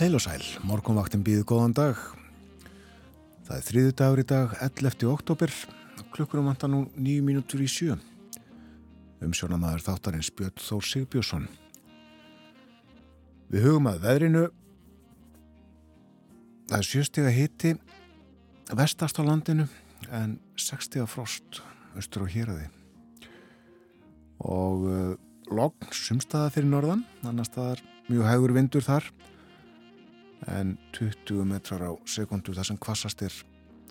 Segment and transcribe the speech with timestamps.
[0.00, 1.98] Heil og sæl, morgunvaktin býðu góðan dag.
[3.44, 5.02] Það er þriðu dagur í dag, 11.
[5.12, 5.52] oktober,
[6.14, 7.98] klukkurum vantar nú nýju mínútur í sjö.
[9.20, 11.44] Umsjónamaður þáttarins Björn Þór Sigbjörnsson.
[13.52, 14.46] Við hugum að veðrinu,
[16.72, 17.76] það er sjöstega hitti,
[18.72, 19.68] vestast á landinu,
[20.08, 21.60] en 60 frost,
[21.92, 22.70] austur og hýraði.
[24.48, 25.16] Og uh,
[25.52, 29.12] logn sumstaða fyrir norðan, annars það er mjög hægur vindur þar
[30.48, 33.34] en 20 metrar á sekundu þar sem kvassast er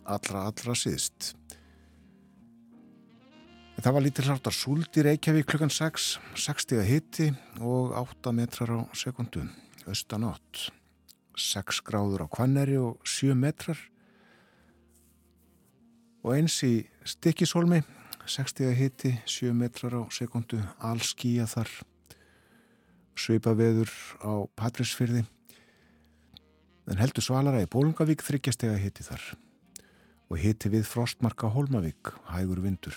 [0.09, 1.35] allra allra síðst.
[3.79, 7.29] Það var lítið hlartar súld í Reykjavík klukkan 6, 60 hitti
[7.63, 9.45] og 8 metrar á sekundu,
[9.87, 10.65] austan 8,
[11.39, 13.79] 6 gráður á kvanneri og 7 metrar.
[16.27, 16.73] Og eins í
[17.07, 17.79] stikkisólmi,
[18.27, 21.71] 60 hitti, 7 metrar á sekundu, all skíja þar,
[23.15, 25.23] sveipa veður á Patrísfyrði
[26.89, 29.23] en heldur svalara í Bólungavík þryggjastega hitti þar
[30.29, 32.93] og hitti við Frostmarka Holmavík, hægur vindur.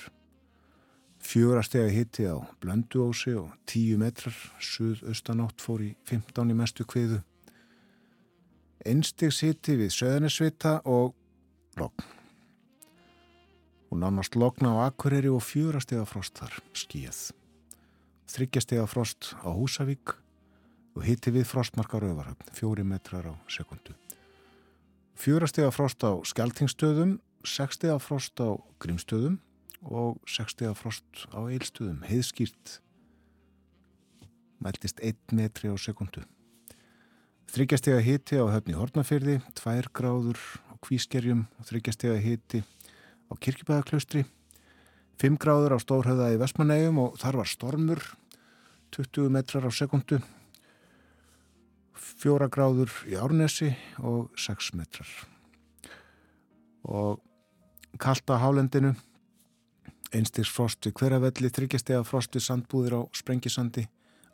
[1.22, 7.22] Fjórastega hitti á Blönduósi og 10 metrar, suð-austanátt fór í 15 í mestu kviðu.
[8.84, 11.14] Einstegs hitti við Söðanesvita og
[11.80, 12.04] logn.
[13.92, 17.30] Og nánast logna á Akureyri og fjórastega frost þar, skíð.
[18.28, 20.18] Þryggjastega frost á Húsavík
[20.96, 23.94] og hitti við frostmarkar öfarhöfn, fjóri metrar á sekundu.
[25.16, 29.38] Fjórastega frost á Skeltingstöðum, sekstega frost á Grímstöðum
[29.82, 32.80] og sekstega frost á Eilstöðum, heiðskýrt,
[34.62, 36.24] mæltist 1 metri á sekundu.
[37.52, 40.38] Þryggjastega hitti á höfni Hortnafyrði, 2 gráður
[40.70, 42.62] á Kvískerjum og þryggjastega hitti
[43.28, 44.24] á Kirkibæðaklaustri,
[45.20, 48.00] 5 gráður á Stórhauða í Vestmanægum og þar var stormur,
[48.92, 50.20] 20 metrar á sekundu
[52.02, 53.70] fjóra gráður í Árnesi
[54.02, 55.08] og 6 metrar.
[56.82, 57.22] Og
[58.02, 58.94] kalta hálendinu
[60.12, 63.86] einstigs frost við hveravelli þryggjastega frost við sandbúðir á Sprengisandi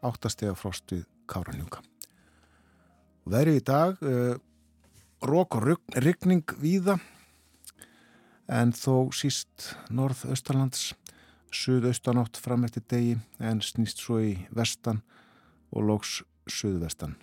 [0.03, 1.83] áttastega frost við Káranjúka
[3.29, 4.35] verið í dag uh,
[5.29, 5.69] rók og
[5.99, 6.97] ryggning víða
[8.49, 10.95] en þó síst norð-austalands
[11.53, 15.03] suð-austanátt fram eftir degi en snýst svo í vestan
[15.73, 17.17] og lóks suðvestan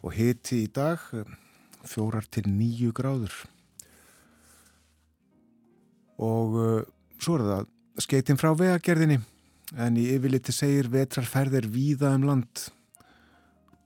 [0.00, 1.02] og hiti í dag
[1.88, 3.34] fjórar til nýju gráður.
[6.22, 6.80] Og uh,
[7.18, 7.68] svo er það
[8.06, 9.18] skeitin frá vegagerðinni.
[9.80, 12.66] En í yfirliti segir vetrarferðir víða um land.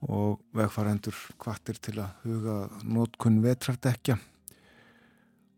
[0.07, 4.19] Og vegfarendur kvartir til að huga nótkunn vetrardekja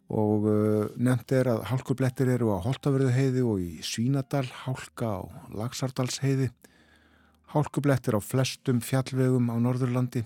[0.10, 5.22] og uh, nefnd er að hálkublettir eru á Holtaverðu heiði og í Svínadal, hálka á
[5.54, 6.50] Lagsardals heiði
[7.54, 10.24] hálkublettir á flestum fjallvegum á Norðurlandi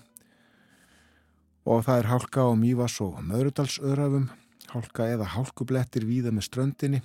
[1.64, 4.28] og það er hálka á Mývas og Möðrudalsöðrafum,
[4.72, 7.02] hálka eða hálkublettir víða með ströndinni,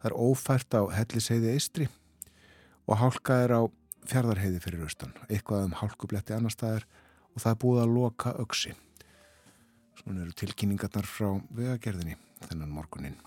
[0.00, 1.88] það er ófært á helliseiði eistri
[2.86, 3.62] og hálka er á
[4.06, 6.86] fjardarheiði fyrir austan, eitthvað um hálkubletti annar staðar.
[7.36, 8.70] Og það er búið að loka öksi.
[10.00, 12.16] Svona eru tilkynningarnar frá vegagerðinni
[12.46, 13.18] þennan morgunin.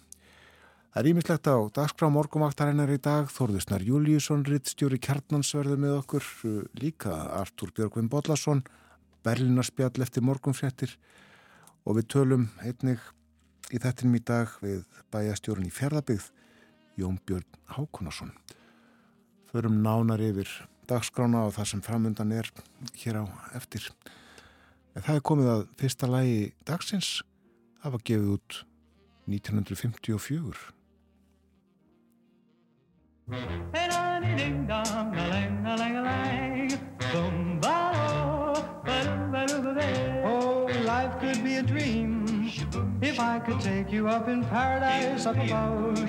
[0.89, 6.25] Það er ímislegt á dagskrá morgumvaktarinnar í dag, Þorðusnar Júliusson, rittstjóri Kjarnansverðu með okkur,
[6.81, 8.63] líka Artúr Björgvin Bodlasson,
[9.29, 10.95] Berlinarspjall eftir morgunfréttir
[11.85, 13.01] og við tölum einnig
[13.69, 16.31] í þettinum í dag við bæjastjórun í fjörðabigð
[16.97, 18.31] Jón Björn Hákonarsson.
[19.51, 20.49] Förum nánar yfir
[20.89, 22.49] dagskrána og það sem framöndan er
[23.03, 23.23] hér á
[23.59, 23.85] eftir.
[24.97, 27.11] En það er komið að fyrsta lægi dagsins,
[27.83, 28.61] það var gefið út
[29.29, 30.73] 1954.
[33.29, 33.69] Oh,
[41.59, 42.49] a dream
[43.01, 45.99] if I could take you up in paradise up above.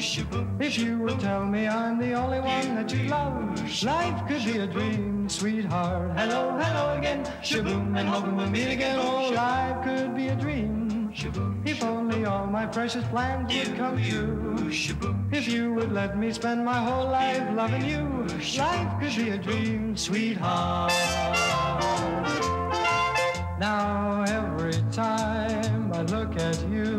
[0.61, 4.59] If you would tell me I'm the only one that you love, life could be
[4.59, 6.13] a dream, sweetheart.
[6.17, 8.99] Hello, hello again, shaboom, and hoping we'll meet again.
[9.01, 11.13] Oh, life could be a dream.
[11.65, 14.71] If only all my precious plans would come true.
[15.33, 18.03] If you would let me spend my whole life loving you,
[18.57, 20.93] life could be a dream, sweetheart.
[23.61, 26.99] Now every time I look at you,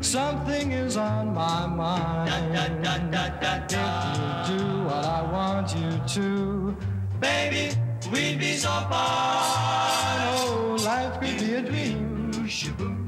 [0.00, 2.30] Something is on my mind.
[2.30, 6.76] If you do what I want you to,
[7.20, 7.76] baby,
[8.12, 10.20] we'd be so fine.
[10.30, 12.30] Oh, life could be a dream.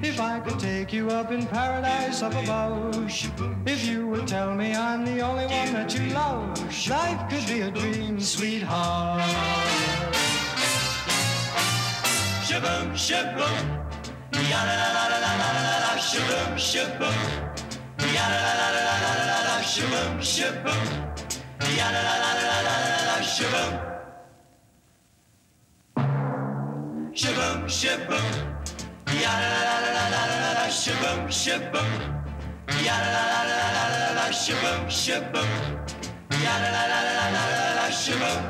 [0.03, 2.97] If I could take you up in paradise up above.
[3.67, 6.59] If you would tell me I'm the only one that you love.
[6.89, 9.23] Life could be a dream, sweetheart.
[12.43, 13.80] Shaboom, shaboom.
[16.11, 17.19] Shaboom, shaboom.
[18.17, 19.57] Ya-da-da-da-da-da-da-da.
[19.73, 20.85] Shaboom, shaboom.
[21.79, 23.17] Ya-da-da-da-da-da-da-da.
[23.35, 23.73] Shaboom.
[27.21, 28.27] Shaboom, shaboom.
[29.25, 30.67] Ya-da-da-da-da-da-da-da.
[30.83, 31.91] Shaboom, shaboom.
[32.87, 34.25] Ya-da-da-da-da-da-da-da.
[34.43, 35.51] Shaboom, shaboom.
[36.45, 37.87] Ya-da-da-da-da-da-da-da.
[38.03, 38.43] Shaboom.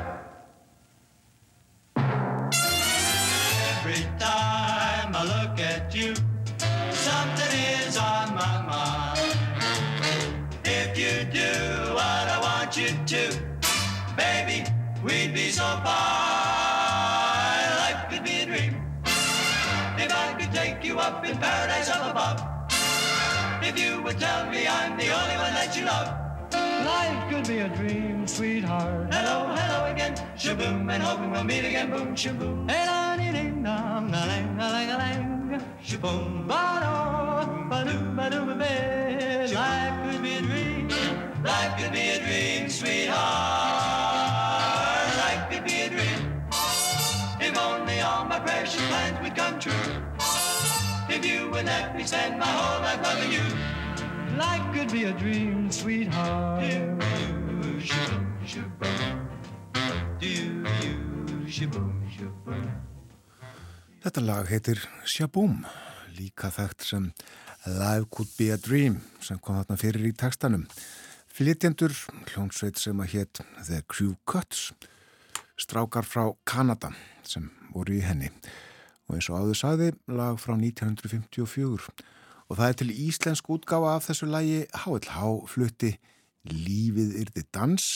[3.83, 5.00] Every time.
[5.21, 6.15] I look at you,
[6.93, 9.37] something is on my mind.
[10.65, 13.39] If you do what I want you to,
[14.17, 14.65] baby,
[15.05, 17.69] we'd be so fine.
[17.85, 18.83] Life could be a dream.
[19.99, 22.41] If I could take you up in paradise up above.
[23.63, 26.17] If you would tell me I'm the only one that you love.
[26.87, 29.13] Life could be a dream, sweetheart.
[29.13, 30.15] Hello, hello again.
[30.35, 31.91] Shaboom, and hoping we'll meet again.
[31.91, 32.67] Boom, shaboom.
[32.67, 32.90] Dee,
[39.51, 39.55] do.
[39.55, 40.89] Life could be a dream.
[41.43, 43.17] Life could be a dream, sweetheart.
[45.17, 46.43] Life could be a dream.
[47.41, 49.73] If only all my precious plans would come true.
[51.09, 52.05] If you would let me
[52.39, 53.43] my whole life loving you.
[54.37, 56.63] Life could be a dream, sweetheart.
[56.63, 59.29] Shaboom, shaboom.
[60.21, 60.63] Do you,
[61.47, 62.90] shaboom, shaboom.
[64.01, 65.59] Þetta lag heitir Shaboom,
[66.17, 67.09] líka þekkt sem
[67.69, 70.63] Life Could Be a Dream sem kom þarna fyrir í textanum.
[71.29, 71.93] Flytjendur,
[72.31, 74.71] hljónsveit sem að hétt The Crew Cuts,
[75.61, 76.95] strákar frá Kanada
[77.29, 78.33] sem voru í henni.
[79.05, 81.93] Og eins og áður saði, lag frá 1954.
[82.49, 85.93] Og það er til íslensk útgáfa af þessu lagi HLH flutti
[86.49, 87.93] Lífið yrði dans.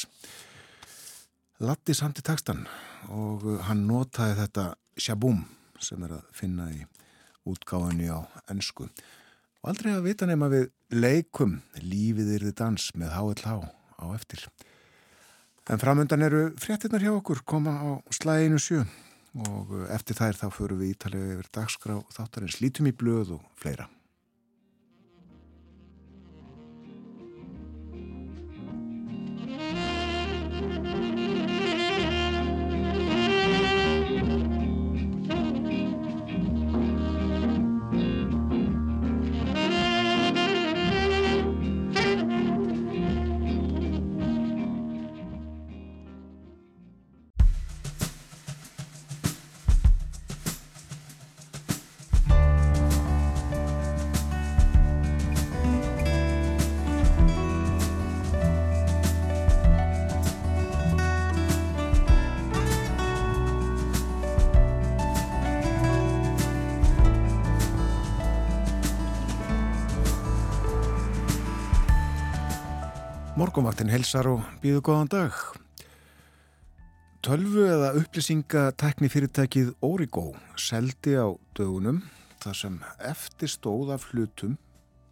[1.64, 2.66] Latti samti textan
[3.08, 5.46] og hann notaði þetta Shaboom
[5.84, 6.82] sem er að finna í
[7.48, 8.88] útgáðunni á ennsku.
[9.62, 13.56] Og aldrei að vita nema við leikum lífið yrði dans með HLH
[14.00, 14.46] á eftir.
[15.70, 18.82] En framöndan eru fréttinnar hjá okkur koma á slæginu sjö
[19.44, 23.88] og eftir þær þá förum við ítalega yfir dagskrá þáttarins lítum í blöð og fleira.
[73.94, 75.34] Helsar og býðu góðan dag.
[77.22, 82.00] Tölvu eða upplýsingatekni fyrirtækið Origo seldi á dögunum
[82.42, 84.56] þar sem eftir stóð af hlutum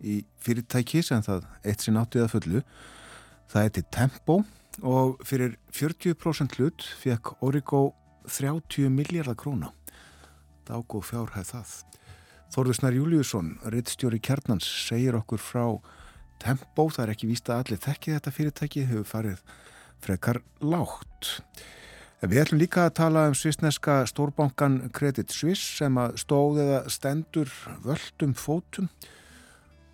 [0.03, 2.65] í fyrirtæki sem það eitt sinn áttið að fullu.
[3.55, 4.39] Það til Tempo
[4.83, 7.85] og fyrir 40% hlut fekk Origo
[8.27, 9.71] 30 miljardar króna.
[10.67, 11.79] Dágóð fjárhæð það.
[12.51, 15.67] Þorðusnar Júliusson, rittstjóri Kjarnans, segir okkur frá
[16.41, 19.45] Tempo, það er ekki vísta að allir þekki þetta fyrirtæki, hefur farið
[20.03, 21.37] frekar lágt.
[22.23, 27.51] Við ætlum líka að tala um svisneska stórbankan Credit Suisse sem að stóð eða stendur
[27.83, 28.87] völdum fótum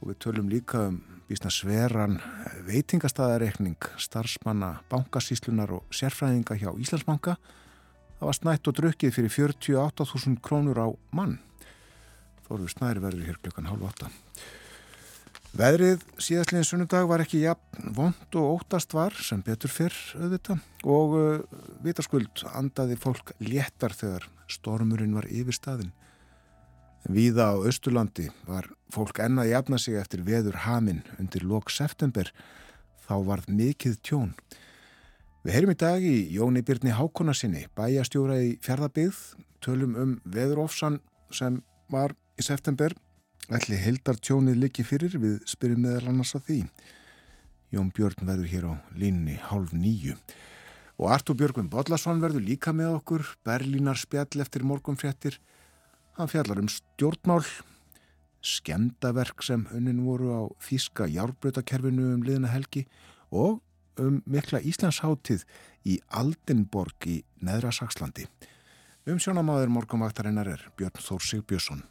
[0.02, 2.18] og við tölum líka um bísna sveran
[2.68, 7.36] veitingastæðareikning starfsmanna bankasíslunar og sérfræðinga hjá Íslandsbanka.
[8.18, 11.36] Það var snætt og drukkið fyrir 48.000 krónur á mann.
[12.48, 14.12] Þorður snæri verður hér klukkan hálf 8.
[15.56, 21.14] Veðrið síðastliðin sunnudag var ekki jafn vond og óttast var sem betur fyrr auðvitað og
[21.16, 25.94] uh, vitaskuld andaði fólk léttar þegar stormurinn var yfir staðin.
[27.08, 32.28] Víða á Östurlandi var fólk ennað jafna sig eftir veður hamin undir lok september
[33.08, 34.34] þá varð mikið tjón.
[35.46, 39.16] Við heyrum í dag í Jóni Byrni Hákonarsinni, bæjastjóra í fjardabíð,
[39.64, 41.00] tölum um veðurofsan
[41.32, 42.92] sem var í september
[43.48, 46.58] ætli heldartjónið liggi fyrir við spyrjum meðal annars að því.
[47.72, 50.16] Jón Björn verður hér á línni hálf nýju.
[50.98, 55.38] Og Artur Björgvin Bodlason verður líka með okkur, Berlínar spjall eftir morgunfréttir.
[56.18, 57.44] Hann fjallar um stjórnmál,
[58.42, 62.86] skemdaverk sem unnin voru á Þíska járbrötakerfinu um liðna helgi
[63.30, 63.60] og
[63.98, 65.44] um mikla Íslandshátið
[65.88, 68.26] í Aldinborg í Neðra Sakslandi.
[69.08, 71.86] Um sjónamaður morgunvaktarinnar er Björn Þór Sigbjörnsson.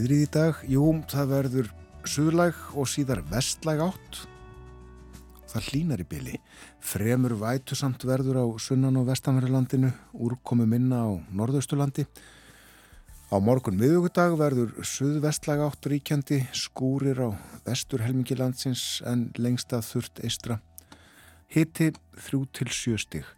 [0.00, 0.60] Viðrið í dag?
[0.64, 1.66] Jú, það verður
[2.08, 4.20] suðlæg og síðar vestlæg átt.
[5.50, 6.36] Það hlínar í byli.
[6.80, 12.06] Fremur vætu samt verður á sunnan og vestanverðurlandinu, úrkomu minna á norðausturlandi.
[13.30, 17.28] Á morgun miðugudag verður suðvestlæg átt ríkjandi, skúrir á
[17.66, 20.62] vestur helmingilandsins en lengsta þurft eistra.
[21.52, 23.28] Hitti þrjú til sjöstig.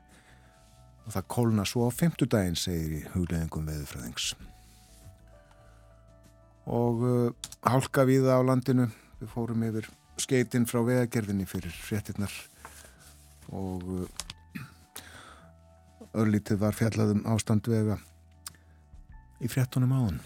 [1.09, 4.35] Og það kólna svo á femtudaginn, segir í hugleðingum veðurfræðings
[6.67, 7.31] og uh,
[7.67, 8.89] hálka viða á landinu.
[9.21, 9.89] Við fórum yfir
[10.21, 12.33] skeitin frá vegagerðinni fyrir fréttinnar
[13.53, 14.07] og uh,
[16.19, 17.99] örlítið var fjallaðum ástand vega
[19.43, 20.21] í fréttunum áðan.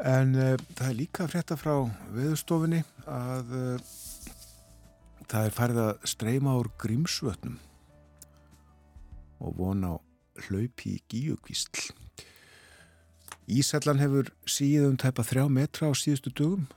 [0.00, 1.74] En uh, það er líka frétta frá
[2.14, 3.56] veðustofinni að
[5.30, 7.58] það er farið að streyma úr grímsvötnum
[9.40, 9.96] og vona á
[10.48, 11.92] hlaupi í gíukvísl
[13.50, 16.68] Ísallan hefur síðan tæpa þrjá metra á síðustu dögum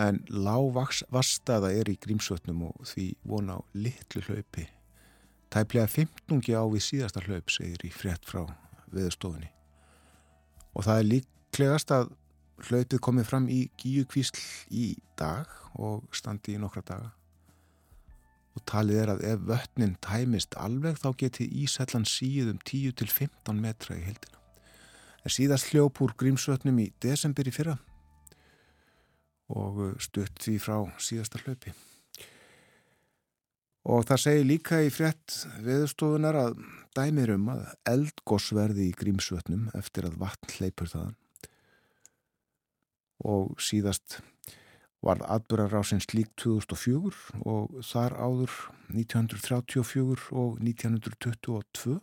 [0.00, 0.72] en lág
[1.12, 4.64] vastaða er í grímsvötnum og því vona á litlu hlaupi.
[5.52, 8.46] Tæplega 15 á við síðasta hlaup segir í frétt frá
[8.94, 9.50] veðustofunni.
[10.72, 12.12] Og það er líklegast að
[12.68, 14.40] hlaupið komið fram í gíukvísl
[14.72, 17.10] í dag og standi í nokkra daga.
[18.56, 24.06] Og talið er að ef vötnin tæmist alveg þá geti Ísallan síðum 10-15 metra í
[24.08, 24.41] heldina
[25.22, 27.78] er síðast hljóp úr grímsvötnum í desember í fyrra
[29.52, 31.74] og uh, stutt því frá síðasta hlaupi.
[33.92, 36.60] Og það segir líka í frétt veðurstofunar að
[36.94, 41.16] dæmir um að eldgósverði í grímsvötnum eftir að vatn hleypur þaðan.
[43.26, 44.20] Og síðast
[45.02, 48.54] var atbyrgarásins lík 2004 og þar áður
[48.94, 51.98] 1934 og 1922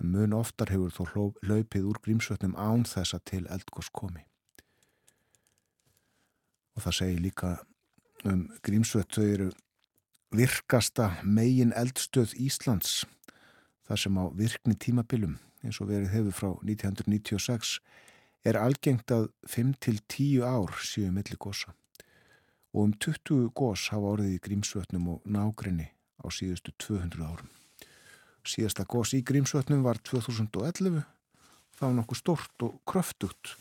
[0.00, 4.24] en mun oftar hefur þó hlaupið úr grímsvötnum án þessa til eldgós komi.
[6.76, 7.52] Og það segir líka
[8.28, 9.48] um grímsvött þau eru
[10.34, 13.04] virkasta megin eldstöð Íslands
[13.86, 17.78] þar sem á virkni tímabilum eins og verið hefur frá 1996
[18.46, 21.72] er algengt að 5-10 ár séu milli gósa
[22.76, 25.88] og um 20 gós hafa orðið í grímsvötnum og nágrinni
[26.20, 27.55] á síðustu 200 árum.
[28.46, 31.00] Síðasta gós í Grímsvötnum var 2011,
[31.76, 33.56] það var nokkuð stort og kröftugt.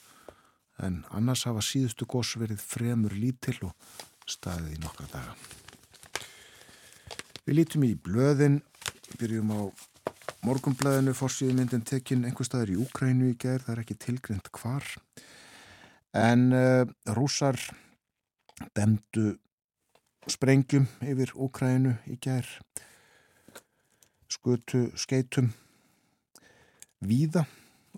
[0.86, 3.74] En annars hafa síðustu gós verið fremur lítill og
[4.30, 5.34] staðið í nokkra daga.
[7.46, 8.60] Við lítum í blöðin,
[9.18, 9.62] byrjum á
[10.46, 14.90] morgumblæðinu, fórsíðu myndin tekinn einhver staðar í Úkrænu í gerð, það er ekki tilgrind hvar,
[16.14, 16.86] en uh,
[17.18, 17.58] rúsar
[18.78, 19.34] demdu
[20.30, 22.60] sprengjum yfir Úkrænu í gerð
[24.36, 25.52] skutu skeitum
[27.06, 27.46] víða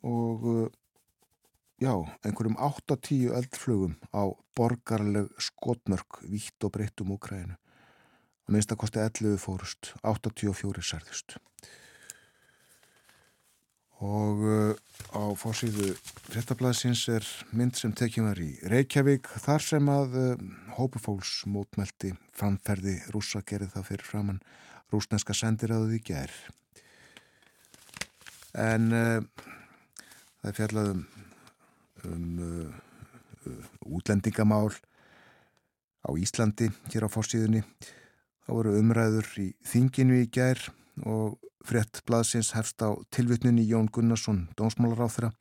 [0.06, 0.67] og uh,
[1.82, 1.94] já,
[2.25, 7.58] einhverjum 8-10 eldflugum á borgarleg skotmörk vítt og breytt um Úkrænu
[8.48, 11.38] að minnst að kosti 11 fórust 84 særðust.
[13.98, 14.74] Og uh,
[15.10, 15.96] á fórsíðu
[16.29, 17.25] frettablaðsins er
[17.58, 20.44] mynd sem tekjum var í Reykjavík þar sem að uh,
[20.77, 24.44] hópufóls mótmeldi framferði rúsa gerði það fyrir framann
[24.94, 26.34] rúsneska sendiráðið í ger
[28.58, 29.22] en uh,
[30.41, 31.01] það er fjallað um,
[32.08, 33.65] um uh,
[33.98, 34.72] útlendingamál
[36.08, 37.63] á Íslandi hér á fórsíðunni
[38.48, 40.62] þá voru umræður í þinginu í ger
[41.06, 45.34] og frett blaðsins hefst á tilvittnunni Jón Gunnarsson dónsmálaráþra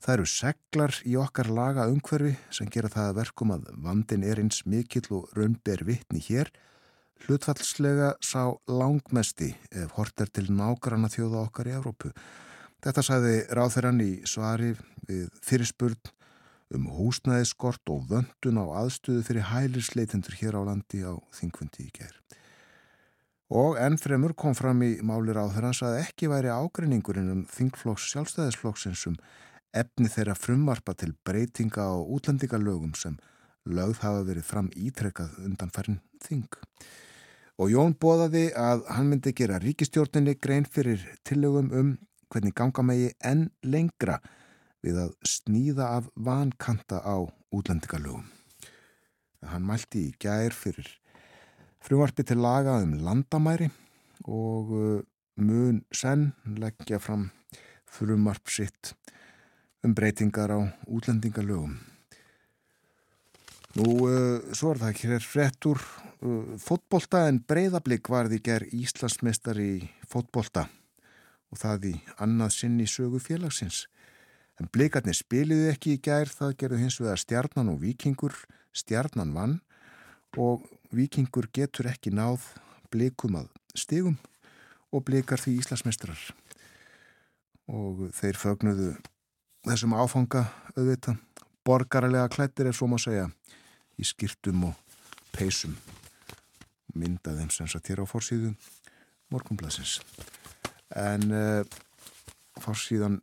[0.00, 4.38] Það eru seglar í okkar laga umhverfi sem gera það að verkum að vandin er
[4.40, 6.48] eins mikill og raunber vittni hér
[7.26, 12.12] hlutfallslega sá langmesti ef hort er til nágrana þjóða okkar í Evrópu.
[12.80, 14.72] Þetta sagði ráþerann í svari
[15.08, 16.12] við fyrirspurn
[16.76, 22.14] um húsnæðiskort og vöndun á aðstöðu fyrir hælisleitendur hér á landi á þingfundi í ger.
[23.50, 29.08] Og ennfremur kom fram í málir á þeirrans að ekki væri ágreiningurinn um þingflokks sjálfstæðisflokksins
[29.10, 29.18] um
[29.74, 33.18] efni þeirra frumvarpa til breytinga á útlendingalögum sem
[33.66, 36.46] lögð hafa verið fram ítrekkað undan færn þing.
[37.60, 41.90] Og Jón bóðaði að hann myndi gera ríkistjórninni grein fyrir tillögum um
[42.32, 44.14] hvernig ganga megi enn lengra
[44.80, 47.20] við að sníða af vankanta á
[47.52, 48.24] útlendingalögum.
[49.44, 50.88] Hann mælti í gær fyrir
[51.84, 53.68] frumvarpi til laga um landamæri
[54.24, 55.04] og uh,
[55.36, 57.28] mun senn leggja fram
[57.84, 58.94] frumvarp sitt
[59.84, 61.76] um breytingar á útlendingalögum.
[63.78, 69.60] Nú, uh, svo er það ekki hér frettur uh, fótbolta en breyðablík varði ger Íslandsmeistar
[69.62, 70.64] í fótbolta
[71.50, 73.84] og það í annað sinn í sögu félagsins.
[74.58, 78.34] En blikarnir spiliðu ekki í gær, það gerðu hins vegar stjarnan og vikingur,
[78.74, 79.56] stjarnan vann
[80.34, 82.42] og vikingur getur ekki náð
[82.90, 83.48] blikum að
[83.78, 84.18] stigum
[84.90, 86.18] og blikar því Íslandsmestrar.
[87.70, 88.92] Og þeir fögnuðu
[89.62, 91.22] þessum áfanga auðvitað,
[91.62, 93.28] borgaralega klættir er svo má segja,
[94.00, 95.00] í skýrtum og
[95.36, 95.76] peysum.
[96.96, 98.54] Mynda þeim sem satt hér á fórsíðu
[99.30, 100.00] morgumblasins.
[100.96, 101.60] En uh,
[102.60, 103.20] fórsíðan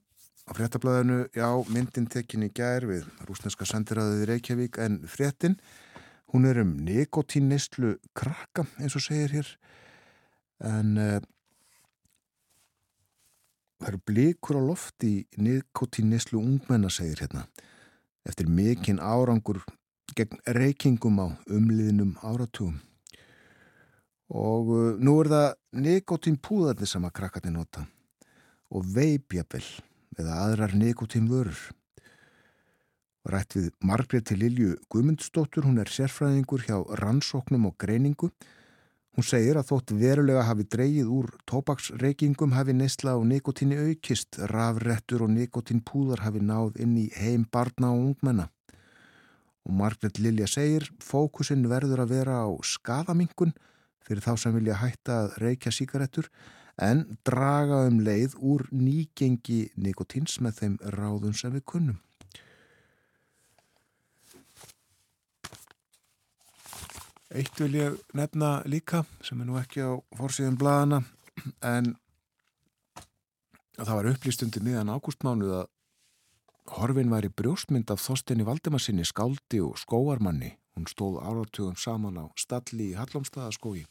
[0.47, 5.57] Á fréttablaðinu, já, myndin tekin í gær við rúsneska sendiræðið í Reykjavík en fréttin,
[6.31, 9.49] hún er um nikotínnistlu krakka eins og segir hér
[10.63, 11.17] en uh,
[13.77, 17.43] það eru blikur á lofti í nikotínnistlu ungmenna segir hérna
[18.27, 19.61] eftir mikinn árangur
[20.15, 22.77] gegn reykingum á umliðnum áratugum
[24.27, 25.47] og uh, nú er það
[25.87, 27.85] nikotínpúðarnir sem að krakkarnir nota
[28.67, 29.67] og veipjabell
[30.17, 31.59] eða aðrar nikotín vörur.
[33.27, 38.31] Rætt við Margreti Lilju Guðmundsdóttur, hún er sérfræðingur hjá rannsóknum og greiningu.
[39.17, 45.25] Hún segir að þótt verulega hafi dreyið úr tópaksreikingum hafi neysla á nikotíni aukist, rafrettur
[45.25, 48.47] og nikotínpúðar hafi náð inn í heim barna og ungmenna.
[49.67, 53.51] Og Margret Lilja segir, fókusin verður að vera á skadamingun
[54.07, 56.29] fyrir þá sem vilja hætta að reykja síkarettur
[56.79, 61.99] en draga um leið úr nýgengi nikotins með þeim ráðun sem við kunnum.
[67.35, 71.01] Eitt vil ég nefna líka sem er nú ekki á fórsíðum bladana
[71.59, 71.97] en
[73.75, 75.67] það var upplýstundi miðan ágústmánuð að
[76.67, 80.55] horfin væri brjóstmynd af þostinni Valdemarsinni skáldi og skóarmanni.
[80.75, 83.85] Hún stóð áratugum saman á stalli í Hallómsstaðaskói.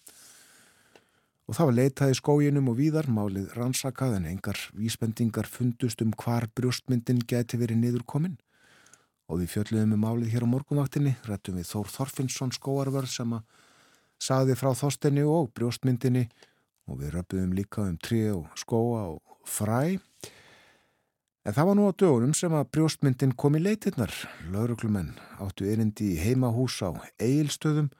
[1.47, 6.13] Og það var leitað í skóginum og víðar, málið rannsakað en engar vísbendingar fundust um
[6.15, 8.37] hvar brjóstmyndin geti verið niður komin.
[9.31, 13.47] Og við fjöldluðum með málið hér á morgunvaktinni, rættum við Þór Þorfinnsson skóarverð sem að
[14.23, 16.27] saði frá þóstinni og brjóstmyndinni
[16.87, 19.99] og við röpuðum líka um tri og skóa og fræ.
[21.47, 24.11] En það var nú á dögunum sem að brjóstmyndin kom í leitinnar.
[24.51, 26.91] Lauruglumenn áttu erindi í heimahús á
[27.23, 27.93] eigilstöðum,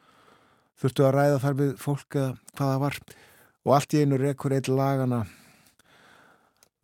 [0.75, 2.99] þurftu að ræða þar við fólk eða hvaða var
[3.63, 5.21] og allt í einu rekur eitt lagana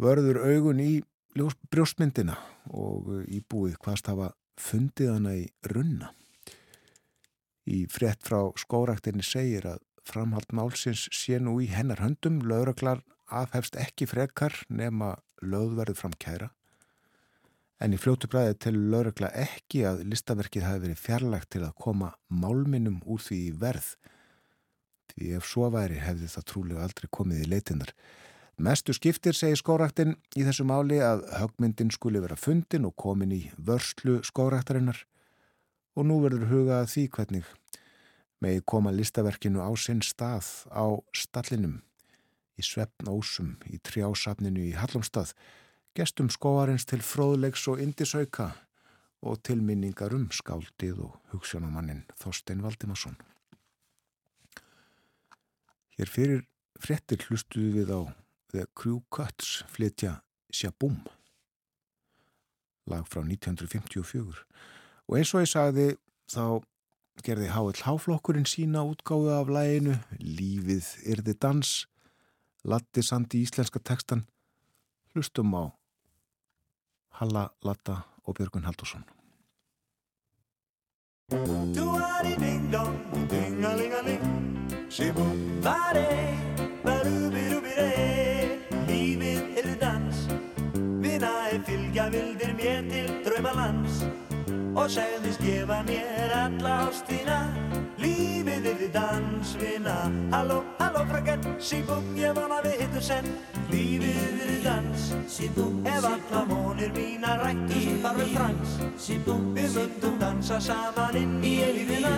[0.02, 0.92] vörður augun í
[1.34, 2.38] brjóstmyndina
[2.70, 6.12] og íbúið hvaðst hafa fundið hana í runna.
[7.66, 13.02] Í frett frá skóraktinni segir að framhald málsins sé nú í hennar höndum, lauraglar
[13.40, 16.50] aðhefst ekki frekar nema löðverðu fram kæra.
[17.82, 22.12] En í fljótu bræði til lauragla ekki að listaverkið hafi verið fjarlagt til að koma
[22.30, 23.94] málminum úr því verð
[25.12, 27.90] því ef svo væri hefði það trúlega aldrei komið í leitinnar.
[28.62, 33.42] Mestu skiptir segir skóraktinn í þessu máli að högmyndin skuli vera fundin og komin í
[33.56, 35.02] vörslu skóraktarinnar
[35.96, 37.48] og nú verður hugað því hvernig
[38.42, 41.80] megi koma listaverkinu á sinn stað á stallinum
[42.62, 45.34] í Svefnósum í trjásafninu í Hallumstað
[45.98, 48.52] gestum skóarins til fróðlegs og indisauka
[49.22, 53.18] og tilminningar um skáldið og hugssjónamannin Þorstein Valdimarsson.
[55.98, 56.44] Hér fyrir
[56.82, 58.00] frettir hlustuðu við á
[58.52, 60.20] The Crew Cuts flytja
[60.52, 61.02] Shaboom
[62.90, 64.42] lag frá 1954
[65.06, 65.86] og eins og ég sagði
[66.32, 66.44] þá
[67.22, 67.84] gerði H.L.
[67.86, 71.72] Háflokkurinn sína útgáðu af læginu Lífið yrði dans
[72.64, 74.22] Latti sandi íslenska tekstan
[75.14, 75.64] hlustum á
[77.18, 79.04] Halla, Latta og Björgun Haldursson
[81.76, 82.98] Du-a-di-ding-dong,
[83.30, 84.22] ding-a-ling-a-ling
[84.90, 86.06] Shibum Bari,
[86.84, 88.22] barubi-rubi-re
[88.88, 90.22] Lífið er dans.
[91.02, 94.02] Vinna er fylgja vildir mér til draumalands.
[94.76, 97.40] Og segðist gefa mér alla ástina
[98.02, 99.96] Lífið yfir dansvina
[100.32, 103.28] Halló, halló fröken, síbúm, ég vona við hittum senn
[103.70, 108.74] Lífið yfir dans, síbúm, ef alla vonir mína rættust þar við frans.
[109.00, 112.14] Síbúm, við myndum dansa saman inn í elífina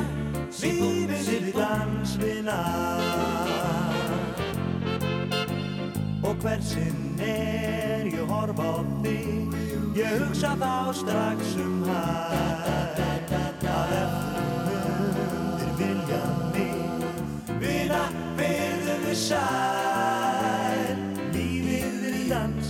[0.62, 2.58] Lífið yfir dansvina
[6.24, 9.58] Og hversinn er ég horfa á þig.
[9.94, 13.13] Ég hugsa þá strax um hæ
[18.36, 21.00] bend and they shine.
[21.34, 22.66] Lífið er dans.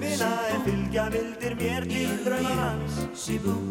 [0.00, 2.94] Minna er fylgja vildir mér til draumanans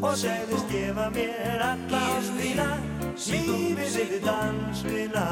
[0.02, 2.70] Og segðist gefa mér alla ástina.
[3.18, 5.28] Lífið er dans Minna.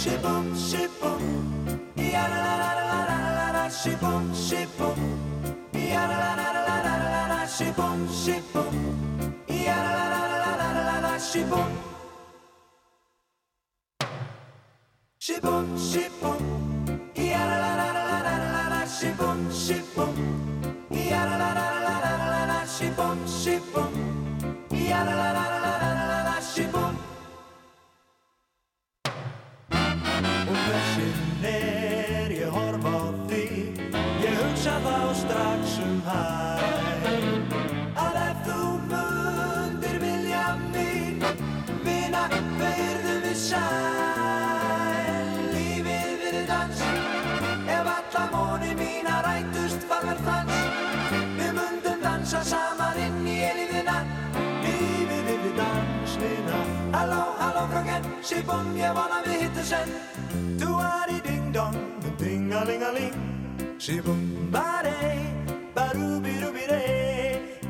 [0.00, 1.22] Shibum, shibum
[1.96, 4.98] Ya-la-la-la-la-la-la-la Shibum, shibum
[5.74, 8.74] Ya-la-la-la-la-la-la-la Shibum, shibum
[9.46, 11.89] Ya-la-la-la-la-la-la-la Shibum
[15.30, 16.40] Shibum, shibum,
[17.14, 20.16] yada la la la la la la la, shibum, shibum,
[20.90, 23.92] yada la la la la la la la, shibum, shibum,
[24.72, 26.98] yada la la la la la la la, shibum.
[30.50, 32.98] Og þessin er ég horf á
[33.30, 33.46] því,
[34.26, 36.49] ég hugsa þá strax um hann.
[58.50, 59.88] bom, jag varnar vi hittar sen.
[60.58, 61.76] Du är i ding dong,
[62.18, 63.12] dingalingaling.
[63.78, 64.94] Shibum bare,
[65.74, 66.82] barubirubire.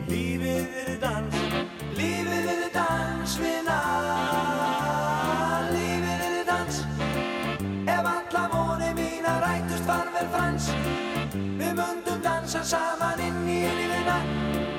[0.09, 1.35] Livet är ett dans,
[1.97, 3.81] livet är ett dans, mina.
[5.73, 6.85] Livet är ett dans.
[7.89, 10.71] Ef alla voni mína rætust var vel frans,
[11.35, 14.19] við mundum dansa saman inn í einu vinna.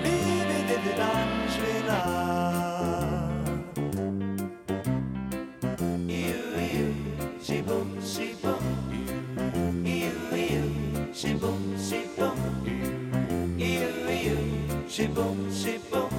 [0.04, 2.51] Livet er ett dans, mina.
[11.42, 12.40] Ew, shibum, shibum,
[13.58, 14.38] ew, ew,
[14.88, 16.12] shibum, shibum,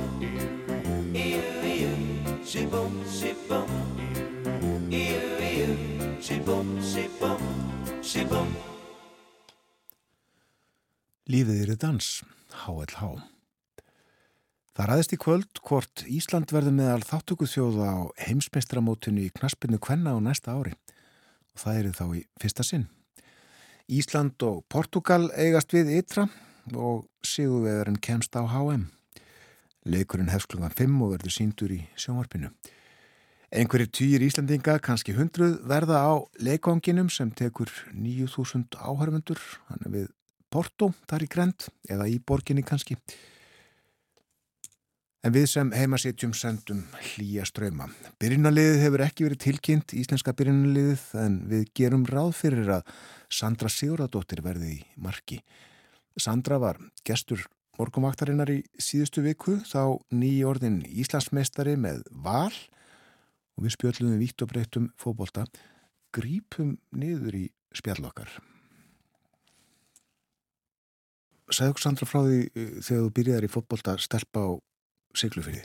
[1.14, 1.96] ew, ew,
[2.44, 3.68] shibum, shibum,
[4.90, 5.76] ew, ew,
[6.20, 7.42] shibum, shibum,
[8.02, 8.48] shibum.
[11.30, 12.08] Lífið er í dans,
[12.64, 13.12] HLH.
[14.72, 20.16] Það ræðist í kvöld hvort Ísland verður meðal þáttöku þjóða á heimsmeistramótinu í knaspinu Kvenna
[20.16, 20.72] á næsta ári
[21.52, 22.88] og það eru þá í fyrsta sinn.
[23.90, 26.28] Ísland og Portugal eigast við ytra
[26.74, 28.86] og Sigurvegarinn kemst á HM.
[29.88, 32.52] Leikurinn hefst klukkan 5 og verður síndur í sjónvarpinu.
[33.52, 40.06] Einhverjir týjir Íslandinga, kannski hundruð, verða á leikonginum sem tekur 9000 áhörfundur, hann er við
[40.52, 42.96] Porto, þar í Grend, eða í borginni kannski.
[45.22, 46.80] En við sem heimasitjum sendum
[47.12, 47.86] hlýja ströyma.
[48.18, 52.88] Byrjunaliðið hefur ekki verið tilkynnt íslenska byrjunaliðið en við gerum ráð fyrir að
[53.30, 55.38] Sandra Sigurðardóttir verði í marki.
[56.18, 57.44] Sandra var gestur
[57.78, 64.50] morgumvaktarinnar í síðustu viku þá nýjordin Íslandsmeistari með val og við spjöllum við víkt og
[64.50, 65.46] breytum fókbólta
[66.12, 67.44] grípum niður í
[67.78, 68.26] spjallokkar.
[71.52, 74.50] Sæðu Sandra frá því eh, þegar þú byrjaði í fókbólta stelpa á
[75.18, 75.62] Siglufyrði.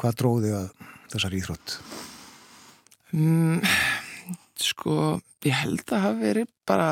[0.00, 0.70] Hvað dróði að
[1.12, 1.76] þessar íþrótt?
[3.12, 3.60] Mm,
[4.60, 4.96] sko,
[5.44, 6.88] ég held að hafa verið bara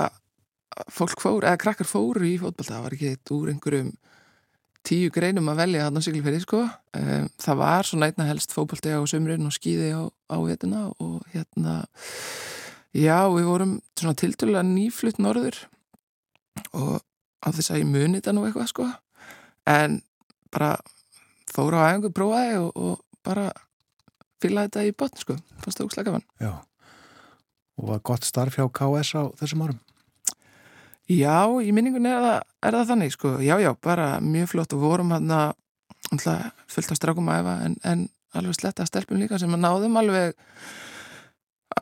[0.92, 3.90] fólk fóru, eða krakkar fóru í fótbolta, það var ekki eitt úr einhverjum
[4.86, 6.62] tíu greinum að velja þarna Siglufyrði, sko.
[6.96, 11.18] Um, það var svona einna helst fótbolti á sömurinn og skýði á, á vetuna og
[11.34, 11.82] hérna,
[12.96, 15.58] já, við vorum svona tildulega nýflutt norður
[16.76, 17.02] og
[17.44, 18.88] á þess að ég muni þetta nú eitthvað, sko.
[19.68, 20.00] En
[20.52, 20.74] bara
[21.50, 23.50] fóru á æfingu, prófaði og, og bara
[24.40, 26.26] fylglaði þetta í botn sko, fannst það úkslega gaman.
[26.40, 26.52] Já,
[27.80, 29.80] og var gott starf hjá KS á þessum árum?
[31.10, 34.84] Já, í minningunni er það, er það þannig sko, já, já, bara mjög flott og
[34.84, 35.56] vorum hann að
[36.70, 38.06] fullt af strákum að efa en, en
[38.38, 40.36] alveg sletta stelpum líka sem að náðum alveg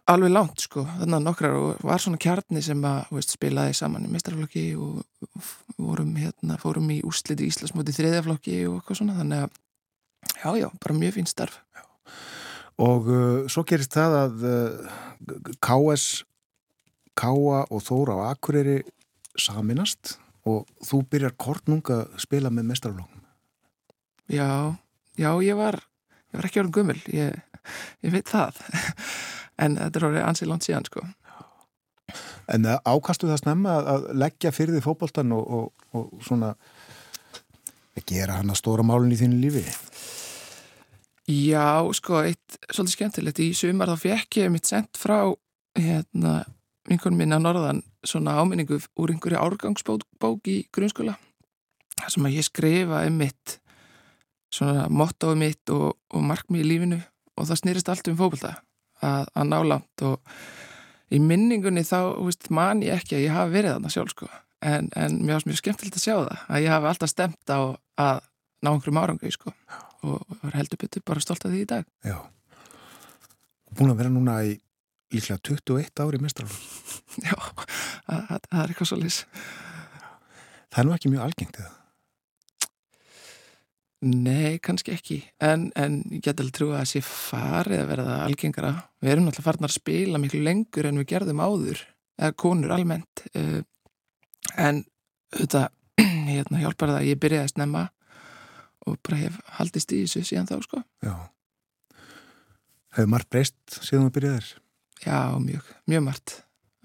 [0.08, 4.04] alveg langt sko, þannig að nokkrar og var svona kjarni sem að veist, spilaði saman
[4.04, 5.02] í mestrarflokki og
[5.78, 9.58] vorum hérna, fórum í úsliti í Íslasmóti þriðjaflokki og eitthvað svona, þannig að
[10.42, 11.84] já, já, bara mjög fín starf já.
[12.84, 16.08] Og uh, svo gerist það að uh, KS
[17.18, 18.82] Káa og Þóra á Akureyri
[19.38, 20.16] saminast
[20.48, 23.24] og þú byrjar kortnunga að spila með mestrarfloknum.
[24.28, 24.76] Já,
[25.16, 25.80] já, ég var,
[26.30, 27.34] ég var ekki orðin gummul, ég,
[28.04, 28.60] ég veit það.
[29.58, 31.04] En þetta er orðið ansið langt síðan, sko.
[32.48, 36.54] En eh, ákastu það snemma að- leggja fyrir því fótboltan og, og, og svona
[37.98, 39.64] að gera hann að stóra málun í þínu lífi?
[41.28, 45.18] Já, sko, eitt svolítið skemmtilegt í sumar þá fekk ég mitt sendt frá
[45.76, 46.38] hérna,
[46.88, 51.18] vinkonum minna norðan svona áminningu úr einhverju árgangsbók í grunnskóla
[51.98, 53.58] þar sem að ég skrifa um mitt
[54.54, 57.00] svona mottói mitt og, og markmið í lífinu
[57.36, 58.54] og það snýrist allt um fókbalta
[59.04, 60.38] að, að ná langt og
[61.14, 64.28] í minningunni þá, veist, man ég ekki að ég hafi verið þarna sjálf, sko
[64.60, 67.58] en, en mér varst mjög skemmtilegt að sjá það að ég hafi alltaf stemt á
[67.58, 68.24] að
[68.58, 69.54] ná einhverjum árangri, sko
[70.06, 72.18] og var heldur betur bara stolt af því í dag Já.
[73.78, 74.56] Búin að vera núna í
[75.12, 77.08] líklega 21 ári mestrarflokk.
[77.24, 77.34] Já,
[78.04, 79.22] það er eitthvað svo lis
[80.68, 81.74] Það er nú ekki mjög algengt eða?
[84.06, 85.16] Nei, kannski ekki.
[85.42, 88.70] En, en ég get alveg trú að það sé farið að vera það algengara.
[89.02, 91.82] Við erum náttúrulega farin að spila miklu lengur en við gerðum áður
[92.18, 93.24] eða konur almennt.
[93.34, 93.58] Eh,
[94.54, 94.84] en
[95.34, 95.64] þetta
[96.30, 97.84] hérna, hjálpar það að ég byrjaði að snemma
[98.86, 100.84] og bara hef haldist í þessu síðan þá sko.
[101.02, 101.14] Já.
[102.94, 104.52] Hefur margt breyst síðan þú byrjaðir?
[105.02, 106.38] Já, mjög, mjög margt.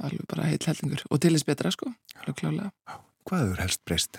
[0.03, 1.05] Alveg bara heill hellingur.
[1.13, 1.93] Og til þess betra sko.
[2.23, 4.17] Alveg klálega Hvað hefur helst breyst?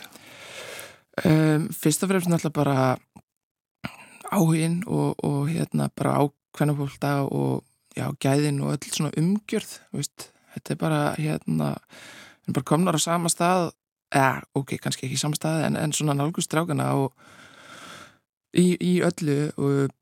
[1.22, 2.96] Um, fyrst og fremst náttúrulega bara
[4.34, 7.62] áhugin og, og hérna bara ákveðna fólkta og
[7.94, 12.98] já, gæðin og öll svona umgjörð veist, þetta er bara hérna við erum bara komnar
[12.98, 13.70] á sama stað
[14.10, 17.14] eða, ok, kannski ekki sama stað en, en svona nálgust drákana og
[18.50, 19.94] í, í öllu og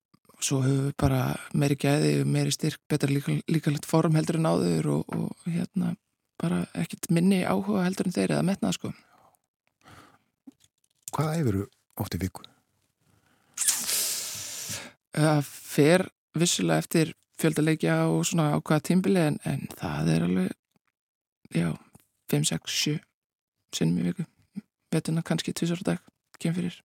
[0.43, 1.23] svo höfum við bara
[1.53, 5.93] meiri gæði, meiri styrk, betra líka, líka litt form heldur en áður og, og hérna
[6.41, 8.97] bara ekkert minni áhuga heldur en þeir eða metnað sko
[11.13, 11.59] Hvað æfur
[12.01, 12.45] oft í viku?
[15.13, 16.07] Það fer
[16.41, 17.11] vissulega eftir
[17.43, 20.53] fjöldaleikja og svona ákvaða tímbili en, en það er alveg,
[21.59, 21.69] já,
[22.33, 22.95] 5, 6, 7
[23.77, 24.25] sinnum í viku.
[24.93, 26.01] Vetuna kannski tvisar á dag,
[26.41, 26.79] kem fyrir.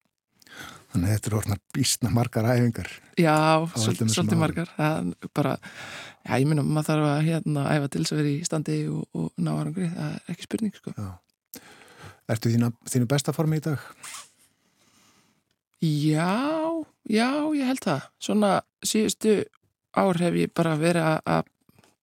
[0.91, 2.89] Þannig að þetta eru orðnar býstna margar æfingar.
[3.19, 3.35] Já,
[3.75, 4.41] svol- svolítið árum.
[4.43, 4.69] margar.
[4.77, 5.55] Það er bara,
[6.23, 9.01] já, ég minna, maður þarf að hérna æfa til þess að vera í standi og,
[9.19, 9.89] og ná árangri.
[9.93, 10.93] Það er ekki spurning, sko.
[12.27, 13.83] Ertu þína, þínu besta formi í dag?
[15.83, 18.07] Já, já, ég held það.
[18.19, 18.51] Svona
[18.85, 19.35] síðustu
[19.97, 21.51] ár hef ég bara verið að-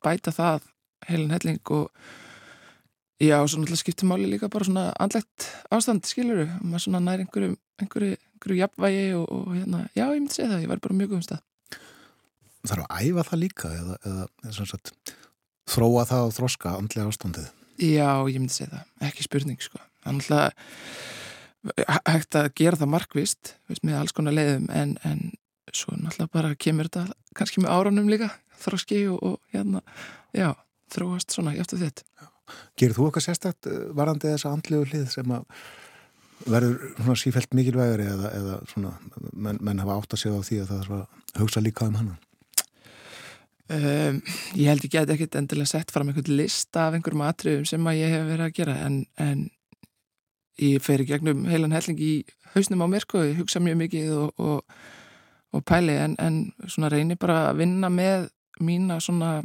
[0.04, 0.60] bæta það
[1.08, 1.90] heilin helling og
[3.20, 7.56] já, svo náttúrulega skiptir máli líka bara svona andlegt ástand, skiluru, maður svona nær einhverju,
[7.80, 11.08] einhverju, einhverju jafnvægi og, og hérna, já, ég myndi segja það, ég var bara mjög
[11.14, 11.42] góðum stað.
[12.64, 14.92] Þarf að æfa það líka eða, eða, eða sem sagt,
[15.68, 17.48] þróa það og þroska andlega ástandið?
[17.80, 19.78] Já, ég myndi segja það, ekki spurning, sko.
[20.04, 20.50] Er náttúrulega
[22.12, 25.22] hægt að gera það markvist, veist, með alls konar leiðum, en, en
[25.72, 28.28] svo náttúrulega bara kemur þetta kannski með árunum líka,
[28.64, 29.80] þroski og, og hérna,
[30.36, 30.50] já,
[30.92, 32.28] þróast svona eftir þetta.
[32.76, 35.48] Gerir þú eitthvað sérstakt eh, varandi þessa andlegu hlið sem að
[36.50, 38.92] verður svona sífælt mikilvægari eða, eða svona
[39.32, 42.18] menn, menn hafa átt að segja á því að það að hugsa líka um hana?
[43.64, 44.18] Um,
[44.52, 48.00] ég held ég geti ekkit endilega sett fram einhvern lista af einhverjum atriðum sem að
[48.02, 49.46] ég hef verið að gera en, en
[50.62, 52.12] ég fer í gegnum heilan helling í
[52.54, 54.76] hausnum á mér sko, ég hugsa mjög mikið og, og,
[55.54, 58.28] og pæli en, en svona reyni bara að vinna með
[58.62, 59.40] mína svona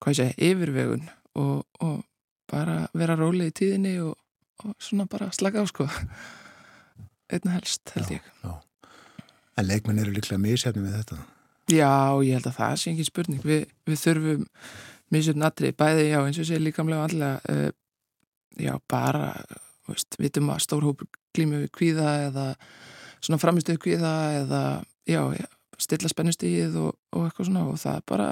[0.00, 1.06] hvað ég segi, yfirvegun
[1.40, 2.02] og, og
[2.50, 4.16] bara vera róleg í tíðinni og,
[4.64, 5.88] og svona bara slaka á sko
[7.30, 8.34] einna helst held ég
[9.60, 11.18] En leikmenn eru líklega misjafni með þetta.
[11.70, 11.92] Já,
[12.24, 13.42] ég held að það sé ekki spurning.
[13.44, 14.46] Vi, við þurfum
[15.12, 17.66] misjöfn atrið, bæði, já, eins og sé líkamlega allega, uh,
[18.62, 19.26] já, bara,
[19.92, 22.46] veist, vitum að stór hópur glímu við kvíða eða
[23.20, 24.62] svona framistuð kvíða eða,
[25.08, 25.48] já, já
[25.80, 28.28] stilla spennustíð og, og eitthvað svona og það er bara,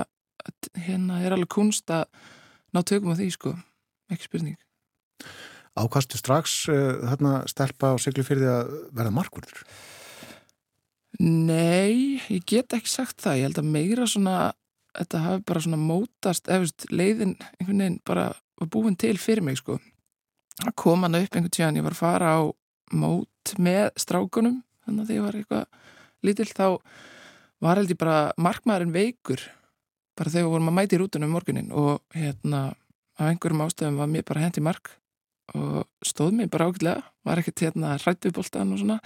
[0.87, 2.07] hérna er alveg kunst að
[2.77, 3.55] ná tökum á því, sko,
[4.13, 4.59] ekki spurning.
[5.79, 9.63] Ákastu strax uh, þarna stelpa og siglu fyrir því að verða markvörður.
[11.19, 13.39] Nei, ég get ekki sagt það.
[13.39, 14.37] Ég held að meira svona,
[14.99, 19.61] þetta hafi bara svona mótast, veist, leiðin einhvern veginn bara var búin til fyrir mig,
[19.61, 19.79] sko.
[20.59, 22.41] Það kom hann upp einhvern tíðan, ég var að fara á
[22.99, 25.65] mót með strákunum, þannig að því ég var eitthvað
[26.27, 26.67] lítill, þá
[27.63, 29.45] var held ég bara markmaðurinn veikur,
[30.19, 32.63] bara þegar við vorum að mæti í rútunum um morgunin og hérna,
[33.19, 34.93] af einhverjum ástöðum var mér bara hendi mark
[35.55, 38.99] og stóð mér bara ákveðlega, var ekkert hérna hrætt við boltan og svona.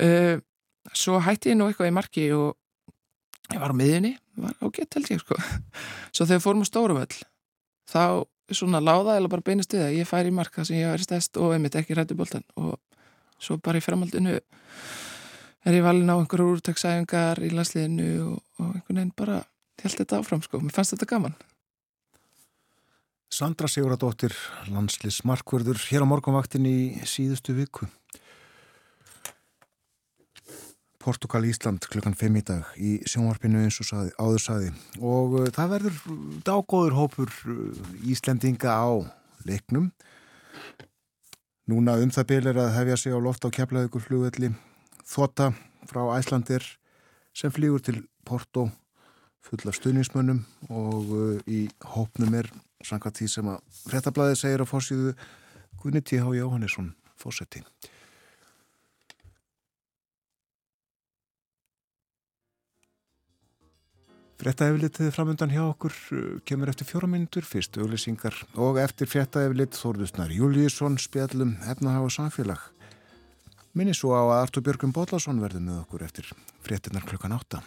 [0.00, 0.40] Uh,
[0.92, 2.56] svo hætti ég nú eitthvað í marki og
[3.52, 5.38] ég var á miðjunni var ágætt held ég sko
[6.14, 7.18] svo þegar fórum á Stóruvöll
[7.90, 8.04] þá
[8.52, 11.40] svona láða eða bara beinast við að ég fær í marka sem ég verið stæst
[11.40, 12.76] og einmitt ekki rættu bóltan og
[13.40, 14.36] svo bara í framhaldinu
[15.64, 19.40] er ég valin á einhverju úrtaksæfingar í landsliðinu og, og einhvern veginn bara
[19.82, 21.34] held þetta áfram sko, mér fannst þetta gaman.
[23.34, 24.34] Sandra Siguradóttir,
[24.70, 26.78] landslis markverður hér á morgunvaktin í
[27.08, 27.88] síðustu viku
[31.04, 35.48] Portugal Ísland klukkan 5 í dag í sjónvarpinu eins og saði, áður saði og uh,
[35.52, 35.98] það verður
[36.46, 39.04] dágóður hópur uh, Íslendinga á
[39.44, 39.90] leiknum
[41.68, 44.50] Núna um það byl er að hefja sig á loft á keflaðugur flugvelli
[45.08, 45.52] Þota
[45.88, 46.64] frá Æslandir
[47.36, 48.68] sem flýgur til Porto
[49.44, 52.48] fulla stuðnismönnum og uh, í hópnum er
[52.84, 55.12] samkvæmt því sem að frettablaði segir á fórsíðu
[55.82, 56.24] Gunni T.H.
[56.38, 57.60] Jóhannesson fórseti.
[64.44, 70.34] Frettaeflitið framöndan hjá okkur uh, kemur eftir fjóra minntur, fyrst auglýsingar og eftir frettaeflit Þórðusnar
[70.36, 72.60] Júliusson spjallum efnahag og samfélag.
[73.72, 76.28] Minni svo á að Artur Björgum Bóllarsson verður með okkur eftir
[76.60, 77.62] frettinnar klukkan átta.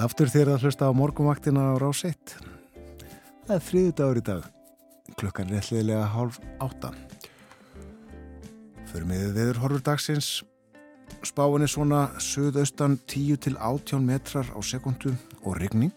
[0.00, 2.30] Sæl aftur þér að hlusta á morgumvaktina á rás 1.
[3.44, 4.46] Það er þriðu dagur í dag.
[5.20, 6.94] Klukkan er réttliðilega hálf átta.
[8.88, 10.30] Fyrir með viður horfur dagsins.
[11.20, 15.12] Spáin er svona söðaustan 10 til 18 metrar á sekundu
[15.44, 15.92] og regning.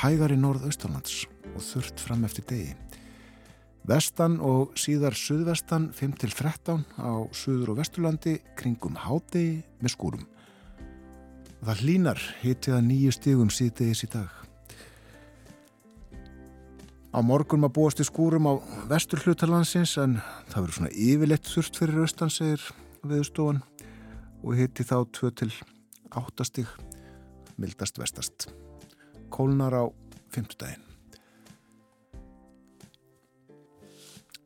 [0.00, 2.72] Hægar í norðaustanlands og þurft fram eftir degi.
[3.84, 10.30] Vestan og síðar söðvestan 5 til 13 á söður og vesturlandi kringum hádegi með skúrum.
[11.64, 14.32] Það hlínar hitið að nýju stigum síðdegis í dag.
[17.14, 20.18] Á morgun maður búast í skúrum á vestur hlutalansins en
[20.50, 22.64] það verður svona yfirleitt þurft fyrir austan segir
[23.06, 23.62] viðstofan
[24.44, 25.48] og hitti þá 2 til
[26.12, 26.74] 8 stig
[27.56, 28.48] mildast vestast.
[29.32, 29.84] Kólnar á
[30.36, 30.58] 5.
[30.60, 30.84] daginn.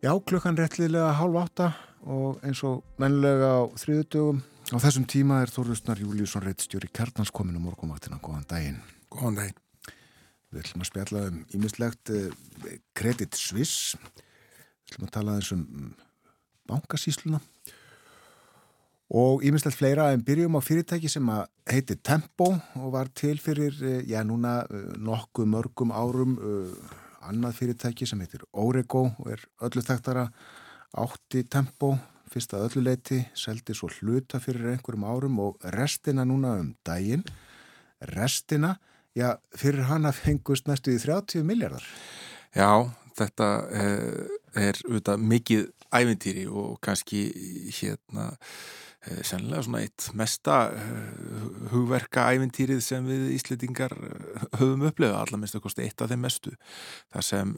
[0.05, 1.73] Já, klukkan réttliðlega hálf átta
[2.07, 7.57] og eins og mennilega á þriðutugum Á þessum tíma er Þorðusnar Júliusson reittstjóri Kjartans komin
[7.57, 8.19] á morgumvaktina.
[8.21, 8.81] Góðan daginn.
[9.09, 9.63] Góðan daginn.
[10.53, 12.13] Við ætlum að spjalla um ímislegt
[12.99, 13.97] Credit eh, Suisse.
[13.97, 15.63] Við ætlum að tala um
[16.69, 17.41] bankasísluna
[19.09, 23.73] og ímislegt fleira en byrjum á fyrirtæki sem að heiti Tempo og var til fyrir,
[23.81, 26.37] eh, já núna eh, nokkuð mörgum árum
[27.25, 30.29] annað fyrirtæki sem heitir Orego og er öllu þekktara
[30.93, 31.95] átti Tempo
[32.33, 37.25] fyrst að öllu leiti, seldi svo hluta fyrir einhverjum árum og restina núna um daginn.
[38.15, 38.77] Restina,
[39.17, 41.85] já, fyrir hana fengust næstu í 30 miljardar.
[42.57, 42.89] Já,
[43.19, 43.49] þetta
[43.85, 45.65] er, er auðvitað mikið
[45.99, 47.25] ævintýri og kannski
[47.81, 48.88] hérna Eh,
[49.27, 50.93] sennilega svona eitt mesta eh,
[51.73, 56.25] hugverka ævintýrið sem við Íslitingar eh, höfum upplöðu allar minnst að kosti eitt af þeim
[56.27, 56.55] mestu.
[57.15, 57.57] Það sem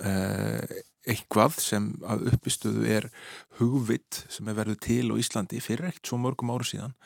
[1.10, 3.06] eitthvað sem að uppistuðu er
[3.60, 6.96] hugvitt sem er verið til á Íslandi fyrir eitt svo mörgum áru síðan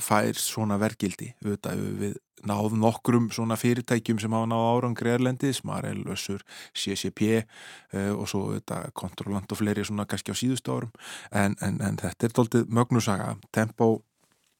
[0.00, 2.14] fær svona vergildi auðvitað við
[2.48, 6.42] náð nokkrum svona fyrirtækjum sem hafa náð árangri erlendis, Marel, Össur,
[6.76, 10.92] CCP uh, og svo þetta kontrollant og fleiri svona kannski á síðustu árum
[11.32, 13.34] en, en, en þetta er doldið mögnusaga.
[13.54, 13.96] Tempo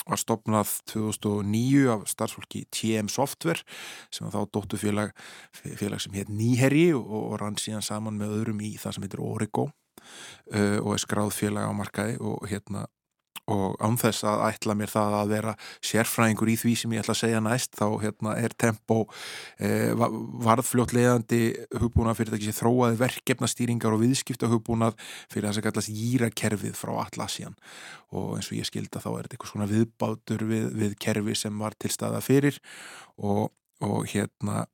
[0.05, 3.65] var stopnað 2009 af starfsfólki TM Software
[4.13, 5.15] sem var þá dóttufélag
[5.63, 9.25] félag sem hétt Nýherji og, og rann síðan saman með öðrum í það sem heitir
[9.25, 12.85] Origo uh, og er skráð félag á markaði og hérna
[13.53, 17.21] og ánþess að ætla mér það að vera sérfræðingur í því sem ég ætla að
[17.21, 18.99] segja næst þá hérna, er tempo
[19.59, 19.93] eh,
[20.47, 21.43] varðfljótlegandi
[21.83, 24.97] hugbúnað fyrir þessi þróaði verkefnastýringar og viðskipta hugbúnað
[25.33, 27.59] fyrir það sem kallast gírakerfið frá Atlassian.
[28.15, 31.61] Og eins og ég skilda þá er þetta eitthvað svona viðbátur við, við kerfi sem
[31.61, 32.61] var til staða fyrir
[33.21, 33.51] og,
[33.85, 34.65] og hérna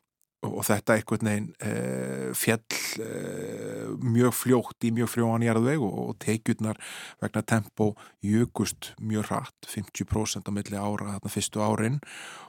[0.47, 6.15] og þetta einhvern veginn uh, fjall uh, mjög fljótt í mjög frjóan jarðveg og, og
[6.23, 6.81] tekjurnar
[7.21, 7.91] vegna tempo
[8.25, 12.01] jökust mjög hratt 50% á milli ára þarna fyrstu árin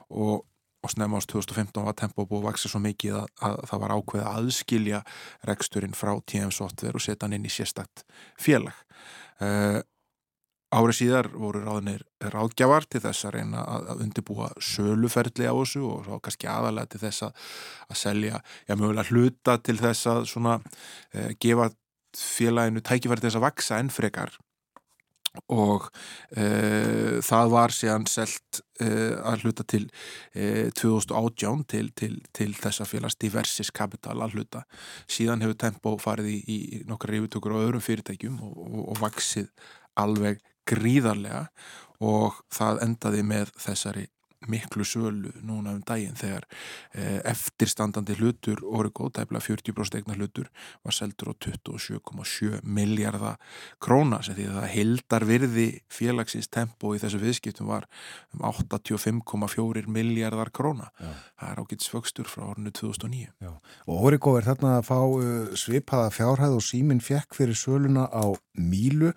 [0.08, 0.46] og,
[0.80, 3.96] og snemma ást 2015 var tempo búið að vaksa svo mikið að, að það var
[3.98, 5.02] ákveð að aðskilja
[5.52, 8.06] reksturinn frá TM Software og setja hann inn í sérstakt
[8.40, 8.78] félag.
[9.42, 9.82] Uh,
[10.72, 16.06] Árið síðar voru ráðinir ráðgjafar til þess að reyna að, undirbúa söluferðli á þessu og
[16.06, 17.42] svo kannski aðalega til þess að,
[17.88, 20.54] að selja, já mögulega hluta til þess að svona
[21.12, 21.68] eh, gefa
[22.16, 24.38] félaginu tækifæri til þess að vaksa enn frekar
[25.52, 25.88] og
[26.36, 29.86] eh, það var síðan selt eh, að hluta til
[30.32, 34.64] 2018 til, til, til þessa félags Diversis Capital að hluta.
[35.08, 36.58] Síðan hefur Tempo farið í, í
[36.88, 39.52] nokkar yfirtökur á öðrum fyrirtækjum og, og, og vaksið
[40.00, 41.46] alveg gríðarlega
[42.02, 44.08] og það endaði með þessari
[44.48, 46.46] miklu sölu núna um daginn þegar
[46.94, 50.48] eh, eftirstandandi hlutur Origo, tæpla 40% egnar hlutur
[50.82, 53.38] var seldur á 27,7 miljardar
[53.82, 57.86] króna sem því að það heldar virði félagsins tempo í þessu viðskiptum var
[58.34, 61.12] um 85,4 miljardar króna Já.
[61.38, 63.52] það er ágætt svöxtur frá ornu 2009 Já.
[63.86, 68.26] Og Origo er þarna að fá uh, svipaða fjárhæð og síminn fekk fyrir söluna á
[68.58, 69.12] Mílu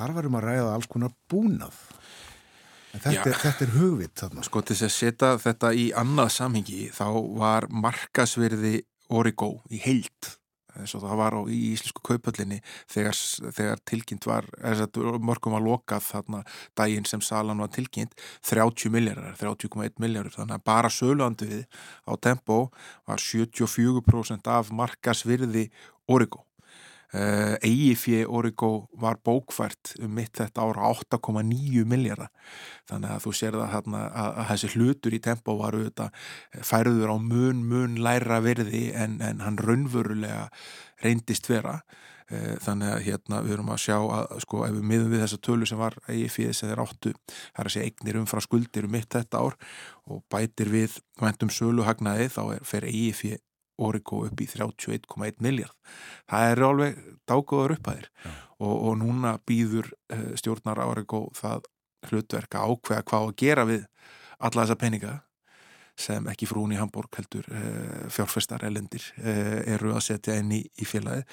[0.00, 1.78] þar varum að ræða alls konar búnað.
[2.90, 4.44] En þetta, er, þetta er hugvitt þarna.
[4.46, 7.06] Sko til að setja þetta í annað samhengi þá
[7.38, 8.80] var markasverði
[9.10, 10.36] Origo í heilt
[10.78, 13.16] eins og það var á, í Íslensku kaupöllinni þegar,
[13.56, 14.46] þegar tilkynnt var
[15.18, 16.42] morgum var lokað þarna
[16.78, 18.14] daginn sem salan var tilkynnt
[18.46, 21.64] 30 miljardar, 30,1 miljardar þannig að bara söluanduðið
[22.06, 22.60] á tempo
[23.08, 25.68] var 74% af markasvirði
[26.10, 26.44] Origo
[27.12, 32.30] EIFI Origo var bókvært um mitt þetta ára 8,9 miljardar
[32.90, 37.14] þannig að þú sér það hérna að, þessi hlutur í tempo var auðvitað eh, færður
[37.14, 40.46] á mun mun læra verði en, en hann raunverulega
[41.04, 41.80] reyndist vera.
[42.30, 45.38] Uh, þannig að hérna við erum að sjá að sko ef við miðum við þessa
[45.42, 48.94] tölu sem var EIFI sem er áttu, það er að segja eignir umfra skuldir um
[48.94, 49.56] mitt þetta ár
[50.06, 53.32] og bætir við vendum söluhagnaði þá er fer EIFI
[53.80, 55.76] Origo upp í 31,1 miljard.
[56.30, 58.34] Það er alveg dágóður upphæðir ja.
[58.58, 61.66] og, og núna býður uh, stjórnar Origo það
[62.08, 63.82] hlutverka ákveða hvað að gera við
[64.40, 65.16] alla þessa peninga
[66.00, 70.62] sem ekki frún í Hamburg heldur uh, fjárfestar elendir uh, eru að setja inn í,
[70.64, 71.24] í félagi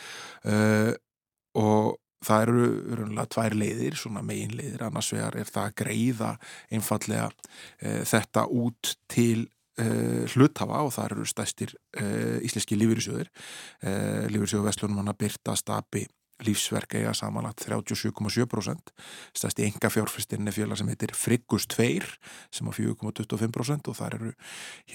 [1.57, 1.95] og
[2.25, 6.29] það eru örunlega tvær leiðir, svona megin leiðir annars vegar er það að greiða
[6.73, 9.45] einfallega þetta út til
[9.77, 11.71] Uh, hluthafa og það eru stæstir
[12.01, 16.01] uh, íslenski lífyrirsjóðir uh, lífyrirsjóðu Vestlunum hann að byrta stabi
[16.47, 18.89] lífsverk eiga samanlagt 37,7%
[19.37, 22.09] stæsti enga fjárfestinni fjöla sem heitir Friggus 2
[22.57, 24.33] sem á 4,25% og það eru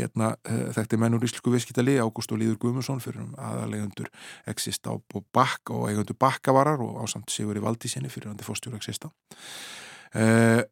[0.00, 0.32] hérna
[0.74, 4.10] þekkti mennur íslensku viðskiptali Ágúst og Líður Guðmundsson fyrir um aðalengundur
[4.50, 8.82] Exista og Bakk og eigundur Bakkavarar og ásamt Sigur í Valdísinni fyrir hann til fórstjóru
[8.82, 10.71] Exista og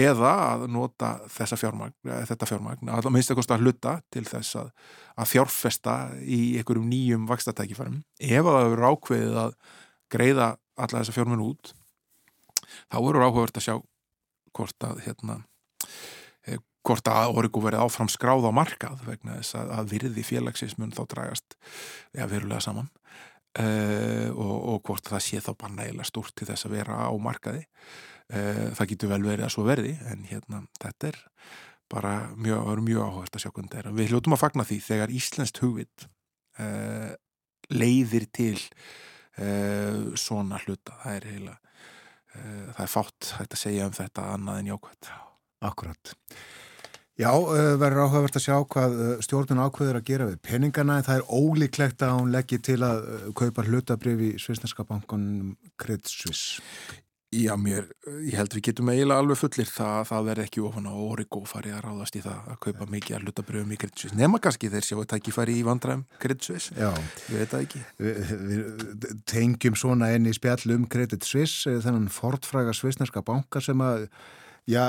[0.00, 1.94] eða að nota þessa fjármagn,
[2.30, 4.72] þetta fjármagn að minnst að kosta að hluta til þess að,
[5.20, 9.54] að fjárfesta í einhverjum nýjum vakstatækifærum ef að það eru ákveðið að
[10.10, 11.72] greiða alla þessa fjármagn út
[12.90, 13.74] þá eru áhugavert að sjá
[14.56, 15.38] hvort að hérna,
[16.46, 20.94] eh, hvort að orgu verið áfram skráð á markað vegna þess að, að virði félagsismun
[20.96, 21.58] þá dragast
[22.16, 22.90] ja, verulega saman.
[23.50, 27.10] Uh, og, og hvort það sé þá bara nægilega stúrt til þess að vera á
[27.18, 27.64] markaði.
[27.64, 31.16] Eh, það getur vel verið að svo verði en hérna þetta er
[31.90, 33.96] bara mjög, mjög áhugast að sjá hvernig þetta er.
[33.98, 36.06] Við hljóttum að fagna því þegar Íslenskt hugvit
[36.62, 37.10] uh,
[37.72, 38.54] leiðir til
[39.40, 40.94] uh, svona hluta.
[41.02, 45.12] Það er heila uh, það er fátt hægt að segja um þetta annað en jákvæmt
[45.60, 46.14] Akkurat.
[47.20, 47.34] Já,
[47.76, 48.94] verður áhugavert að sjá hvað
[49.26, 53.02] stjórnun ákveður að gera við peningana en það er ólíklegt að hún leggji til að
[53.36, 56.62] kaupa hlutabrif í Svisneska bankunum Credit Suisse
[57.30, 57.84] Já, mér,
[58.26, 61.42] ég held við getum eiginlega alveg fullir það að það verði ekki ofan á Origo
[61.46, 64.14] farið að ráðast í það að kaupa mikið að hlutabröðum í Kryddsvís.
[64.18, 66.02] Nefna kannski þeir séu að tækja farið í vandræðum.
[66.74, 66.90] Já.
[67.28, 67.84] Við veit það ekki.
[68.02, 74.08] Við, við tengjum svona enni spjall um Kryddsvís, eh, þennan fortfræga svisnerska banka sem að,
[74.66, 74.84] já,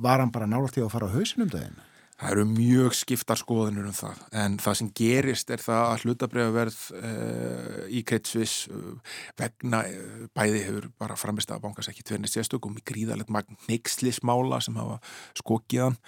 [0.00, 0.48] var hann bara
[0.80, 1.76] í að fara á hausinum daginn?
[2.22, 4.18] Það eru mjög skiptar skoðinur um það.
[4.38, 9.80] En það sem gerist er það að hlutabriðaverð uh, eh, í Kreitsvis uh, eh, vegna
[9.88, 14.78] uh, bæði hefur bara framist að bankast ekki tvernist sérstökum í gríðalegt magn neykslismála sem
[14.78, 15.00] hafa
[15.40, 15.98] skokiðan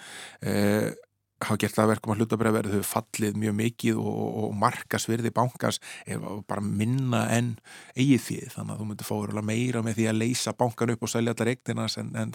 [1.43, 6.21] hafa gert það verkum að hlutabrefverð þau fallið mjög mikið og, og markasvirði bankans er
[6.47, 7.49] bara minna en
[7.97, 11.11] eigið því þannig að þú myndir fá meira með því að leysa bankan upp og
[11.11, 12.31] selja allar eigninas en, en,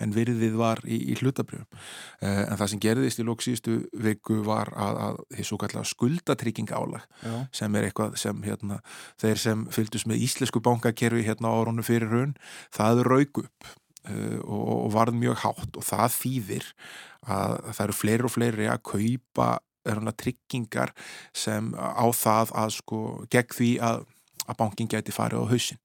[0.00, 3.76] en virðið var í, í hlutabrefum uh, en það sem gerðist í lóksíðustu
[4.06, 7.34] viku var að, að því svo kallega skuldatrykking álag Já.
[7.60, 8.80] sem er eitthvað sem hérna,
[9.20, 12.34] þeir sem fylgdust með íslensku bankakerfi hérna árunum fyrir raun
[12.72, 13.76] það raug upp
[14.08, 16.68] og, og varð mjög hátt og það þýðir
[17.28, 19.50] að það eru fleiri og fleiri að kaupa
[19.84, 20.92] tryggingar
[21.32, 24.04] sem á það að sko gegn því að,
[24.46, 25.80] að bankin geti farið á hausin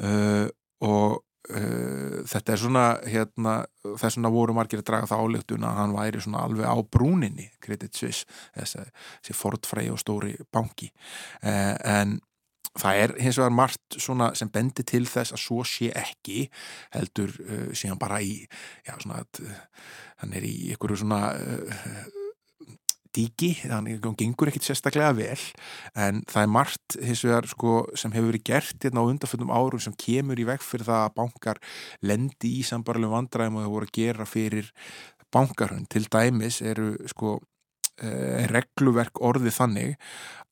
[0.00, 0.46] uh,
[0.80, 3.56] og uh, þetta er svona hérna,
[3.98, 7.50] þess að voru margir að draga það álöktun að hann væri svona alveg á brúninni
[7.60, 10.92] Credit Suisse, þessi fortfræði og stóri banki.
[11.42, 12.20] Uh, en
[12.76, 16.46] Það er hins vegar margt sem bendi til þess að svo sé ekki
[16.94, 18.42] heldur uh, síðan bara í,
[18.86, 19.56] já svona uh,
[20.22, 22.06] hann er í einhverju svona uh,
[23.16, 25.40] díki, þannig að hann gengur ekkit sérstaklega vel
[25.96, 29.82] en það er margt hins vegar sko sem hefur verið gert hérna á undarföldum árum
[29.82, 31.60] sem kemur í veg fyrir það að bankar
[32.04, 34.72] lendi í sambarlegum vandræðum og það voru að gera fyrir
[35.32, 35.88] bankarhund.
[35.92, 37.38] Til dæmis eru sko
[38.52, 39.94] regluverk orðið þannig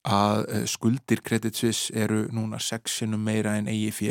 [0.05, 4.03] að uh, skuldir Credit Suisse eru núna sexinu meira en EIF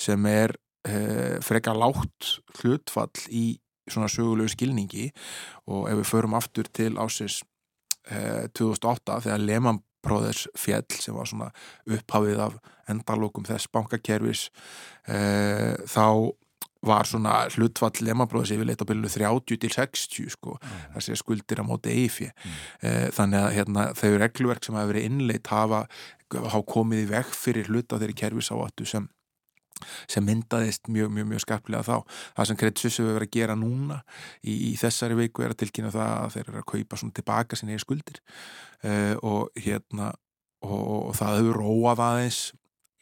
[0.00, 0.56] sem er
[0.88, 3.60] uh, freka látt hlutfall í
[3.90, 5.10] svona sögulegu skilningi.
[5.70, 7.42] Og ef við förum aftur til ásins
[8.56, 11.50] 2008 þegar Lehman Brothers fjell sem var svona
[11.86, 12.54] upphafið af
[12.90, 14.46] endalókum þess bankakerfis
[15.04, 16.06] þá
[16.86, 20.82] var svona hlutfall lemabróðs yfirleitt á byrju 30 til 60 sko, mm.
[20.94, 22.58] það sé skuldir á móti eifi mm.
[22.80, 25.84] Eh, þannig að hérna, þau regluverk sem hafa verið innleitt hafa,
[26.32, 29.08] hafa komið í veg fyrir hluta þeirri kerfisáatu sem
[30.10, 32.16] sem myndaðist mjög, mjög, mjög skarplega þá.
[32.36, 34.00] Það sem Suisse hefur verið að gera núna
[34.42, 37.56] í, í þessari veiku er að tilkynna það að þeir eru að kaupa svona tilbaka
[37.56, 38.20] sinni í skuldir
[38.84, 40.10] uh, og hérna
[40.60, 42.42] og, og það hefur róað aðeins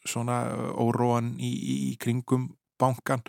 [0.09, 0.39] svona
[0.79, 1.51] óróan í,
[1.91, 3.24] í kringum bankan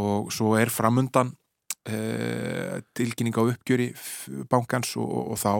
[0.00, 3.90] og svo er framundan uh, tilkynning á uppgjöri
[4.50, 5.52] bankans og, og, og þá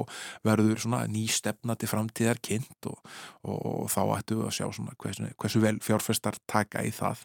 [0.50, 2.98] verður svona ný stefna til framtíðar kynnt og,
[3.44, 7.24] og þá ættu við að sjá svona hversu, hversu vel fjárfestar taka í það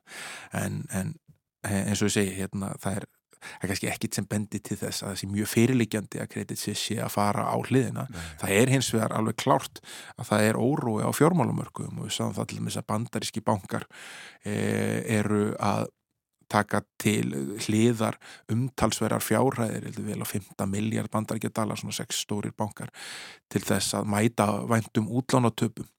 [0.60, 1.18] en, en
[1.64, 3.12] eins og ég segi hérna það er
[3.44, 6.62] það er kannski ekkit sem bendi til þess að það sé mjög fyrirliggjandi að kredit
[6.62, 8.06] sé sé að fara á hliðina.
[8.10, 8.22] Nei.
[8.42, 9.82] Það er hins vegar alveg klárt
[10.18, 13.88] að það er órói á fjármálumörkum og við sáum það til þess að bandaríski bankar
[14.46, 14.56] e,
[15.20, 15.90] eru að
[16.54, 17.34] taka til
[17.66, 18.20] hliðar
[18.54, 22.94] umtalsverðar fjárhæðir, eða vel á 15 miljard bandaríkjadala, svona 6 stórir bankar
[23.52, 25.90] til þess að mæta væntum útlánatöpum.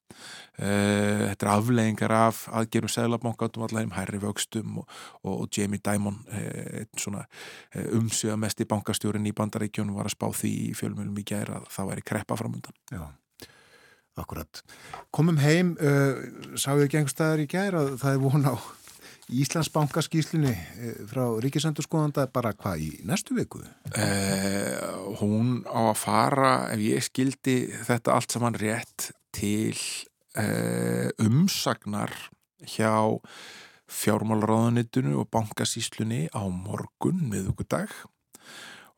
[0.55, 4.85] Uh, þetta er afleggingar af aðgerum seglabankátum allar um Harry Vöxtum og,
[5.25, 10.15] og, og Jamie Dimon uh, svona uh, umsöða mest í bankastjórin í bandaríkjónum var að
[10.15, 12.79] spá því í fjölmjölum í gæra að það væri kreppa framöndan.
[12.95, 13.03] Já,
[14.23, 14.63] akkurat.
[15.11, 15.75] Komum heim,
[16.55, 18.55] sáðu ekki einhver staðar í gæra að það er von á
[19.33, 23.63] Íslandsbankaskíslunni eh, frá Ríkisendurskóðanda bara hvað í næstu viku?
[23.97, 24.75] Eh,
[25.21, 27.57] hún á að fara, ef ég skildi
[27.87, 29.73] þetta allt saman rétt til
[30.37, 32.13] eh, umsagnar
[32.65, 33.17] hjá
[33.91, 37.91] fjármálaráðanittunu og bankasíslunni á morgun miðugudag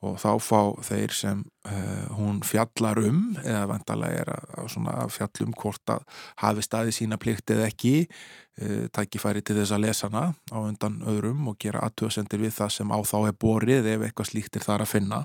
[0.05, 5.55] og þá fá þeir sem uh, hún fjallar um eða vandalega er að, að fjallum
[5.57, 6.03] hvort að
[6.43, 10.99] hafi staði sína plikt eða ekki uh, tækifæri til þess að lesa hana á undan
[11.09, 14.67] öðrum og gera aðtöðsendir við það sem á þá er borið ef eitthvað slíkt er
[14.67, 15.23] þar að finna.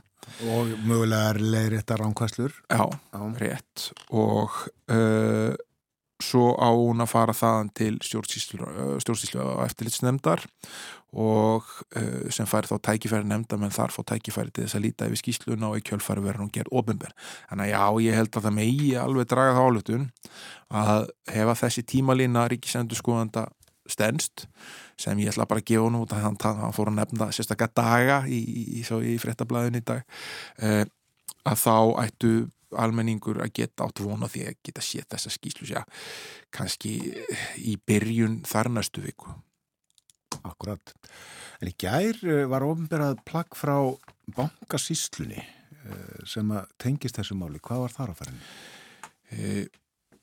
[0.48, 3.90] Og mögulega er leiðréttar ánkvæslur Já, Já, rétt.
[4.14, 4.56] Og
[4.94, 5.52] uh,
[6.24, 10.44] svo á hún að fara þaðan til stjórnsýslu og eftirlitsnemdar
[11.12, 11.66] og
[11.98, 15.20] uh, sem fær þá tækifæri nefnda menn þar fá tækifæri til þess að líta yfir
[15.20, 17.12] skýsluna og í kjölfæri verður hún gerð ofinber.
[17.50, 20.06] Þannig að já, ég held að það megi alveg draga það álutun
[20.82, 23.44] að hefa þessi tímalína ríkisendur skoðanda
[23.90, 24.46] stennst
[25.00, 27.76] sem ég ætla bara að gefa hún út að hann, hann fór að nefna sérstaklega
[27.76, 28.40] daga í,
[28.78, 30.04] í, í, frettablaðin í dag
[30.62, 30.84] uh,
[31.48, 32.32] að þá ættu
[32.78, 36.04] almenningur að geta átt vona því að geta séð þessa skýslu sér
[36.54, 36.98] kannski
[37.62, 39.34] í byrjun þar næstu viku
[40.48, 40.94] Akkurat.
[41.60, 43.76] En í gær eh, var ofnberað plagg frá
[44.36, 46.48] bankasíslunni eh, sem
[46.82, 47.60] tengist þessu máli.
[47.62, 48.48] Hvað var þar á færðinni?
[49.32, 49.52] E,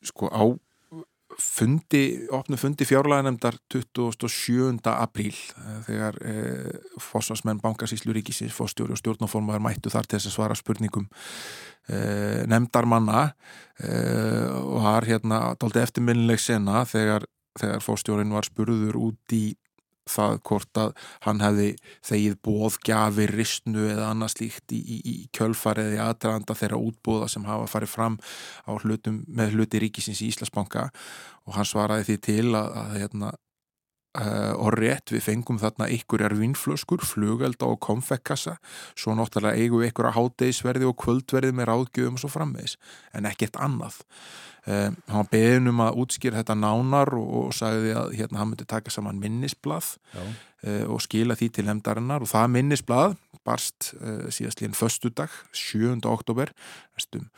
[0.05, 0.43] sko á
[1.39, 2.03] fundi,
[2.35, 4.79] opnu fundi fjárlæðanemdar 27.
[4.91, 5.35] apríl
[5.87, 6.35] þegar e,
[7.01, 11.07] fósasmenn bankasíslu ríkisins, fóstjóri og stjórnáformaður mættu þar til þess að svara spurningum
[11.87, 11.99] e,
[12.49, 13.25] nefndarmanna
[13.79, 13.93] e,
[14.59, 17.27] og har hérna doldi eftirminnileg sena þegar,
[17.59, 19.43] þegar fóstjórin var spurður út í
[20.09, 20.93] það hvort að
[21.25, 21.67] hann hefði
[22.09, 27.45] þegið bóðgjafir, ristnu eða annað slíkt í, í, í kjölfarið í aðdraðanda þeirra útbúða sem
[27.49, 28.17] hafa farið fram
[28.79, 30.89] hlutum með hluti ríkisins í Íslasbanka
[31.47, 33.35] og hann svaraði því til að, að hérna,
[34.17, 38.55] Uh, og rétt við fengum þarna ykkurjar vinnflöskur, flugelda og konfektkassa.
[38.97, 42.73] Svo náttúrulega eigum við ykkur að hátegisverði og kvöldverði með ráðgjöfum svo frammeðis,
[43.13, 43.99] en ekkert annað
[44.67, 48.67] uh, hann beðin um að útskýra þetta nánar og, og sagði að hérna hann myndi
[48.69, 53.93] taka saman minnisblad uh, og skila því til lemdarinnar og það minnisblad barst
[54.35, 55.95] síðast líðan föstudag 7.
[56.05, 56.51] oktober
[56.93, 57.29] næstum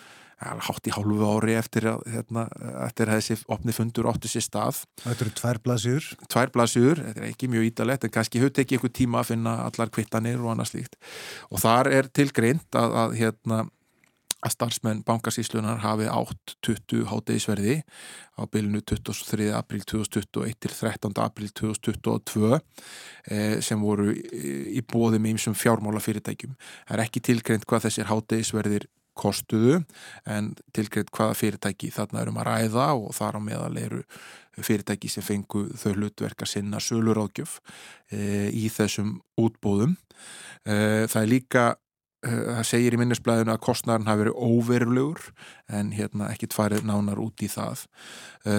[0.41, 2.45] hátt í hálfu ári eftir að, hérna,
[2.87, 4.79] eftir að þessi opni fundur óttu sér stað.
[5.03, 6.07] Þetta eru tvær blasjur.
[6.31, 9.55] Tvær blasjur, þetta er ekki mjög ítalett en kannski höfðu ekki eitthvað tíma að finna
[9.67, 10.97] allar kvittanir og annað slíkt.
[11.51, 13.59] Og þar er tilgreint að, að, hérna,
[14.41, 17.77] að starfsmenn bankasíslunar hafi átt 20 hátegisverði
[18.37, 19.51] á bylunu 23.
[19.53, 21.13] april 2021 til 13.
[21.21, 26.57] april 2022 eh, sem voru í bóðum ímsum fjármála fyrirtækjum.
[26.87, 29.81] Það er ekki tilgreint hvað þessir hátegisverðir kostuðu
[30.29, 34.01] en tilgreitt hvaða fyrirtæki þarna erum að ræða og þar á meðal eru
[34.61, 37.59] fyrirtæki sem fengu þau hlutverk að sinna söluráðgjöf
[38.11, 39.95] e, í þessum útbóðum.
[40.63, 41.65] E, það er líka,
[42.21, 45.29] það segir í minnisblæðinu að kostnæðan hafi verið óverulegur
[45.73, 47.85] en hérna ekki tvarið nánar út í það.
[48.45, 48.57] E,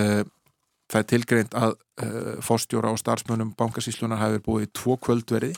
[0.90, 2.08] það er tilgreitt að e,
[2.42, 5.52] fórstjóra og starfsmönum bankasíslunar hafi verið búið í tvo kvöldverði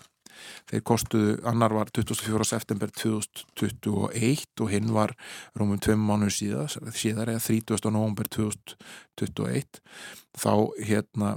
[0.71, 2.47] Þeir kostuðu, annar var 24.
[2.49, 5.15] september 2021 og hinn var
[5.59, 7.91] rúmum tveim mánu síðar, síðar eða 30.
[7.95, 9.83] november 2021.
[10.41, 11.37] Þá hérna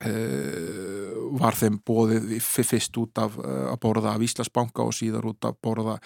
[0.00, 5.58] var þeim bóðið fyrst út af uh, að borða af Íslasbanka og síðar út af
[5.62, 5.98] borða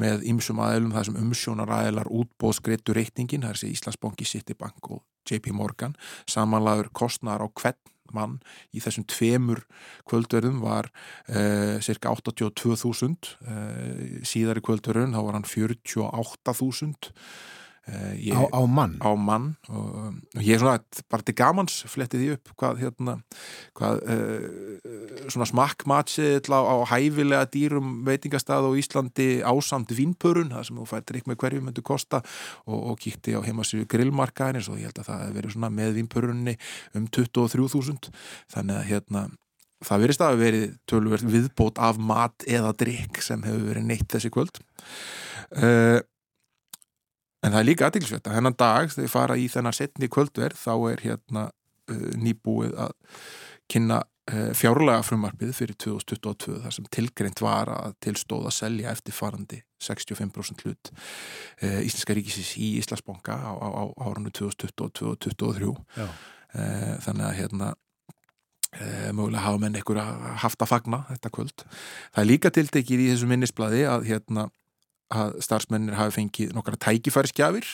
[0.00, 5.04] með ymsum aðeilum það sem umsjónar aðeilar útbóðskreittu reikningin, það er þessi Íslasbanki, Citibank og
[5.26, 5.96] JP Morgan.
[6.30, 8.38] Samanlagur kostnar á hvern mann
[8.70, 9.64] í þessum tveimur
[10.06, 10.90] kvöldverðum var
[11.30, 17.65] uh, cirka 82.000 uh, síðar í kvöldverðun þá var hann 48.000 Uh,
[18.18, 18.96] ég, á, á mann?
[18.98, 23.14] Á mann og, og ég er svona bara til gamans flettið því upp hvað hérna
[23.78, 30.82] hvað uh, svona smakkmatsið á, á hæfilega dýrum veitingastað á Íslandi ásamt vinnpörun það sem
[30.82, 32.22] þú fær drikk með hverju myndu kosta
[32.66, 35.98] og, og kíkti á heimasíu grillmarkaðin og ég held að það hefur verið svona með
[36.00, 36.56] vinnpörunni
[36.98, 38.14] um 23.000
[38.50, 39.28] þannig að hérna
[39.84, 44.32] það verist að verið tölverð viðbót af mat eða drikk sem hefur verið neitt þessi
[44.32, 44.60] kvöld.
[45.52, 46.00] Uh,
[47.46, 50.58] En það er líka aðtilsvett að hennan dag þegar þið fara í þennan setni kvöldverð
[50.58, 52.94] þá er hérna uh, nýbúið að
[53.70, 59.14] kynna uh, fjárlega frumarpið fyrir 2022 þar sem tilgreint var að tilstóða að selja eftir
[59.14, 65.74] farandi 65% hlut uh, Íslenska ríkisins í Íslandsbanka á, á, á árunnu 2022 og 2023
[67.04, 67.66] þannig að hérna
[69.12, 71.64] mögulega hafa menn einhver að haft að fagna þetta kvöld.
[72.14, 74.46] Það er líka tiltekið í þessu minnisbladi að hérna
[75.14, 77.68] að starfsmennir hafi fengið nokkara tækifærisgjafir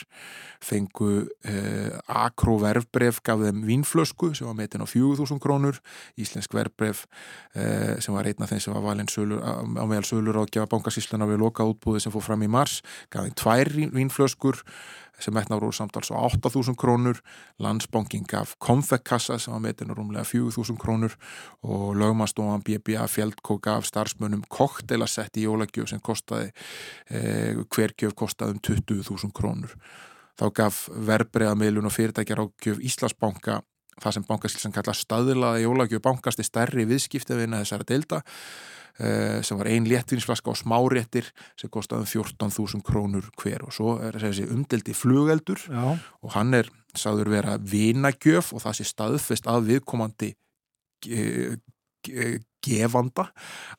[0.63, 5.79] fengu eh, Akro verfbref gaf þeim vínflösku sem var metin á 4000 krónur
[6.19, 7.05] Íslensk verfbref
[7.57, 11.41] eh, sem var einna þeim sem var valinn á meðal sölur á gefa bankasísluna við
[11.41, 14.61] loka útbúði sem fór fram í mars gaf þeim tvær vínflöskur
[15.19, 17.19] sem metna voru samtals á 8.000 krónur
[17.61, 21.17] landsbanking gaf konfektkassa sem var metin rúmlega 4.000 krónur
[21.61, 26.49] og lögmannstofan BBA Fjeldkó gaf starfsmönnum koktelasett í jólagjöf sem kostaði
[27.09, 29.77] eh, hvergjöf kostaði um 20.000 krónur.
[30.39, 33.61] Þá gaf verbreyðamilun og fyrirtækjar á gjöf Íslasbanka
[34.01, 38.23] það sem bankastilsan kalla staðlaði jólagjöf bankasti stærri viðskiptefina þessara deilda
[38.93, 41.25] Uh, sem var ein léttvinsflaska á smáréttir
[41.57, 43.63] sem kostaði 14.000 krónur hver.
[43.65, 45.97] Og svo er þessi umdeldi flugeldur Já.
[45.97, 50.29] og hann er sagður vera vinagjöf og það sé staðfest að viðkomandi
[51.01, 51.57] ge
[52.63, 53.27] gefanda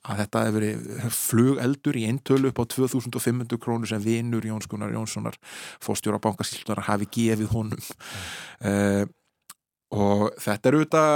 [0.05, 5.39] að þetta hefur verið flugeldur í eintölu upp á 2500 krónur sem vinur Jónskunar Jónssonar
[5.83, 7.93] fóstjóra bankasíldunar hafi gefið honum.
[8.61, 9.05] Uh,
[9.95, 11.11] og þetta er auðvitað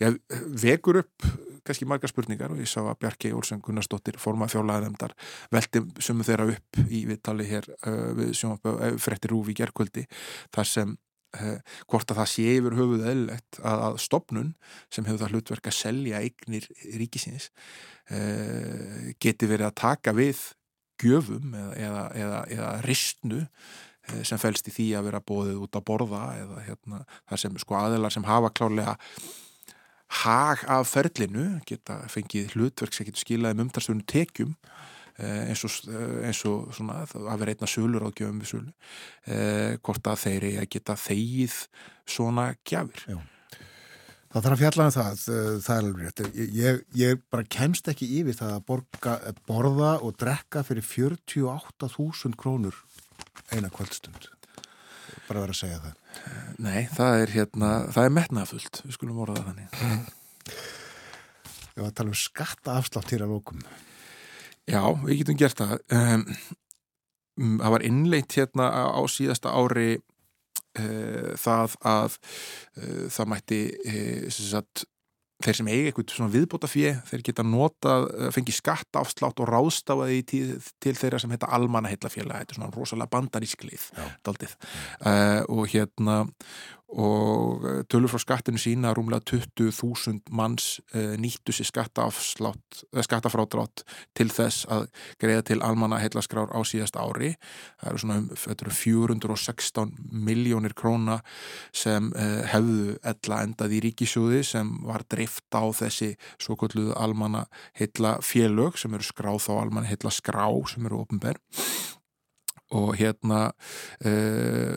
[0.00, 0.10] ja,
[0.64, 1.26] vekur upp
[1.64, 5.14] kannski margar spurningar og ég sá að Bjarki Olsen Gunnarsdóttir forma fjárlæðanemdar
[5.54, 10.04] veldi sumu þeirra upp í viðtali hér uh, við sjónaböð uh, frettir rúfi gerkvöldi
[10.54, 10.92] þar sem
[11.38, 11.56] uh,
[11.88, 14.52] hvort að það sé yfir höfuð eðlilegt að, að stopnun
[14.92, 16.68] sem hefur það hlutverk að selja eignir
[17.00, 17.48] ríkisins
[18.12, 20.44] uh, geti verið að taka við
[21.00, 23.42] gjöfum eða, eða, eða, eða ristnu
[24.26, 27.00] sem fælst í því að vera bóðið út að borða eða hérna,
[27.30, 28.96] þar sem sko aðelar sem hafa klálega
[30.22, 34.54] hag af ferlinu, geta fengið hlutverk sem getur skilaði með umtalstunum tekjum
[35.18, 35.78] eh, eins og,
[36.22, 38.72] eins og svona, að vera einna sölur á gjöfum við sölu
[39.26, 41.62] eh, hvort að þeir geta þegið
[42.04, 43.22] svona gjafir Já.
[44.34, 45.20] Það þarf að fjalla um það,
[45.62, 46.20] það er alveg rétt.
[46.58, 49.12] Ég, ég bara kemst ekki yfir það að borga,
[49.46, 52.80] borða og drekka fyrir 48.000 krónur
[53.54, 54.28] eina kvöldstund.
[55.28, 56.00] Bara verið að segja það.
[56.64, 60.14] Nei, það er hérna, það er metnafullt, við skulum orða það þannig.
[61.74, 63.62] Ég var að tala um skattaafslátt hér að lókum.
[64.70, 65.72] Já, við getum gert það.
[65.92, 66.26] Um,
[67.60, 74.86] það var innleitt hérna á síðasta ári uh, það að uh, það mætti uh, sagt,
[75.44, 77.96] þeir sem eigi eitthvað svona viðbóta fjö, þeir geta nota
[78.34, 80.44] fengi skattaafslátt og ráðstafaði til,
[80.82, 83.90] til þeirra sem heita almanna heillafélag, þetta er svona rosalega bandarísklið
[84.26, 84.56] daldið
[85.52, 86.22] og hérna
[86.94, 93.84] og eh, tölur frá skattinu sína að rúmlega 20.000 manns uh, nýttu sér skattafrádrátt
[94.14, 94.86] til þess að
[95.22, 97.30] greiða til almanna heilaskrár á síðast ári.
[97.80, 99.92] Það eru svona um, eru 416
[100.24, 101.16] miljónir króna
[101.74, 102.12] sem
[102.50, 107.42] hefðu ella endað í ríkisjóði sem var drift á þessi svo kolluðu almanna
[107.78, 111.40] heilafélög sem eru skráð á almanna heilaskrá sem eru ofnberð
[112.74, 113.40] og hérna
[114.06, 114.74] uh,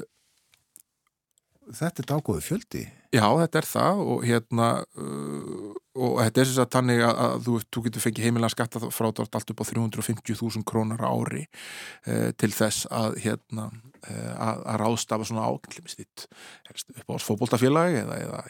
[1.76, 2.86] Þetta er dágóðu fjöldi.
[3.16, 4.68] Já, þetta er það og hérna
[5.00, 8.82] uh, og þetta er þess að tannig að, að þú, þú getur fengið heimilega skatta
[8.94, 14.80] frádrátt allt upp á 350.000 krónar ári uh, til þess að hérna uh, að, að
[14.84, 18.44] ráðstafa svona ákveðlimislitt upp á fókbóltafélagi eða, eða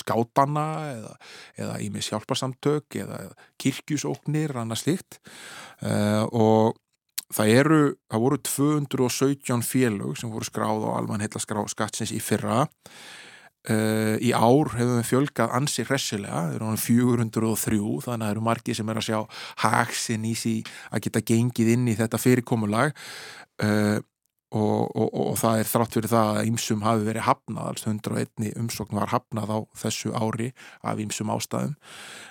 [0.00, 3.20] skátana eða, ímis hjálparsamtök eða
[3.62, 5.20] kirkjusóknir, annað slikt
[5.82, 6.78] uh, og
[7.34, 7.78] það eru,
[8.10, 12.66] það voru 217 félög sem voru skráð á alman heila skrá skattsins í fyrra.
[13.66, 18.44] Uh, í ár hefur við fjölgað ansi hressilega, það eru 403 þannig að það eru
[18.46, 19.18] margi sem er að sjá
[19.64, 20.52] haksin í sí
[20.94, 22.94] að geta gengið inn í þetta fyrirkomulag.
[23.58, 23.98] Uh,
[24.54, 28.52] Og, og, og það er þrátt fyrir það að ýmsum hafi verið hafnað, alls 101
[28.60, 30.52] umsókn var hafnað á þessu ári
[30.86, 31.74] af ýmsum ástæðum.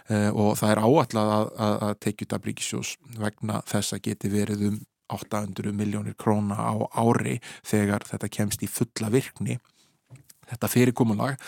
[0.07, 1.34] Uh, og það er áallat að,
[1.68, 4.80] að, að tekið af Ríkisjós vegna þess að geti verið um
[5.11, 7.38] 800 miljónir króna á ári
[7.68, 9.59] þegar þetta kemst í fulla virkni
[10.51, 11.39] þetta fyrirkomulag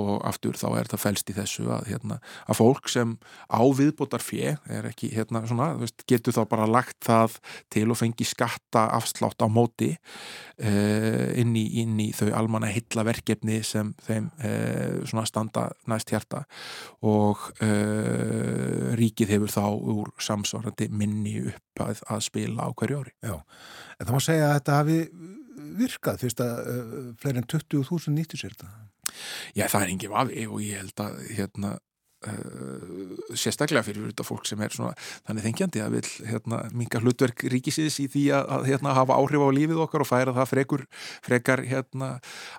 [0.00, 3.16] og aftur þá er það fælst í þessu að, hérna, að fólk sem
[3.48, 4.56] á viðbótar fjö
[4.90, 7.38] ekki, hérna, svona, veist, getur þá bara lagt það
[7.72, 13.60] til og fengi skatta afslátt á móti uh, inn, í, inn í þau almanna hillaverkefni
[13.66, 14.28] sem þeim
[15.06, 16.42] svona standa næst hjarta
[17.06, 23.14] og uh, ríkið hefur þá úr samsvarandi minni upp að, að spila á hverju ári.
[23.24, 23.36] Já,
[23.98, 25.00] en það má segja að þetta hafi
[25.80, 28.70] virkað fyrst að uh, fleiri en 20.000 nýttu sér þetta?
[29.56, 31.76] Já, það er engið vafi og ég held að hérna
[33.36, 34.94] sérstaklega fyrir þetta fólk sem er svona
[35.26, 39.44] þannig þengjandi að vil hérna minga hlutverk ríkisins í því að, að hérna hafa áhrif
[39.44, 40.86] á lífið okkar og færa það frekur,
[41.26, 42.08] frekar hérna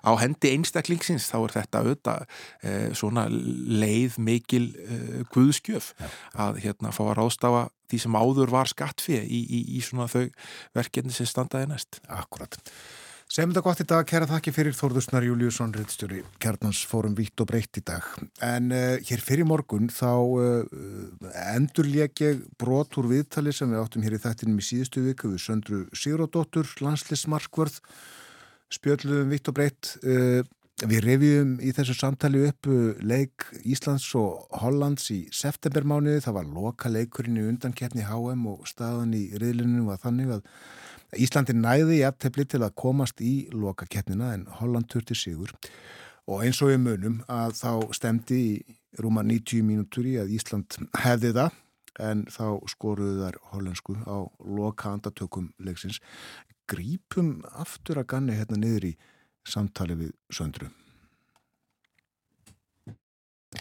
[0.06, 6.08] á hendi einstaklingsins þá er þetta auðvitað uh, svona leið mikil uh, guðskjöf Já.
[6.46, 10.26] að hérna fá að ráðstafa því sem áður var skattfið í, í, í svona þau
[10.76, 12.02] verkefni sem standaði næst.
[12.12, 12.60] Akkurat.
[13.28, 17.50] Segjum þetta gott í dag, kæra þakki fyrir Þórðusnar Júliusson, reittstjóri, kjarnans fórum vitt og
[17.50, 18.06] breytt í dag.
[18.40, 20.62] En uh, hér fyrir morgun þá uh,
[21.52, 25.44] endurleik ég brot úr viðtali sem við áttum hér í þættinum í síðustu viku við
[25.44, 27.76] Söndru Sigródóttur, landslismarkvörð,
[28.78, 29.92] spjöldluðum vitt og breytt.
[30.00, 30.40] Uh,
[30.88, 32.72] við revjum í þessu samtali upp
[33.04, 36.24] leik Íslands og Hollands í septembermániði.
[36.24, 40.46] Það var loka leikurinn í undankeppni HM og staðan í riðlunum var þannig að
[41.16, 45.54] Íslandi næði í aftefli til að komast í lokakeppnina en Holland turti sigur
[46.28, 50.76] og eins og við munum að þá stemdi í rúma 90 mínútur í að Ísland
[51.00, 51.56] hefði það
[51.98, 55.98] en þá skoruðu þær hollensku á loka andatökum leiksins.
[56.68, 58.92] Grípum aftur að ganni hérna niður í
[59.48, 60.68] samtali við söndru.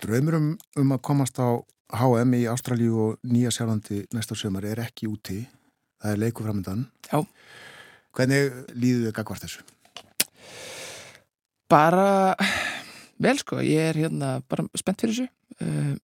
[0.04, 1.64] Draumurum um að komast á
[1.96, 5.46] HM í Ástraljú og Nýja Sjálfandi næsta sömur er ekki úti
[6.02, 7.24] það er leiku framöndan Já.
[8.18, 9.64] Hvernig líður þið gagvart þessu?
[11.70, 12.36] Bara
[13.22, 15.28] vel sko, ég er hérna bara spennt fyrir þessu.
[15.62, 15.96] Uh,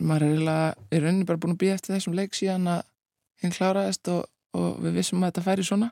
[0.00, 2.84] maður er eiginlega, er rauninni bara búin að býja eftir þessum leik síðan að
[3.42, 5.90] hinn kláraðist og, og við vissum að þetta færi svona.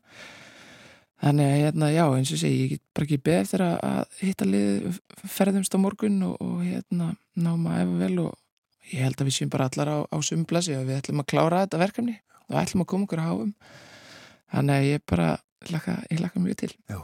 [1.18, 4.20] Þannig að hérna, já, eins og segi ég get bara ekki beð eftir að, að
[4.22, 5.00] hitta lið
[5.34, 9.38] ferðumst á morgun og, og hérna náma að efa vel og ég held að við
[9.40, 12.14] séum bara allar á, á sumplasi og við ætlum að klára þetta verkefni
[12.48, 13.52] og ætlum að koma okkur að háum
[14.52, 15.28] þannig að ég bara
[15.72, 16.72] laka, ég laka mjög til.
[16.88, 16.98] Já.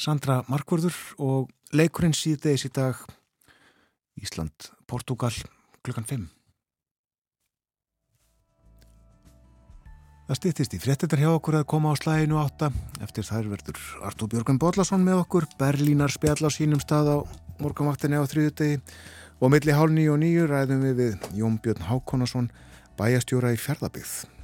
[0.00, 3.00] Sandra Markvörður og leikurinn síðdeis í dag
[4.20, 5.32] Ísland, Portugal
[5.84, 6.28] klukkan 5
[10.30, 12.68] Það stýttist í fréttetar hjá okkur að koma á slæginu átta.
[13.02, 15.48] Eftir þær verður Artúr Björgun Bodlason með okkur.
[15.58, 17.16] Berlínar spjall á sínum stað á
[17.58, 18.76] morgunvaktinni á þriðutegi
[19.42, 22.46] og milli hálf nýju og nýju ræðum við við Jón Björn Hákonarsson,
[23.00, 24.39] bæjastjóra í Fjörðabyggð.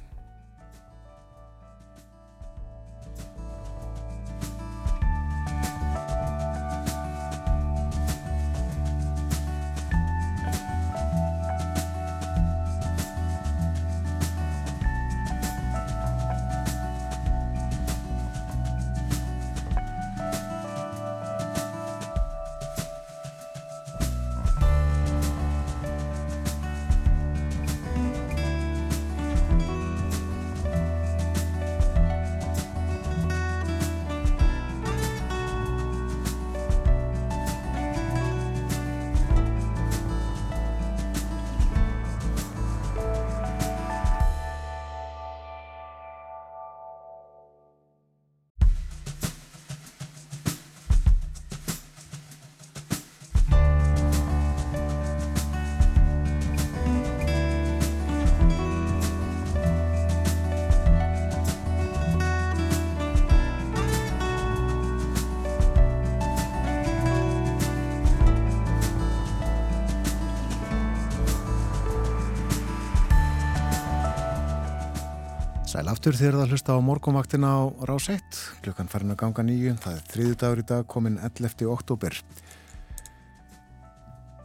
[76.17, 79.97] Aftur þegar það hlusta á morgumvaktina á rás 1, klukkan farin að ganga nýju, það
[79.99, 81.67] er þriðu dagur í dag, komin 11.
[81.69, 82.17] oktober.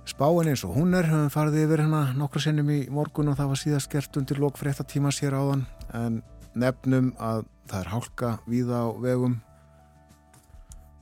[0.04, 3.50] Spáin eins og hún er, höfum farið yfir hérna nokkru sinnum í morgun og það
[3.54, 5.64] var síðast gert undir lok frétta tíma sér áðan,
[5.96, 6.20] en
[6.52, 9.40] nefnum að það er hálka víða á vegum,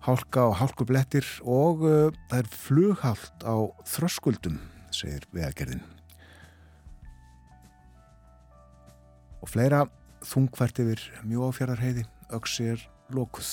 [0.07, 3.59] hálka og hálkublettir og uh, það er flughált á
[3.91, 4.61] þröskuldum,
[4.95, 5.83] segir vegagerðin.
[9.41, 9.89] Og fleira
[10.27, 12.05] þungvært yfir mjóafjörðarheiði,
[12.37, 13.51] öksi er lókuð.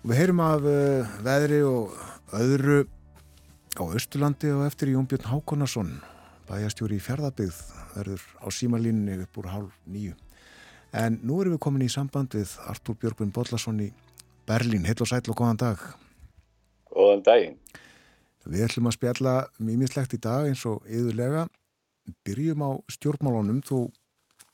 [0.00, 1.94] Við heyrum af uh, veðri og
[2.36, 2.78] öðru
[3.76, 5.92] á Östurlandi og eftir Jón Björn Hákonarsson,
[6.48, 7.58] bæjastjóri í fjörðabyggð,
[7.96, 10.16] verður á símalínunni upp úr hálf nýju.
[10.96, 13.90] En nú erum við komin í samband við Artúr Björgvin Bollarsson í
[14.48, 14.88] Berlín.
[14.88, 15.84] Heil og sæl og góðan dag.
[16.90, 17.60] Góðan daginn.
[18.48, 21.44] Við ætlum að spjalla mýmislegt í dag eins og yðurlega
[22.26, 23.60] byrjum á stjórnmálunum.
[23.66, 23.88] Þú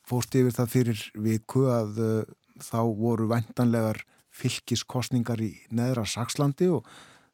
[0.06, 4.02] fóst yfir það fyrir viku að uh, þá voru vendanlegar
[4.36, 6.88] fylgiskostningar í neðra Sakslandi og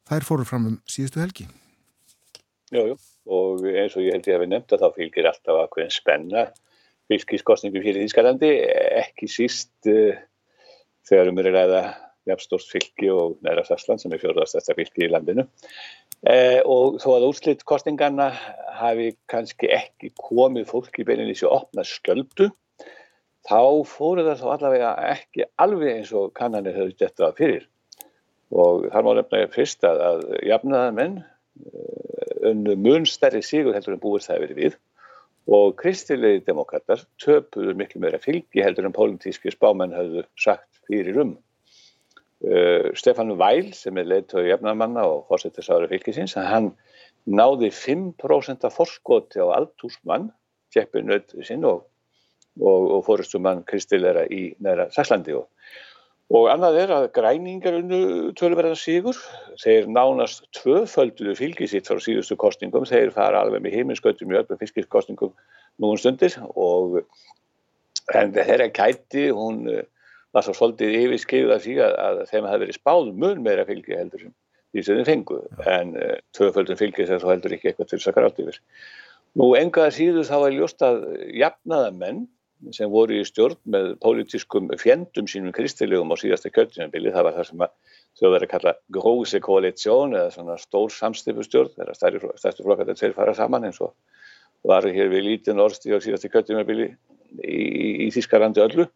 [0.08, 1.48] þær fóru fram um síðustu helgi.
[2.72, 2.96] Jújú,
[3.28, 6.46] og eins og ég held ég hef nefnt að þá fylgir alltaf aðkveðin spenna
[7.10, 8.52] fylgiskostningu fyrir Þískalandi
[9.02, 10.14] ekki síst uh,
[11.08, 11.82] þegar um er ræða
[12.28, 15.46] jafnstórt fylgi og neðra Saksland sem er fjóðast þetta fylgi í landinu
[16.22, 18.28] Eh, og þó að úrslitt kostingarna
[18.78, 22.52] hafi kannski ekki komið fólki beininni sér opna sköldu
[23.48, 27.66] þá fóru það þá allavega ekki alveg eins og kannanir höfðu þetta fyrir.
[28.54, 31.20] Og þar má nefna fyrst að, að jafnaða menn
[32.46, 34.80] unnu mun stærri sigur heldur en búist það verið við.
[35.50, 41.34] Og kristilegi demokrater töpuður miklu meira fylgi heldur en pólitíski spámenn höfðu sagt fyrir um
[42.42, 46.72] Uh, Stefan Weil sem er leittói jafnamanna og fórsettisáður fylgisins hann
[47.30, 50.32] náði 5% af forskoti á aldúsmann
[50.74, 51.84] tjeppinöð sinn og,
[52.58, 55.46] og, og fórustumann Kristilera í næra Sakslandi og,
[56.34, 57.78] og annað er að græningar
[58.40, 59.22] tölverðan sígur
[59.62, 65.36] þeir nánast tvöfölduðu fylgisitt frá síðustu kostningum þeir fara alveg með heiminskautum í öllum fylgiskostningum
[65.78, 67.04] núum stundir og
[68.18, 69.68] en þeirra kæti hún
[70.32, 73.98] var svo svolítið yfirskeiðið af því að, að þeim hafi verið spáð mun meira fylgi
[73.98, 74.34] heldur sem
[74.72, 78.12] því sem þeim fengu en uh, tvöföldum fylgi sem þá heldur ekki eitthvað til þess
[78.12, 78.60] að grátt yfir.
[79.40, 81.02] Nú engaða síður þá var ljóst að
[81.36, 82.22] jafnaða menn
[82.76, 87.48] sem voru í stjórn með pólitískum fjendum sínum kristilegum á síðasta kjöldinanbili, það var það
[87.48, 87.64] sem
[88.20, 93.16] þau verið að kalla grósi koalítsjón eða svona stór samstipustjórn, þeirra stærstu flokkar þeir tveir
[93.16, 93.96] fara saman eins og
[94.68, 98.86] varu hér við lítinn orðstíð á síðasta kjöldinanbili í, í, í Þískarlandi öllu.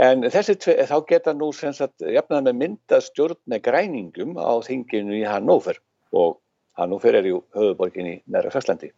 [0.00, 5.26] En þessi tve, þá geta nú jafnað með myndað stjórn með græningum á þinginu í
[5.28, 5.80] Hannover
[6.16, 6.38] og
[6.80, 8.88] Hannover er ju höfuborgin í næra Fjöslandi.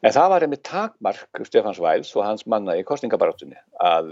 [0.00, 4.08] En það var einmitt takmark Stefans Væls og hans manna í kostningabarátunni að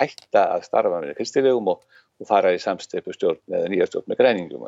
[0.00, 1.84] hætta að starfa með kristilegum og,
[2.18, 4.66] og fara í samsteipu stjórn með nýja stjórn með græningum.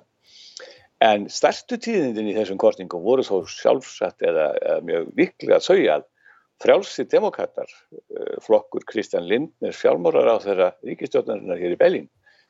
[1.03, 5.99] En stærstu tíðindin í þessum kostningum voru þó sjálfsagt eða, eða mjög viklega að sögja
[5.99, 6.07] að
[6.63, 7.71] frjálsi demokrater,
[8.43, 12.09] flokkur Kristján Lindner fjármórar á þeirra ríkistjórnarinnar hér í Belín,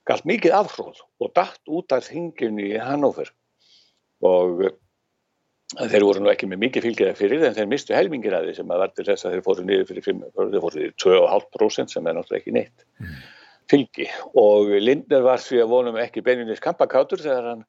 [0.09, 3.31] galt mikið afhróð og dætt út af þinginu í Hannover
[4.25, 4.65] og
[5.77, 8.71] þeir voru nú ekki með mikið fylgjað fyrir en þeir mistu helmingir að því sem
[8.73, 12.17] að verður þess að þeir fóru niður fyrir 5, þeir fóru niður 2,5% sem er
[12.17, 13.19] náttúrulega ekki neitt mm.
[13.69, 14.07] fylgi
[14.41, 17.67] og Lindner var því að vonum ekki beininist kampakátur þegar hann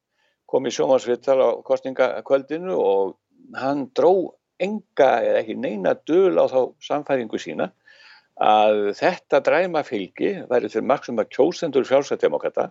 [0.49, 3.17] kom í sjómasvittal á kostningakvöldinu og
[3.59, 4.13] hann dró
[4.59, 7.69] enga eða ekki neina döl á þá samfæringu sína
[8.39, 12.69] að þetta dræma fylgi væri til maksum að kjósendur fjálsættdemokrata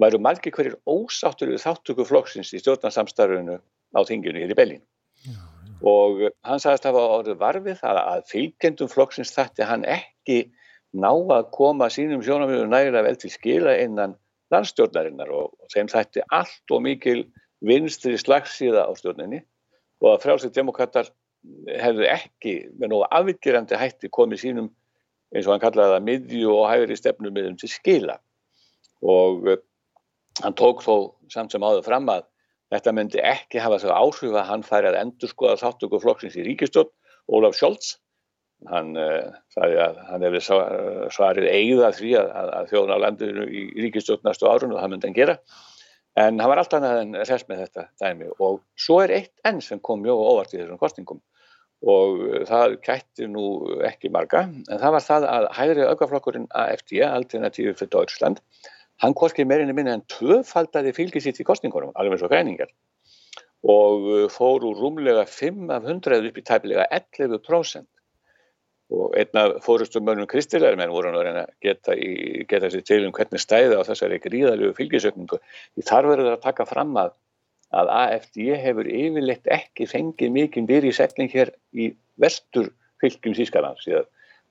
[0.00, 4.82] væru margir hverjir ósáttur við þáttöku flokksins í stjórnarsamstarfinu á þinginu hér í Bellin.
[5.20, 5.74] Já, já.
[5.90, 10.40] Og hann sagðist að það var orðið varfið að, að fylgjendum flokksins þætti hann ekki
[10.96, 14.16] ná að koma sínum sjónamöðu nægilega vel til skila innan
[14.50, 17.20] landstjórnarinnar og þeim þætti allt og mikil
[17.60, 19.44] vinstri slagsíða á stjórninni
[20.00, 21.10] og að frjálsið demokrater
[21.80, 24.68] hefðu ekki með nógu afvikirandi hætti komið sínum
[25.30, 28.18] eins og hann kallaði það miðju og hægri stefnum með um til skila.
[29.00, 29.62] Og uh,
[30.42, 30.94] hann tók þó
[31.32, 32.26] samt sem áður fram að
[32.74, 36.46] þetta myndi ekki hafa þau áhrif að hann færi að endur skoða þáttöku flokksins í
[36.46, 36.92] ríkistjórn
[37.30, 37.96] Ólaf Scholz.
[38.68, 40.42] Hann uh, sagði að hann hefði
[41.14, 45.08] svarið eigða því að, að, þjóðun á landinu í ríkistjórn næstu árun og það myndi
[45.08, 45.38] hann gera
[46.18, 48.30] en hann var alltaf en hrest með þetta dæmi.
[48.42, 51.20] Og svo er eitt enn sem kom mjög óvart í þessum kostingum
[51.80, 53.46] og uh, það kætti nú
[53.88, 58.42] ekki marga en það var það að hægri aukaflokkurinn AFD, Alternatífi fyrir Deutschland
[59.00, 62.68] hann korkið meirinni minni en tvöfaldari fylgisitt í kostningunum, alveg eins og græningar
[63.64, 67.88] og uh, fór úr rúmlega 5 af 100 upp í tæpilega 11%
[68.90, 73.04] og einna fórustum mönnum kristilegar menn voru að reyna að geta, í, geta sér til
[73.06, 77.14] um hvernig stæði á þessari gríðalögu fylgisökningu því þar verður að taka fram að
[77.70, 82.72] að AFD hefur yfirleitt ekki fengið mikið byrji setning hér í vestur
[83.02, 84.08] fylgjum Þýskaland síðan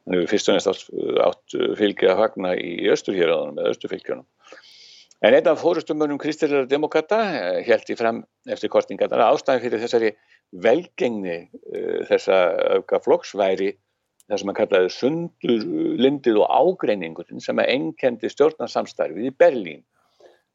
[0.10, 0.90] hann hefur fyrst og næst
[1.26, 4.26] átt, fylgi að fagna í östurhjörðunum eða östurfylgjunum.
[5.20, 10.14] En einn af fórustumönum kristilega demokrata held eh, í fram eftir kostningarna ástæðan fyrir þessari
[10.64, 12.38] velgengni uh, þessa
[12.80, 13.74] auka flokksværi
[14.30, 15.64] það sem hann kallaði sundur,
[16.06, 19.82] lindið og ágreiningurinn sem að enkendi stjórnarsamstarfið í Berlín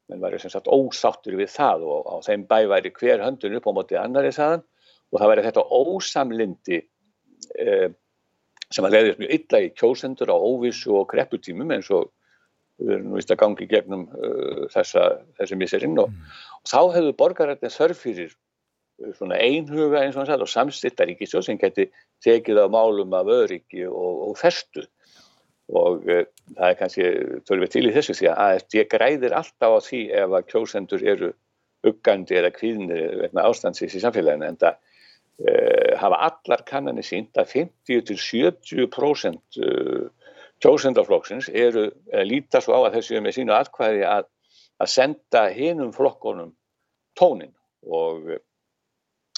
[0.09, 3.69] menn væri sem sagt ósáttur við það og á þeim bæ væri hver höndun upp
[3.69, 4.63] á móti annari saðan
[5.11, 6.81] og það væri þetta ósamlindi
[7.61, 7.87] eh,
[8.73, 12.11] sem að leiðist mjög illa í kjósendur á óvissu og krepputímum eins og
[12.81, 15.05] við erum nú vist að gangi gegnum uh, þessa,
[15.39, 16.33] þessi miserinn og, mm.
[16.59, 18.33] og þá hefðu borgarættin þörf fyrir
[19.15, 21.85] svona einhuga eins og hans að og samstittar ríkisjóð sem geti
[22.23, 24.83] tekið á málum af öryggi og, og festu.
[25.75, 26.25] Og uh,
[26.55, 27.03] það er kannski
[27.49, 31.29] tölvið til í þessu því að AFD græðir alltaf á því ef að kjósendur eru
[31.85, 37.47] uggandi eða kvíðnir vegna ástandsins í samfélaginu en það uh, hafa allar kannanir sínt að
[37.89, 40.05] 50-70% uh,
[40.63, 41.83] kjósendaflokksins eru
[42.23, 44.25] líta svo á að þessu með sínu atkvæði að,
[44.79, 46.51] að senda hinum flokkonum
[47.19, 48.37] tónin og,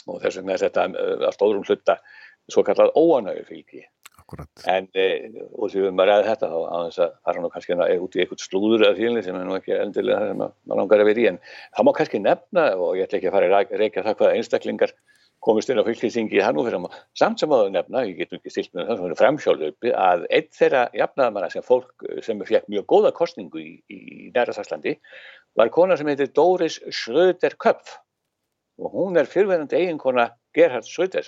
[0.07, 1.99] og þess vegna er þetta að stóðrum hluta
[2.47, 3.85] svo kallað óanægu fylgi
[4.27, 4.49] Akkurat.
[4.67, 5.03] En e,
[5.55, 8.19] og því við að ræða þetta þá að þess að fara nú kannski út í
[8.23, 11.21] eitthvað slúður eða félni sem er nú ekki endilega það sem maður langar að vera
[11.21, 11.37] í en
[11.77, 14.93] það má kannski nefna og ég ætla ekki að fara að reyka það hvaða einstaklingar
[15.47, 18.89] komist inn á fylgjisingi í Hannúfyrir samt sem að nefna, ég get ekki stilt með
[18.89, 23.61] það sem er framsjálfaupi að einn þeirra jafnaðamanna sem fólk sem fekk mjög góða kostningu
[23.61, 24.97] í, í næra Sasslandi
[25.55, 27.95] var kona sem heitir Doris Schröder-Köpf
[28.77, 31.27] og hún er fyrverðandi eiginkona Gerhard Schröder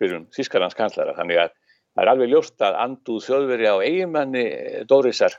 [0.00, 1.54] fyrir um Þískarlands kanslara þannig að
[1.96, 5.32] Það er alveg ljóst að anduð þjóðveri á eigimanni eh, Dórisar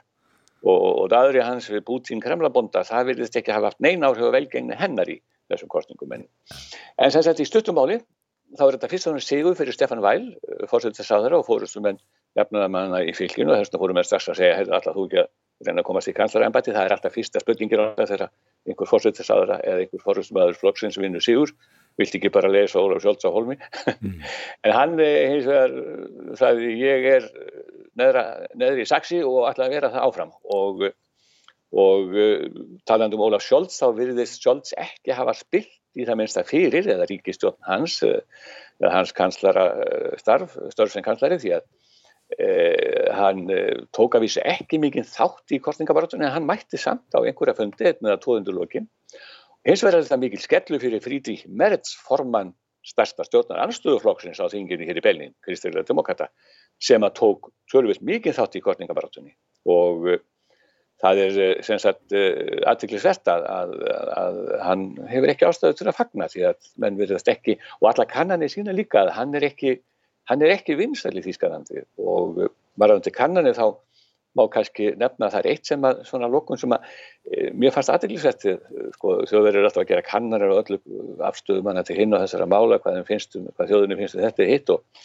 [0.65, 4.33] og, og aðri hans við Bútín Kremlabonda, það vilist ekki hafa haft neina áhrif að
[4.39, 5.19] velgengni hennar í
[5.51, 6.15] þessum kostningum.
[6.17, 6.25] En,
[6.97, 7.99] en sem sagt í stuttumáli,
[8.57, 12.01] þá er þetta fyrst og náttúrulega sigur fyrir Stefan Væl, eh, aðra og fórustum en
[12.41, 15.31] jafnaðamanna í fylginu og þess vegna fórum við strax að segja, alltaf þú ekki að
[15.65, 18.29] reyna að komast í kanslarembæti, það er alltaf fyrsta spurningir á þetta þegar
[18.67, 21.53] einhver aðra eða einhver fórstum aður flokksins vinnur sigur.
[21.97, 24.19] Vilt ekki bara lesa Ólaf Sjólds á holmi mm.
[24.67, 25.73] en hann eh, hins vegar
[26.37, 27.25] sagði ég er
[27.97, 30.35] neðra, neðri í saksi og ætla að vera það áfram.
[30.53, 30.85] Og,
[31.73, 32.45] og eh,
[32.89, 37.57] talandum Ólaf Sjólds þá virðist Sjólds ekki hafa spilt í það minnsta fyrir eða ríkistjórn
[37.65, 39.65] hans eða eh, hans kanslara
[40.21, 41.65] starf, störf sem kanslari því að
[42.35, 43.47] eh, hann
[43.95, 47.95] tók að vísa ekki mikið þátt í kostningabarátunni en hann mætti samt á einhverja fundi
[48.01, 48.87] með að tóðundur lokin.
[49.67, 52.53] Hins vegar er þetta mikil skellu fyrir Frídrík Merz formann
[52.87, 56.29] stærsta stjórnar anstöðuflokksins á þinginu hér í Belgin, Kristilega Demokrata,
[56.83, 59.33] sem að tók tölvist mikið þátt í kortningabarátunni
[59.67, 60.21] og uh,
[61.03, 63.75] það er uh, sem sagt uh, aðtiklisvert að, að,
[64.21, 68.07] að hann hefur ekki ástæðu til að fagna því að menn verðast ekki og alla
[68.09, 69.79] kannanir sína líka að hann er ekki,
[70.27, 72.47] ekki vinsæli þýskanandi og
[72.77, 73.77] varðandi kannanir þá
[74.37, 76.87] má kannski nefna að það er eitt sem að svona lókun sem að
[77.25, 78.55] e, mér fannst aðeinsvægt e,
[78.95, 80.79] sko, þjóður eru alltaf að gera kannarir og öllu
[81.25, 84.45] afstöðum hana til hinn og þessara mála hvað, finnst, um, hvað þjóðunum finnst um þetta
[84.45, 85.03] er hitt og,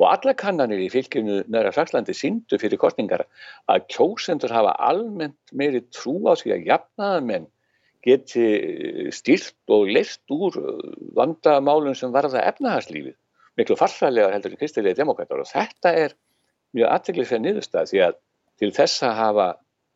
[0.00, 3.26] og alla kannanir í fylgjunu næra Frakslandi síndu fyrir kostningar
[3.70, 7.50] að kjósendur hafa almennt meiri trú á því að jafnaðamenn
[8.02, 8.46] geti
[9.14, 10.56] stýrt og leist úr
[11.14, 13.14] vandamálum sem varða efnahagslífið
[13.60, 16.14] miklu farsælegar heldur en kristilegi demokrater og þetta er
[16.76, 18.18] mjög aðteglislega niðurstað því að
[18.62, 19.48] til þess að hafa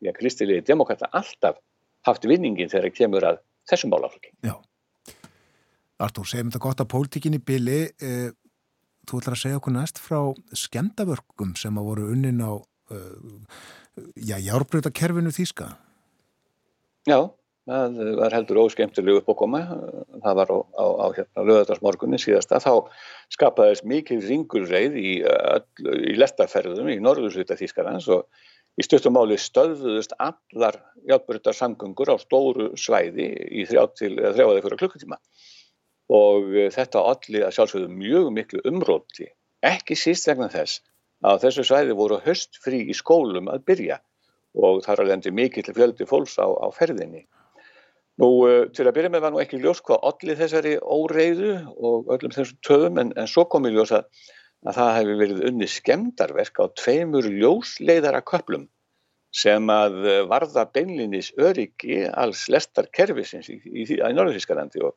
[0.03, 1.59] já, kristilegi demokrater alltaf
[2.07, 3.39] haft vinningin þegar það kemur að
[3.69, 4.33] þessum málaflöki.
[4.45, 4.55] Já.
[5.97, 8.29] Artúr, segjum þetta gott að pólitíkinni bili, eh,
[9.09, 10.19] þú ætlar að segja okkur næst frá
[10.53, 12.53] skemdavörgum sem að voru unnin á
[12.93, 13.41] eh,
[14.29, 15.71] já, járbröðakerfinu Þíska.
[17.09, 17.19] Já,
[17.67, 19.61] það var heldur óskemtilegu uppókoma,
[20.23, 22.87] það var á, á, á hérna löðadarsmorgunni síðasta, þá
[23.33, 28.25] skapaðist mikil ringulreið í, í lestaferðum í norðursvita Þískarans og
[28.77, 35.21] í stöttumáli stöðuðust allar játbrytarsamgöngur á stóru svæði í þrjá til þrjáðið fyrir klukkutíma.
[36.07, 39.27] Og þetta allir að sjálfsögðu mjög miklu umróti,
[39.65, 40.79] ekki síst vegna þess
[41.25, 43.97] að þessu svæði voru höstfrí í skólum að byrja
[44.57, 47.25] og þar að lendi mikill fjöldi fólks á, á ferðinni.
[48.17, 52.09] Nú, uh, til að byrja með var nú ekki ljós hvað allir þessari óreiðu og
[52.15, 54.07] öllum þessum töfum en, en svo kom í ljós að,
[54.65, 58.65] að það hefði verið unni skemdarverk á tveimur ljósleiðara köplum
[59.37, 59.99] sem að
[60.31, 64.95] varða beinlinis öryggi alls lestar kervisins í, í, í, í Norðurískalandi og,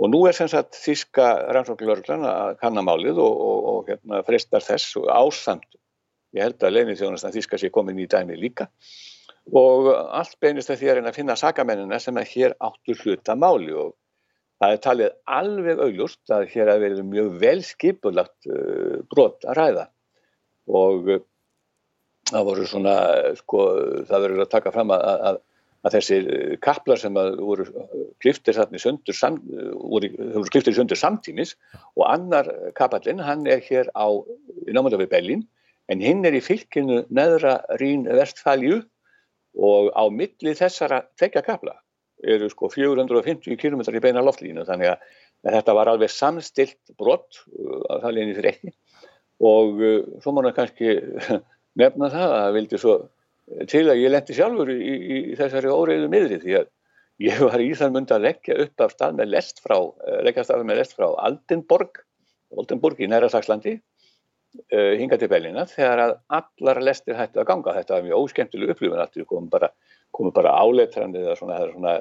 [0.00, 4.96] og nú er sem sagt þíska rannsóknlörglan að kannamálið og, og, og hérna, frestar þess
[5.06, 5.78] ásamt
[6.34, 8.68] ég held að leinið þjónastan þíska sé komin í dæmi líka
[9.48, 13.36] og allt beinist að því að reyna að finna sakamennina sem að hér áttur hluta
[13.38, 13.72] máli.
[13.74, 13.94] Og
[14.60, 19.60] það er talið alveg augljóst að hér að verið mjög vel skipulagt uh, brot að
[19.60, 19.86] ræða.
[20.70, 21.22] Og uh,
[22.30, 22.96] það voru svona,
[23.40, 23.62] sko,
[24.10, 25.40] það verður að taka fram að, að,
[25.82, 26.28] að þessir
[26.62, 27.66] kaplar sem að voru
[28.22, 29.40] kliftir þarna í söndur, sam,
[29.80, 31.56] voru, voru kliftir í söndur samtímis.
[31.96, 34.06] Og annar kapallinn, hann er hér á,
[34.70, 35.44] námönda við Bellin,
[35.90, 38.84] en hinn er í fylkinu neðra Rín Vestfælju
[39.58, 41.76] og á milli þessara tvekja kapla
[42.20, 44.64] eru sko 450 km í beina loftlínu.
[44.68, 48.74] Þannig að þetta var alveg samstilt brott að uh, það leginni fyrir ekki
[49.40, 50.96] og uh, svo það kannski
[51.80, 52.98] nefna það að vildi svo
[53.70, 56.68] til að ég lendi sjálfur í, í, í þessari óreiðu miðri því að
[57.24, 60.44] ég var í þann mund að leggja upp af stað með lest frá, uh, leggja
[60.46, 62.02] stað með lest frá Aldenborg,
[62.56, 63.78] Aldenborg í næra Sakslandi
[64.58, 67.74] uh, hinga til Bellina þegar að allar lestir hættu að ganga.
[67.78, 69.70] Þetta var mjög óskemmtileg upplifun aftur, komum bara,
[70.16, 71.96] komu bara áleitrandi eða svona, svona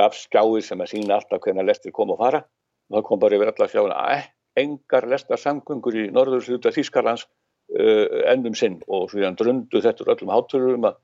[0.00, 2.42] rafskjáir sem að sína alltaf hvernig lestir kom og fara.
[2.90, 4.28] Og það kom bara yfir allar skjáina að eh,
[4.62, 8.80] engar lestar samgöngur í norðursluta Þýskarlands uh, ennum sinn.
[8.86, 11.00] Og svo hann drundu þetta úr öllum háturum að,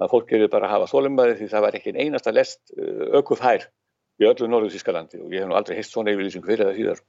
[0.00, 2.72] að fólk gerir bara að hafa þólumæði því það var ekki einasta lest
[3.20, 3.66] ökufær
[4.22, 5.20] í öllu norðu Þýskalandi.
[5.26, 7.04] Og ég hef nú aldrei heist svona yfirlýsing fyrir það síðar.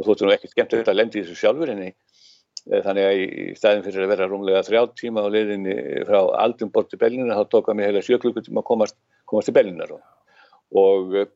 [0.00, 1.94] Og þóttu nú ekki skemmt að þetta lendi í þessu sjálfur en Eh,
[2.66, 5.74] þannig að í staðin fyrir að vera rúmlega þrjá tíma á leiðinni
[6.08, 8.96] frá aldum bort til Bellinar þá tók að mig heila sjöklukkutíma að komast,
[9.30, 11.28] komast til Bellinar og, eh,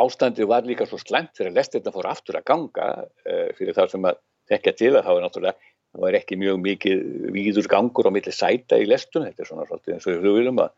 [0.00, 4.04] ástandi var líka svo slemt þegar lestirna fór aftur að ganga uh, fyrir það sem
[4.06, 4.20] að
[4.50, 7.00] tekja til að þá er náttúrulega það var ekki mjög mikið
[7.34, 10.62] víður gangur á milli sæta í lestum, þetta er svona svolítið eins og við hlugilum
[10.62, 10.70] að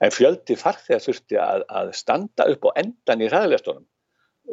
[0.00, 3.84] en fjöldi farþegar þurfti að, að standa upp á endan í hraðlestunum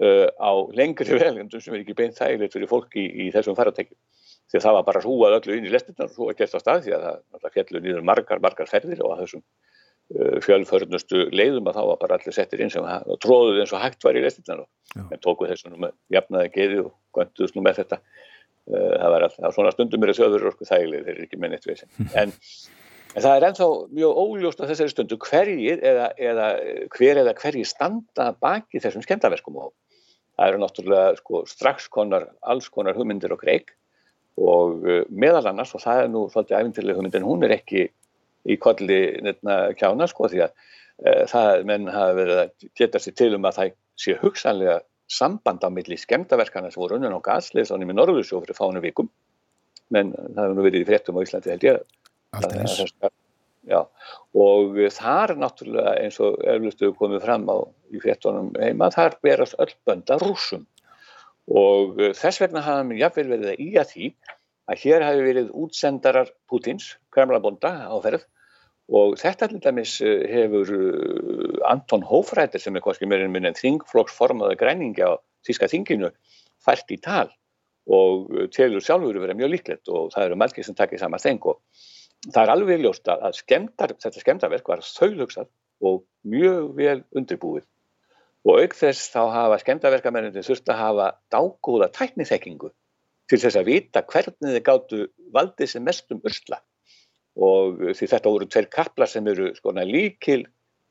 [0.01, 3.99] uh, á lengri veljöndum sem er ekki beint þægilegt fyrir fólki í, í þessum faratekjum
[4.47, 6.85] því að það var bara húað öllu inn í lestinnar og svo að geta stað
[6.85, 7.07] því að
[7.41, 12.01] það fjallu nýður margar, margar ferðir og að þessum uh, fjölförnustu leiðum að þá var
[12.03, 12.87] bara allir settir inn sem
[13.23, 14.63] tróðuð eins og hægt var í lestinnar
[15.03, 18.01] en tóku þessu nú með jafnaði geði og gönduðs nú með þetta.
[18.67, 21.53] Uh, það var alltaf svona stundum er að þjóður orku þægileg, þeir eru ekki með
[21.53, 22.33] neitt veginn en,
[23.13, 23.67] en það er ennþá
[23.99, 26.47] mjög óljóst á þessari stundu hverjir eða, eða
[26.95, 29.71] hver eða hverjir standa baki þessum skemdaverskum og
[30.37, 33.71] það eru náttúrulega sko, strax konar, alls konar hugmyndir og kreik
[34.37, 37.87] og uh, meðal annars og það er nú svolítið æfintilega hugmynd en hún er ekki
[38.47, 43.17] í kolli nefna kjána sko því að uh, það menn hafa verið að geta sér
[43.17, 47.93] til um að það sé hugsanlega samband á milli skemdaverkana sem voru unnum á gasleðsánum
[47.93, 49.07] í Norðursjó fyrir fánu vikum.
[49.95, 51.79] Menn það hefur nú verið í fréttum á Íslandi held ég
[52.35, 53.13] Alltaf
[53.67, 53.81] Já,
[54.39, 57.55] og þar náttúrulega eins og eflustu komið fram á
[57.91, 60.63] í fréttunum heima, þar berast öll bönda rúsum
[61.47, 64.09] og eh, þess vegna hafa mér jáfnveil verið að í að því
[64.67, 68.25] að hér hafi verið útsendarar Pútins, Kremlabonda á ferð.
[68.87, 73.57] Og þetta til dæmis eh, hefur eh, Anton Hofrættir sem er kannski meirinn minn en
[73.57, 75.15] þingflokksformaða græningi á
[75.47, 76.11] Þíska þinginu
[76.63, 77.29] fært í tal
[77.87, 81.61] og telur sjálfur verið mjög líklegt og það eru margir sem takkir sama þeng og
[82.25, 85.47] það er alveg ljóst að skemdar, þetta skemdaverk var þauðlugsað
[85.87, 87.63] og mjög vel undirbúið
[88.47, 92.71] og auk þess þá hafa skemdaverkamenninu þurft að hafa dágóða tækniþekkingu
[93.27, 94.99] til þess að vita hvernig þið gáttu
[95.35, 96.61] valdið sem mest um ursla
[97.37, 100.45] og því þetta voru tveir kaplar sem eru skona líkil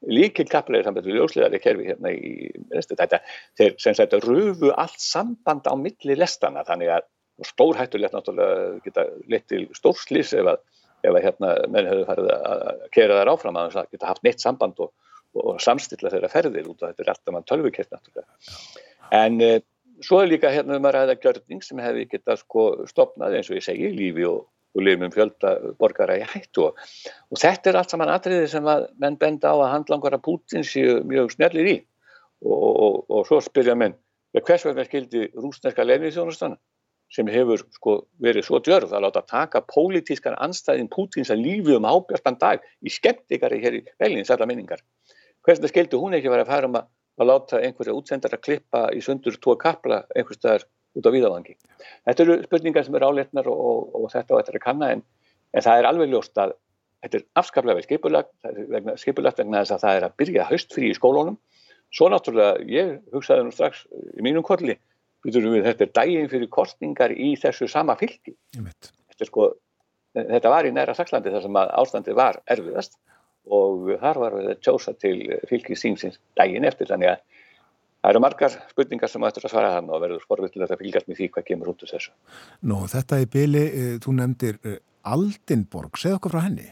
[0.06, 3.22] líkil kaplega saman með ljósleðari kerfi hérna í restu þetta
[3.58, 7.06] þeir sem sagt röfu allt samband á milli lestana þannig að
[7.48, 10.60] stór hættulegt náttúrulega geta leitt til stórslýs ef að,
[11.04, 14.44] ef að hérna menn hefur farið að kera þær áfram að það geta haft neitt
[14.44, 14.92] samband og,
[15.42, 17.04] og samstilla þeirra ferðir út af þetta.
[17.04, 18.28] Er alltaf mann tölvukert náttúrulega.
[19.16, 19.52] En e,
[20.04, 23.58] svo er líka hérna um að ræða gjörning sem hefði geta sko stopnað eins og
[23.60, 24.44] ég segi lífi og
[24.76, 26.68] og lifum fjölda borgara í hættu.
[26.68, 26.80] Og,
[27.32, 30.66] og þetta er allt saman atriði sem að menn benda á að handlangar að Putin
[30.68, 31.76] séu mjög snjallir í.
[32.44, 33.96] Og, og, og svo spyrja menn
[34.36, 36.58] hvers vegna skildi rúsneska lefniðsjónastan
[37.14, 41.86] sem hefur sko verið svo djörð að láta taka pólitískar anstæðin Putins að lífi um
[41.88, 44.82] ábjörnstan dag í skeptikari hér í velins alla minningar
[45.46, 46.88] hvers vegna skildi hún ekki verið að færa um að,
[47.20, 50.66] að láta einhverja útsendar að klippa í sundur tvo kapla einhverstaðar
[50.96, 51.56] út á viðavangi.
[52.08, 55.04] Þetta eru spurningar sem eru áleitnar og, og þetta og þetta er að kanna en,
[55.52, 56.56] en það er alveg ljóst að
[57.04, 58.32] þetta er afskaplega vel skipulagt,
[58.72, 61.38] vegna, skipulagt vegna þess að það er að byrja haustfrí í skólunum.
[61.94, 63.84] Svo náttúrulega, ég hugsaði nú strax
[64.18, 64.74] í mínum kolli,
[65.26, 68.34] við, þetta er dægin fyrir kostningar í þessu sama fylki.
[68.56, 69.52] Þetta, sko,
[70.16, 72.98] þetta var í næra Sakslandi þar sem að ástandi var erfiðast
[73.46, 75.16] og þar var við að tjósa til
[75.50, 77.24] fylki sínsins dægin eftir þannig að
[78.06, 81.16] Það eru margar spurningar sem ættur að svara þann og verður forviltilegt að fylgjast með
[81.18, 82.12] því hvað kemur út úr þessu.
[82.70, 84.76] Nú, þetta í byli, eh, þú nefndir eh,
[85.10, 86.68] Aldinborg, segð okkur frá henni.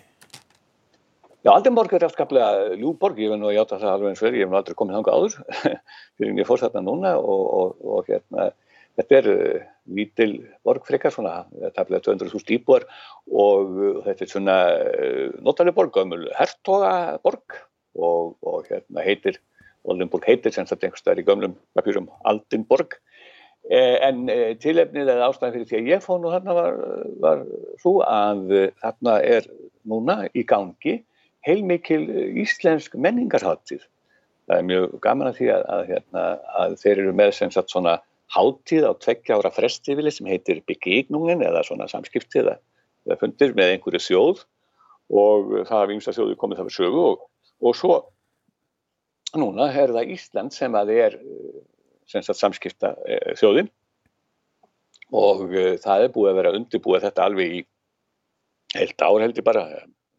[1.43, 4.47] Já, Aldinborg er afskaplega ljúborg, ég finn nú að játa það alveg eins er, ég
[4.47, 5.35] hef nú aldrei komið hanga áður,
[6.21, 8.47] fyrir ég fórst þarna núna og, og, og hérna,
[8.99, 9.62] þetta er uh,
[9.95, 10.33] lítil
[10.66, 11.45] borg frekar svona,
[11.75, 12.87] aflega 200.000 íbúar
[13.31, 16.95] og uh, þetta er svona uh, notalega borg, ömul hertoga
[17.25, 17.59] borg
[17.95, 19.41] og, og hérna heitir
[19.85, 22.97] Oldenburg heitir sem sagt einhverstaðar í gömlum papjurum Aldinborg
[23.69, 26.79] eh, en eh, tilefnið eða ástæðan fyrir því að ég fóð nú þarna var,
[27.25, 27.43] var
[27.83, 29.51] svo að eh, þarna er
[29.85, 30.99] núna í gangi
[31.45, 32.07] heilmikil
[32.41, 33.85] íslensk menningarháttíð
[34.49, 36.25] það er mjög gaman að því að, að, hérna,
[36.65, 37.99] að þeir eru með sem sagt svona
[38.35, 44.02] háttíð á tveggja ára frestifili sem heitir Byggignungen eða svona samskiptið eða fundir með einhverju
[44.02, 44.43] þjóð
[45.15, 47.24] og það hafa ímsa þjóðu komið það fyrir sögu og,
[47.65, 47.97] og svo
[49.39, 51.62] núna er það Ísland sem að er eh,
[52.11, 53.70] sem sagt, samskipta eh, þjóðin
[55.15, 57.61] og uh, það er búið að vera undirbúið þetta alveg í
[58.74, 59.65] heilt ár heldur bara,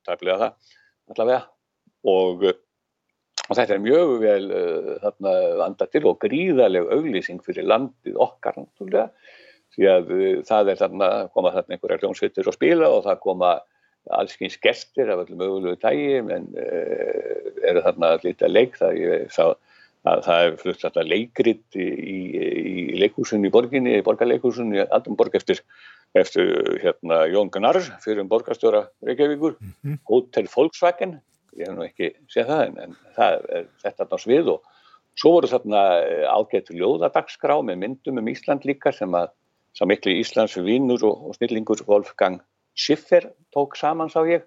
[0.08, 0.76] tæmlega það
[1.12, 1.42] allavega
[2.06, 2.46] og,
[3.50, 8.58] og þetta er mjög vel uh, þarna vanda til og gríðarleg auglýsing fyrir landið okkar
[8.58, 9.10] náttúrulega.
[9.76, 13.54] Því að uh, það er þarna koma þarna einhverja hljómsveitur og spila og það koma
[14.16, 18.80] allskyns gestir af öllum mögulegu tægi en uh, eru þarna lítið að leik.
[18.82, 19.46] Það ég sá
[20.06, 22.18] að það er flutt alltaf leikrit í, í,
[22.94, 25.64] í leikúsunni í borginni, í borgarleikúsunni allum borg eftir,
[26.18, 26.52] eftir
[26.84, 29.98] hérna, Jón Gunnar fyrir um borgarstjóra Reykjavíkur, mm -hmm.
[30.10, 31.18] Hotel Volkswagen
[31.56, 34.72] ég hef nú ekki séð það en, en það er þetta á svið og
[35.16, 39.32] svo voru þarna eh, ágættu ljóðadagskrá með myndum um Ísland líka sem að
[39.76, 42.42] sá miklu Íslands vinnur og, og snillingur Wolfgang
[42.76, 44.44] Schiffer tók saman sá ég.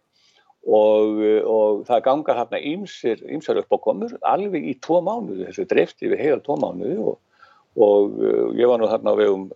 [0.68, 5.64] Og, og það ganga þarna ýmsir, ýmsar upp á komur alveg í tvo mánuðu, þessu
[5.70, 7.44] drefti við heila tvo mánuðu og,
[7.78, 9.46] og uh, ég var nú þarna á vegum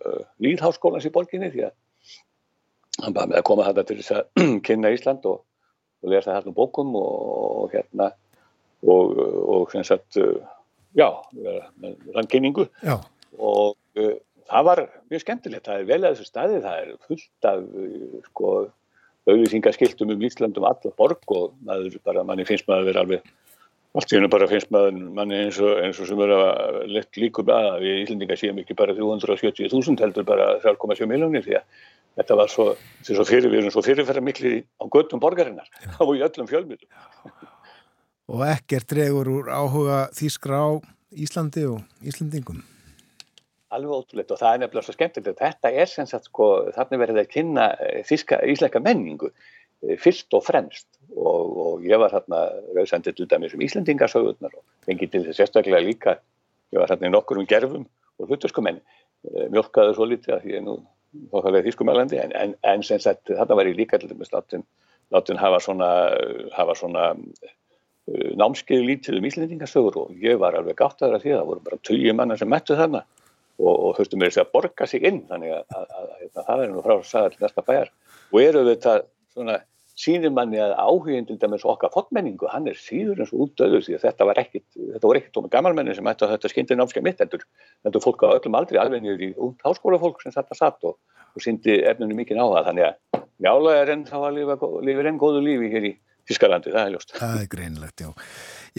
[0.41, 1.75] Lýðháskólans í borginni því að
[3.03, 5.43] hann bara með að koma þarna til þess að kynna Ísland og,
[6.03, 8.11] og lesa þarna bókum og hérna
[8.83, 10.43] og sem sagt uh,
[10.97, 11.07] já,
[11.79, 12.67] með rannkynningu
[13.39, 14.15] og uh,
[14.49, 14.81] það var
[15.11, 17.61] mjög skemmtilegt, það er vel að þessu staði, það er fullt af
[18.27, 18.55] sko
[19.23, 23.31] auðvisingaskiltum um Íslandum alla borg og maður bara, manni finnst maður að vera alveg
[23.93, 27.51] allt í hennu bara finnst manni eins og, eins og sem er að lett líkum
[27.53, 31.83] að við Íslandingar séum ekki bara 370.000 heldur bara 3,7 miljónir því að
[32.17, 32.67] þetta var svo,
[33.05, 35.69] svo fyrir, við erum svo fyrirferðar miklu á göttum borgarinnar
[36.01, 37.49] og í öllum fjölmjölum
[38.33, 40.69] Og ekkert dregur úr áhuga þýskra á
[41.13, 42.63] Íslandi og Íslandingum
[43.73, 47.21] alveg ótrúleitt og það er nefnilega svo skemmtilegt þetta er sem sagt sko verður það
[47.23, 52.43] að kynna eh, þíska, íslenska menningu eh, fyrst og fremst og, og ég var þarna
[52.75, 56.17] rauðsendið til dæmis um Íslandingarsauðunar og fengið til þess sérstaklega líka
[56.73, 57.87] ég var þarna í nokkur um gerfum
[58.19, 60.77] og hluturskumenn eh, mjölkaður svo lítið að ég er nú
[61.31, 64.65] þóttallega þýskumælandi en, en, en sem sagt þarna var ég líka til dæmis látin,
[65.13, 65.89] látin hafa svona,
[66.55, 67.11] hafa svona
[68.11, 71.67] námskeið lítið um Íslandingarsauður og ég var alveg gátt að það því að það voru
[71.67, 73.03] bara tölju manna sem mættu þarna
[73.61, 75.21] og, og þurftu með þess að borga sig inn.
[75.29, 77.93] Þannig að, að, að, að hérna, það er nú frá sagða til næsta bæjar
[78.33, 78.95] og eru þetta
[79.35, 79.57] svona
[79.99, 83.97] sínir manni að áhugin til dæmis okkar fólkmenningu, hann er síður eins og útdöður því
[83.97, 87.05] að þetta var ekkit, þetta voru ekkit tóma gammalmenni sem ætti að þetta skyndi námskeið
[87.05, 87.43] mitt heldur,
[87.85, 90.97] þetta fólk á öllum aldrei alveg niður í út háskólafólk sem satt að satt og,
[91.37, 94.57] og syndi efnunum mikið á það þannig að mjála er enn þá að lifa,
[94.89, 95.93] lifa enn góðu lífi hér í
[96.23, 97.09] Þískalandi, það er ljóst.
[97.19, 98.11] Það er greinlegt, já.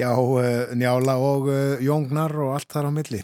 [0.01, 3.21] Já, uh, Njála og uh, Jóngnar og allt þar á milli.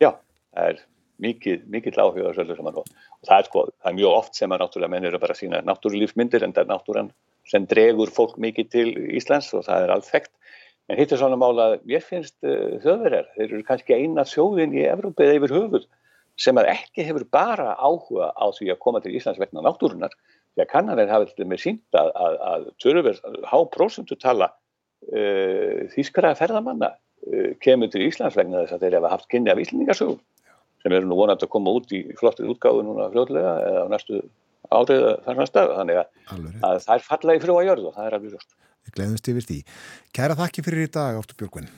[0.00, 0.14] Já,
[0.56, 0.80] það er
[1.22, 2.90] mikið, mikið áhuga og,
[3.26, 5.62] það er sko, það er mjög oft sem að náttúrulega menn eru bara að sína
[5.66, 7.12] náttúrulífsmyndir en það er náttúran
[7.48, 8.88] sem dregur fólk mikið til
[9.18, 10.34] Íslands og það er allt þekkt.
[10.88, 14.86] En hitt er svona mála mér finnst uh, þjóðverjar, þeir eru kannski eina sjóðin í
[14.88, 15.88] Evrópið yfir höfuð
[16.38, 20.14] sem að ekki hefur bara áhuga á því að koma til Íslands vegna náttúrunar
[20.54, 23.20] því að kannanir hafa til með sínt að, að, að törfur
[23.50, 24.52] há prósundu tala
[25.10, 29.60] uh, þýskara ferðamanna uh, kemur til Íslands vegna þess að þeir hafa haft kynni af
[29.64, 30.22] Íslandingasögum
[30.82, 34.22] sem eru nú vonandi að koma út í flottið útgáðu núna fljóðlega eða á næstu
[34.68, 36.08] árið þar næsta þannig að,
[36.68, 38.56] að það er falla í frjóa jörð og það er alveg rúst.
[38.88, 39.58] Við gleðumst yfir því.
[40.16, 41.70] Kæra þakki fyrir í dag, Ártur Björgvinn.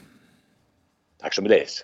[1.21, 1.81] Takk sem leiðis.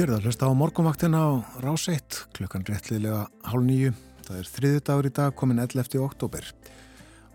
[0.00, 3.90] Þér það hlusta á morgumvaktina á rás 1 klukkan réttliðlega hálf nýju.
[4.24, 5.98] Það er þriðu dagur í dag komin 11.
[6.00, 6.46] oktober.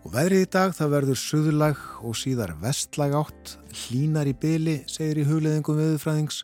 [0.02, 5.22] Og veðrið í dag það verður suðlag og síðar vestlag átt, hlínar í byli, segir
[5.22, 6.40] í hugleðingum viðfræðings,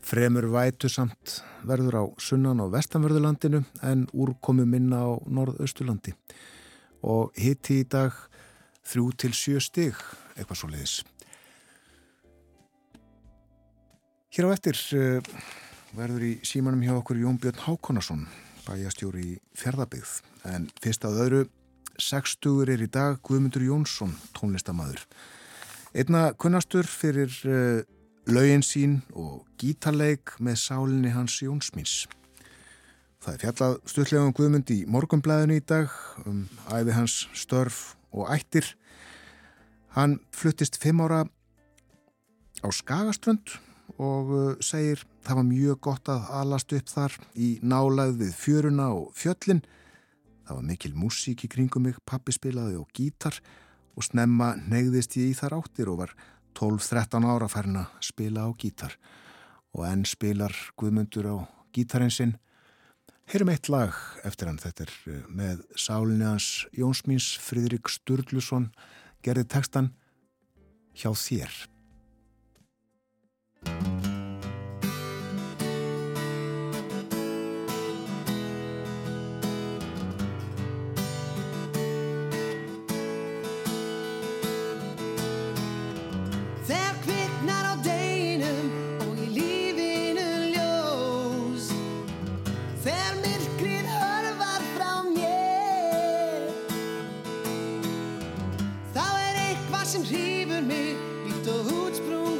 [0.00, 6.16] fremur vætu samt verður á sunnan og vestanverðurlandinu en úrkomu minna á norðausturlandi.
[7.04, 8.16] Og hitti í dag
[8.88, 10.04] þrjú til sjö stig,
[10.38, 11.02] eitthvað svo leiðis.
[14.30, 15.18] Hér á eftir uh,
[15.98, 18.20] verður í símanum hjá okkur Jón Björn Hákonarsson,
[18.62, 20.10] bæjastjóri í fjörðabigð.
[20.46, 21.38] En fyrst að öðru,
[21.98, 25.02] sextugur er í dag Guðmundur Jónsson, tónlistamæður.
[25.98, 27.80] Einna kunnastur fyrir uh,
[28.30, 32.04] laugin sín og gítarleik með sálinni hans Jónsmins.
[33.26, 37.80] Það er fjallað stutlega um Guðmund í morgumblæðinu í dag, um æfi hans störf
[38.14, 38.76] og ættir.
[39.98, 41.24] Hann fluttist fimm ára
[42.62, 43.58] á Skagaströnd
[43.98, 49.14] og segir það var mjög gott að alast upp þar í nálað við fjöruna og
[49.18, 49.62] fjöllin.
[50.46, 53.40] Það var mikil músík í kringum mig, pappi spilaði og gítar
[53.96, 56.14] og snemma negðist ég í þar áttir og var
[56.58, 58.96] 12-13 ára færna spila á gítar.
[59.74, 61.36] Og enn spilar Guðmundur á
[61.74, 62.36] gítarinn sinn.
[63.30, 63.94] Heyrum eitt lag
[64.26, 68.72] eftir hann, þetta er með sálinni hans Jónsmíns Fridrik Sturluson
[69.22, 69.92] gerði textan
[70.98, 71.54] Hjá þér.
[99.90, 100.94] Sem hrífur mig
[101.26, 102.39] líkt og útsprungin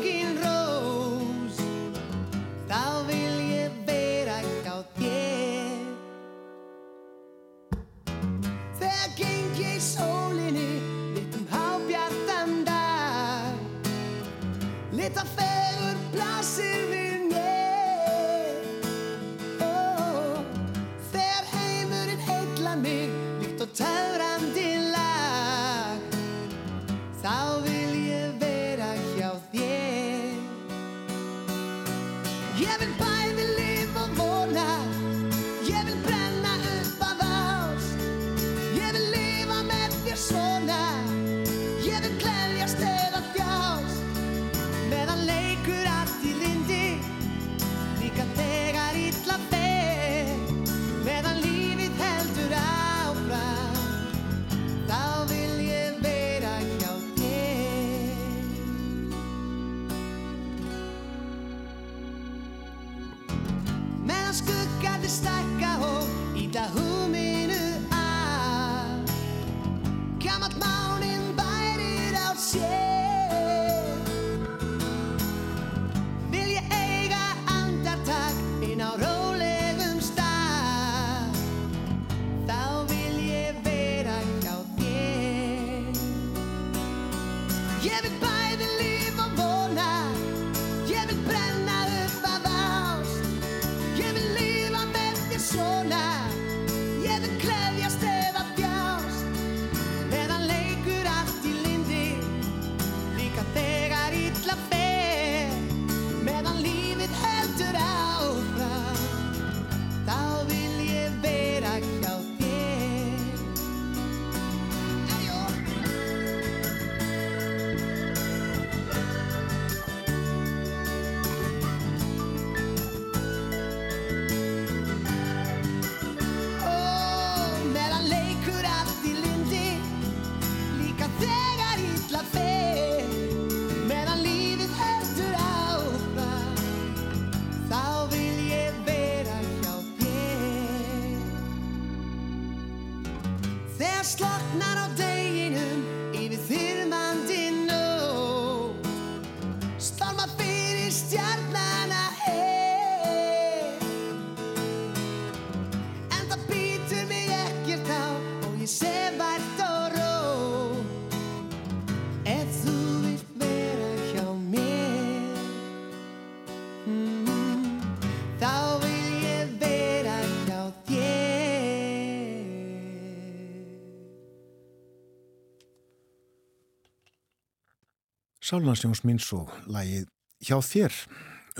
[178.50, 180.08] Sálnarsjóns mín svo lagið
[180.42, 180.94] hjá þér.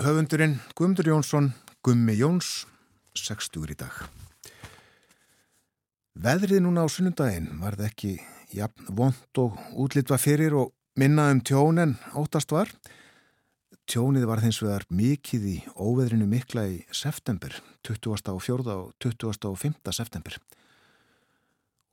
[0.03, 1.53] Höfundurinn Guðmundur Jónsson,
[1.87, 2.65] Gummi Jóns,
[3.15, 3.95] 60 í dag.
[6.19, 8.11] Veðrið núna á sunnundaginn var það ekki
[8.59, 12.73] jafn vond og útlitva fyrir og minna um tjón en óttast var.
[13.87, 17.55] Tjónið var þins vegar mikið í óveðrinu mikla í september,
[17.87, 18.35] 20.
[18.35, 18.67] og 4.
[18.75, 19.47] og 20.
[19.47, 19.79] og 5.
[19.95, 20.43] september.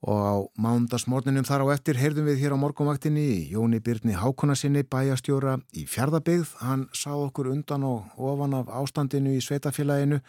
[0.05, 4.83] Og á mándagsmorninum þar á eftir heyrðum við hér á morgunvaktinni í Jóni Byrni Hákonarsinni
[4.85, 6.51] bæjastjóra í fjardabigð.
[6.61, 10.21] Hann sá okkur undan og ofan af ástandinu í sveitafélaginu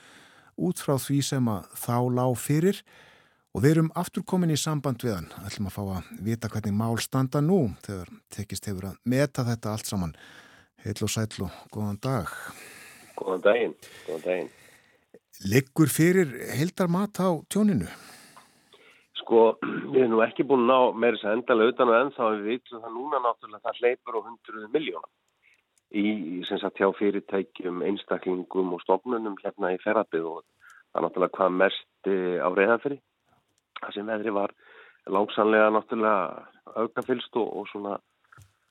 [0.57, 2.81] út frá því sem að þá lág fyrir
[3.53, 5.31] og við erum aftur komin í samband við hann.
[5.45, 9.73] ætlum að fá að vita hvernig mál standa nú þegar tekist hefur að meta þetta
[9.73, 10.17] allt saman.
[10.85, 12.29] Heill og sæll og góðan dag.
[13.19, 13.75] Góðan daginn,
[14.07, 14.53] góðan daginn.
[15.45, 17.91] Liggur fyrir heildar mat á tjóninu?
[19.29, 19.45] Sko,
[19.93, 22.39] við erum nú ekki búin að ná meira þess að endalega utan og ennþá en
[22.39, 25.11] við vitum það núna náttúrulega það hleypur á hundruðu miljónum
[25.91, 26.05] í,
[26.49, 31.57] sem sagt hjá fyrirtækjum, einstaklingum og stofnunum hérna í ferðarbið og það er náttúrulega hvað
[31.63, 33.01] mest eh, á reyðafyrir.
[33.79, 34.55] Það sem veðri var
[35.09, 37.99] langsanlega náttúrulega aukafylst og, og svona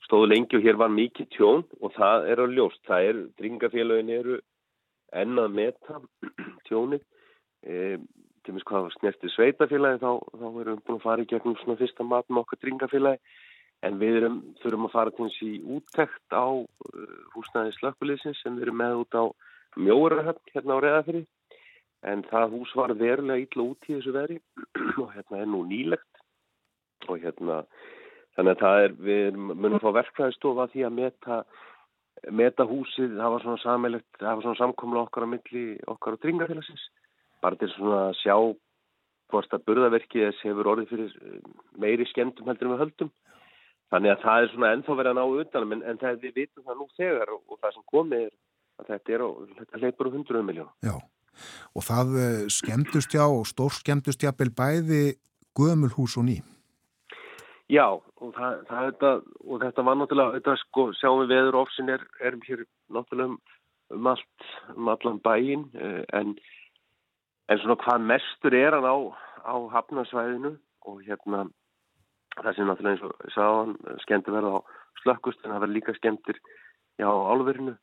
[0.05, 2.81] stóðu lengi og hér var mikið tjón og það er á ljóst.
[2.89, 4.39] Það er, dringafélagin eru
[5.21, 6.01] enn að meta
[6.69, 7.05] tjónið.
[7.65, 7.97] E,
[8.47, 11.79] til minnst hvað snertir sveitafélagi þá, þá erum við búin að fara í gegnum svona
[11.81, 13.19] fyrsta mat með okkar dringafélagi
[13.85, 18.55] en við erum, þurfum að fara til þess í úttekt á uh, húsnæði slökkuliðsins sem
[18.55, 19.23] við erum með út á
[19.77, 21.27] mjóarahöfn hérna á reðafyrir
[22.07, 24.39] en það hús var verulega ítla út í þessu veri
[25.03, 26.21] og hérna er nú nýlegt.
[27.07, 27.63] Og hérna
[28.37, 31.41] þannig að það er, við munum fá verkfræðistofa því að meta
[32.33, 36.87] meta húsið, það var svona það var svona samkomla okkar á milli okkar á dringafélagsins
[37.43, 38.35] bara til svona að sjá
[39.31, 41.39] hvort að burðaverkið þess hefur orðið fyrir eh,
[41.79, 43.11] meiri skemmtum heldur en við höldum.
[43.91, 46.65] Þannig að það er svona ennþá verið að ná utanum en, en það við vitum
[46.65, 48.33] það nú þegar og, og það sem komið er
[48.77, 50.73] að þetta er á, þetta leipur á 100 miljón.
[50.83, 50.95] Já,
[51.75, 55.01] og það eh, skemmtust já og stór skemmtust jápil bæði
[55.57, 56.37] gömul hús og ný.
[57.67, 59.09] Já, og, það, það, þetta,
[59.43, 62.61] og þetta var náttúrulega, þetta sko, sjáum við veður ofsin er, erum hér
[62.95, 63.39] náttúrulega um,
[63.97, 64.45] um allt,
[64.75, 65.65] um allan bæin
[66.15, 66.37] en
[67.47, 68.97] En svona hvað mestur er hann á,
[69.47, 70.57] á hafnarsvæðinu
[70.87, 71.45] og hérna
[72.37, 74.61] það sem náttúrulega eins og sáðan skemmtir verða á
[75.01, 76.39] slökkust en það verður líka skemmtir
[76.99, 77.77] já, á álverinu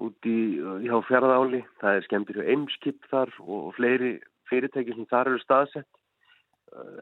[0.00, 0.38] út í
[0.86, 1.62] já, fjaraðáli.
[1.80, 4.12] Það er skemmtir hjá Eimskip þar og, fleiri
[4.50, 5.88] fyrirtæki sem þar eru staðsett.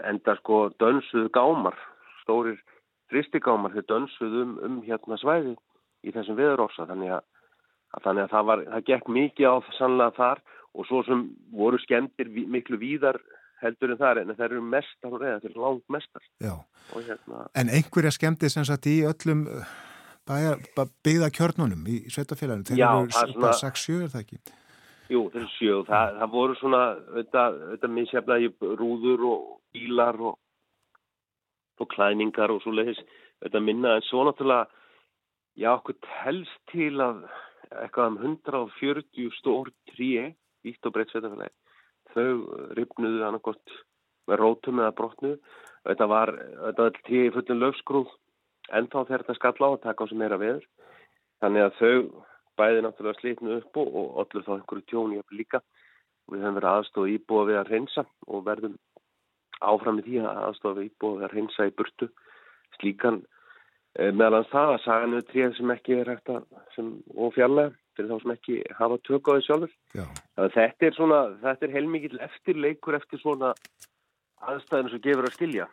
[0.09, 1.77] Enda sko dönsuðu gámar,
[2.23, 2.61] stórir
[3.13, 5.57] fristigámar þeir dönsuðu um, um hérna svæði
[6.05, 6.89] í þessum veðurósa.
[6.89, 7.27] Þannig að,
[7.95, 10.45] að, þannig að það, var, það gekk mikið á sannlega þar
[10.79, 13.19] og svo sem voru skemmtir miklu víðar
[13.63, 16.25] heldur en þar en það eru mestar og reyða til langt mestar
[16.95, 17.45] hérna...
[17.59, 19.47] En einhverja skemmtir sem sagt í öllum
[20.29, 23.53] byggða kjörnunum í sveitafélaginu þeir Já, eru svona...
[23.63, 24.41] 6-7 er það ekki?
[25.09, 26.83] Jú, þeir eru 7 það, það voru svona
[27.17, 30.39] þetta misjafnaði rúður og bílar og,
[31.83, 33.01] og klæningar og svo leiðis
[33.43, 34.69] þetta minna en svo náttúrulega
[35.59, 37.25] já, okkur helst til að
[37.69, 40.29] eitthvað um 140 stór tríi
[40.67, 41.55] vítt og breytt sveitafélagi.
[42.15, 42.29] Þau
[42.79, 43.75] ripnuðu annarkort
[44.29, 45.35] með rótum eða brotnu.
[45.89, 46.33] Þetta var,
[46.65, 48.11] þetta var tíu fullin löfskrúð
[48.79, 50.67] ennþá þegar þetta skall á að taka á sem meira veður.
[51.43, 52.25] Þannig að þau
[52.59, 55.63] bæði náttúrulega slitnu upp og, og allir þá einhverju tjóni upp líka.
[56.29, 58.77] Við höfum verið aðstofa íbúa við að reynsa og verðum
[59.65, 62.09] áfram í því að aðstofa íbúa við að reynsa í burtu
[62.77, 63.23] slíkan
[63.97, 66.45] e, meðal það að sagan við tríð sem ekki er hægt að
[67.17, 69.75] og fjarlæga fyrir þá sem ekki hafa tök á því sjálfur.
[70.39, 73.53] Að þetta er svona, þetta er heilmikið eftirleikur eftir svona
[74.49, 75.67] aðstæðinu sem gefur að skilja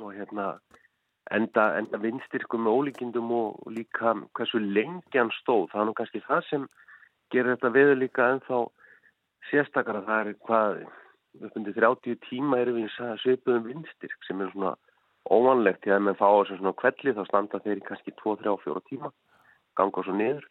[0.00, 0.54] og hérna
[1.32, 5.68] enda, enda vinstyrkum með ólíkindum og, og líka hversu lengi hann stóð.
[5.72, 6.66] Það er nú kannski það sem
[7.32, 8.60] gerir þetta veður líka ennþá
[9.50, 10.04] sérstakara.
[10.08, 10.82] Það er hvað,
[11.42, 14.74] uppundið 30 tíma erum við að svipuðum vinstyrk sem er svona
[15.24, 15.82] óvanlegt.
[15.86, 18.84] Þegar maður fá á þessu svona kvelli þá standa þeir í kannski 2, 3, 4
[18.90, 19.12] tíma,
[19.78, 20.48] ganga svo niður.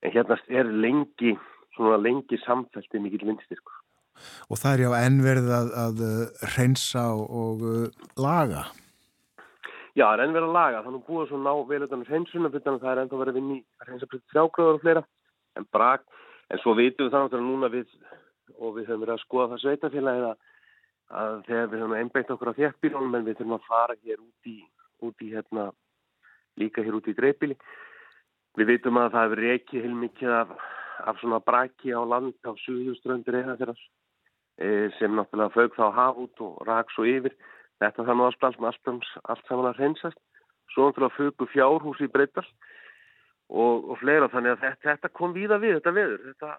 [0.00, 1.34] En hérna er lengi,
[1.76, 3.80] svona lengi samfæltið mikill vinstyrkur.
[4.52, 8.64] Og það er já ennverð að, að uh, reynsa og, og uh, laga.
[9.98, 10.82] Já, það er enn verið að laga.
[10.86, 13.40] Þannig búið svo ná vel utan hreinsunum fyrir þannig að það er ennþá verið að
[13.40, 15.02] vinni að reynsa fyrir þrjágráður og fleira.
[15.58, 16.06] En brak,
[16.50, 17.96] en svo vitum við þannig að núna við,
[18.56, 20.48] og við höfum verið að skoða það sveitafélagið að,
[21.22, 24.50] að þegar við höfum einbeitt okkur á þéttbílunum en við þurfum að fara hér út
[24.52, 24.58] í,
[25.08, 25.66] út í hérna,
[26.60, 27.58] líka hér út í dreifbíli.
[28.58, 30.54] Við vitum að það hefur reikið heilmikið af,
[31.06, 33.76] af svona braki á land á suðuströndur eða þeirra
[34.98, 37.32] sem náttúrulega fög þá haf út og rak svo yfir.
[37.80, 40.18] Þetta þannig að allt, allt, allt saman að reynsast.
[40.74, 45.58] Svo náttúrulega fögu fjárhús í breytal og, og fleira þannig að þetta, þetta kom víða
[45.62, 46.26] við, þetta veður.
[46.28, 46.50] Þetta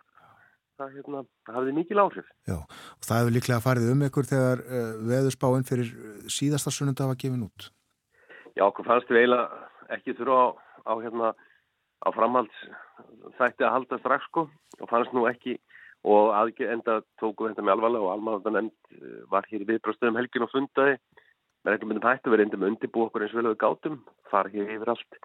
[0.82, 2.32] það, hérna, það hafði mikil áhrif.
[2.50, 5.94] Já, og það hefur líklega farið um ykkur þegar uh, veðurspáinn fyrir
[6.32, 7.70] síðasta sunnunda var gefin út.
[8.58, 10.48] Já, okkur fannst við eiginlega ekki þurfa á,
[10.88, 11.32] á, hérna,
[12.02, 12.64] á framhalds
[13.38, 14.48] þætti að halda strax sko
[14.80, 15.58] og fannst nú ekki
[16.08, 20.54] og enda tóku þetta með alvarlega og almanna nefnd var hér í viðbröðstöðum helgin og
[20.54, 20.96] fundaði
[21.62, 24.00] með ekki myndum hættu við reyndum undirbú okkur eins vel og við gátum
[24.32, 25.20] fara hér yfir allt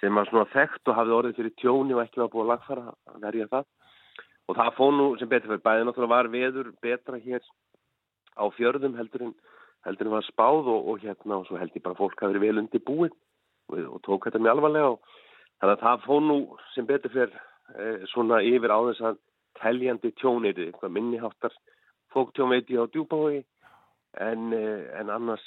[0.00, 2.86] sem var svona þekkt og hafði orðið fyrir tjóni og ekki var búið að lagfara
[3.08, 3.66] að verja það.
[4.44, 7.46] Og það fóð nú sem betur fyrir bæði náttúrulega var veður betra hér
[8.34, 9.34] á fjörðum heldur en
[9.86, 12.44] heldur en var spáð og, og hérna og svo held ég bara fólk hafi verið
[12.44, 15.14] vel undirbúið og, og tók þetta með alvarlega og
[15.60, 16.38] þannig að það fóð nú
[16.74, 17.38] sem betur fyrir
[17.78, 19.22] eh, svona yfir á þess að
[19.60, 21.54] teljandi tjónir, eitthvað minniháttar
[22.14, 23.42] fóktjónveiti á djúbái
[24.22, 25.44] en, en annars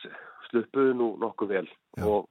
[0.49, 1.67] sluppuðu nú nokkuð vel.
[2.03, 2.27] Og,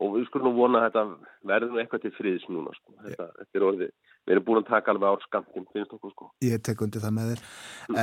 [0.00, 1.04] og við skulum vona að þetta
[1.50, 2.94] verður nú eitthvað til friðis núna sko.
[3.04, 3.92] þetta, þetta er orðið,
[4.26, 6.30] við erum búin að taka alveg ár skamtinn, finnst okkur sko.
[6.46, 7.44] Ég tek undir það með þér,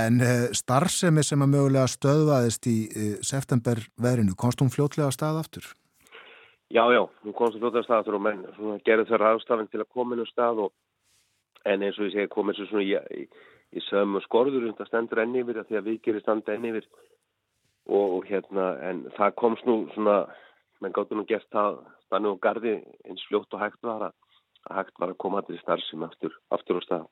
[0.03, 5.17] en uh, starfsemi sem að mögulega stöðvaðist í uh, september verinu, komst hún fljótlega að
[5.19, 5.73] stað aftur?
[6.67, 8.41] Já, já, hún komst að stað aftur og menn
[8.83, 10.73] gerði þær aðstafinn til að koma inn á stað og
[11.67, 13.27] en eins og ég segi komið svo svona í, í,
[13.77, 16.89] í sömu skorður það stendur enn yfir því að við gerum standa enn yfir.
[17.87, 20.17] Og, og hérna en það komst nú svona
[20.83, 22.75] menn gáttu nú gert það stannu og gardi
[23.07, 24.17] eins fljótt og hægt var að,
[24.67, 27.07] að hægt var að koma til starfsum aftur, aftur á stað.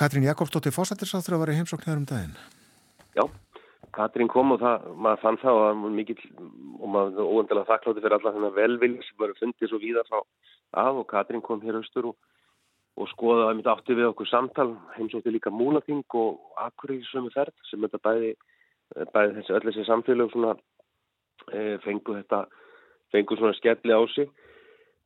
[0.00, 2.36] Katrín Jakobsdóttir fósættisáþur að vera í heimsóknar um daginn.
[3.12, 3.26] Já,
[3.94, 6.18] Katrín kom og það, maður fann það og mikill
[6.80, 10.20] og maður óendilega þakklátti fyrir alla þennan velvilja sem var fundið svo víðar frá
[10.82, 12.16] af og Katrín kom hér austur og,
[13.00, 14.68] og skoða að mitt átti við okkur samtal.
[14.94, 18.34] Heimsótti líka múlating og er ferð sem þetta bæði,
[19.14, 20.54] bæði þessi öll þessi samfélag svona,
[21.50, 22.44] e, fengu þetta
[23.10, 24.30] fengu svona skelli á sig.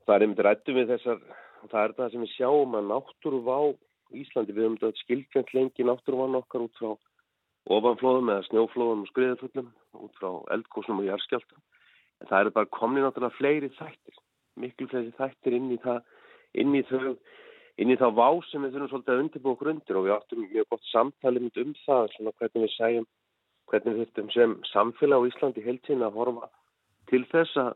[0.04, 1.24] Það er einmitt rættu við þessar
[1.70, 3.58] það er það sem við sjáum að náttúruvá
[4.14, 6.92] Íslandi við höfum þetta skilkjönd lengi náttúruvann okkar út frá
[7.70, 9.70] ofanflóðum eða snjóflóðum og skriðafullum
[10.04, 11.56] út frá eldgósnum og járskjálta
[12.20, 14.20] en það eru bara komni náttúrulega fleiri þættir
[14.60, 16.02] miklu fleiri þættir inn í það
[16.60, 17.14] inn í þau
[17.82, 19.96] inn í þá vá sem við þurfum svolítið að undirbúa okkur undir.
[19.98, 23.08] Og við áttum mjög gott samtali um það, svona hvernig við segjum
[23.70, 26.50] hvernig við þurftum sem samfélag á Íslandi heiltíðin að horfa
[27.10, 27.72] til þess að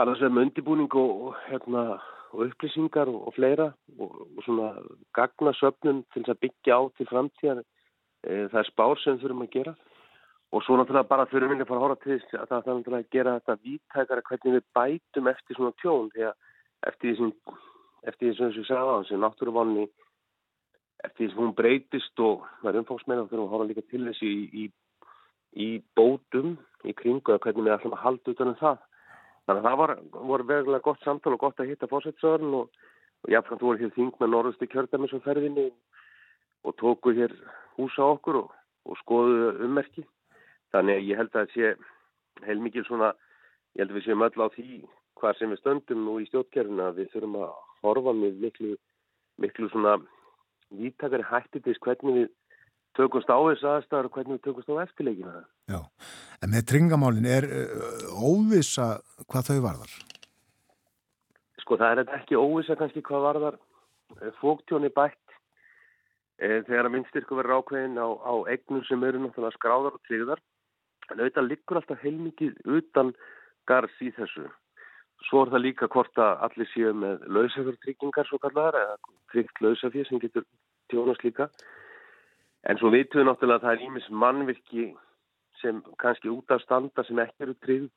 [0.00, 1.82] alveg sem undirbúning og, og, hérna,
[2.32, 3.68] og upplýsingar og, og fleira
[4.00, 4.72] og svona
[5.14, 7.62] gagna söpnum til að byggja á til framtíðan
[8.22, 9.74] það er spár sem við þurfum að gera
[10.52, 12.74] Og svo náttúrulega bara fyrir minni að fara að horfa til þess að það er
[12.76, 16.34] náttúrulega að gera þetta víttækara hvernig við bætum eftir svona tjón að
[16.90, 17.30] eftir því sem,
[18.10, 19.86] eftir því sem við þessu náttúruvanni
[21.06, 23.86] eftir því sem hún breytist og það er umfóksmeina þá þurfum við að horfa líka
[23.94, 24.64] til þessu í, í,
[25.56, 26.52] í bótum
[26.84, 28.86] í kringu að hvernig við ætlum að halda utanum það.
[29.46, 29.96] Þannig að það var,
[30.34, 32.84] var vegulega gott samtal og gott að hitta fórsætsöðurinn og,
[33.24, 35.68] og jáfnframt voru hér þing með og ferðinni
[36.62, 37.32] og tóku hér
[37.76, 38.54] húsa okkur og,
[38.88, 40.04] og skoðu ummerki.
[40.72, 43.12] Þannig að ég held að það sé heilmikið svona,
[43.76, 44.68] ég held að við séum öll á því
[45.20, 48.76] hvað sem við stöndum nú í stjórnkerfuna að við þurfum að horfa með miklu,
[49.42, 49.96] miklu svona
[50.72, 52.30] vítakari hætti til hvernig við
[52.96, 55.44] tökumst á þessu aðstæðar og hvernig við tökumst á eftirleikina.
[55.70, 55.80] Já,
[56.42, 58.96] En með tringamálin er uh, óvisa
[59.30, 59.92] hvað þau varðar?
[61.62, 63.58] Sko það er ekki óvisa kannski hvað varðar
[64.40, 65.21] fóktjóni bætt
[66.40, 70.42] þegar að minnstyrku verður ákveðin á, á eignum sem eru náttúrulega skráðar og tryggðar.
[71.10, 73.12] En auðvitað liggur alltaf heilmikið utan
[73.68, 74.48] garðs í þessu.
[75.28, 78.96] Svo er það líka hvort að allir séu með lausafjörtryggingar svo kallar eða
[79.30, 80.46] tryggt lausafjör sem getur
[80.90, 81.48] tjónast líka.
[82.66, 84.86] En svo vitum við náttúrulega að það er ímis mannvirki
[85.60, 87.90] sem kannski út af standa sem ekki eru tryggð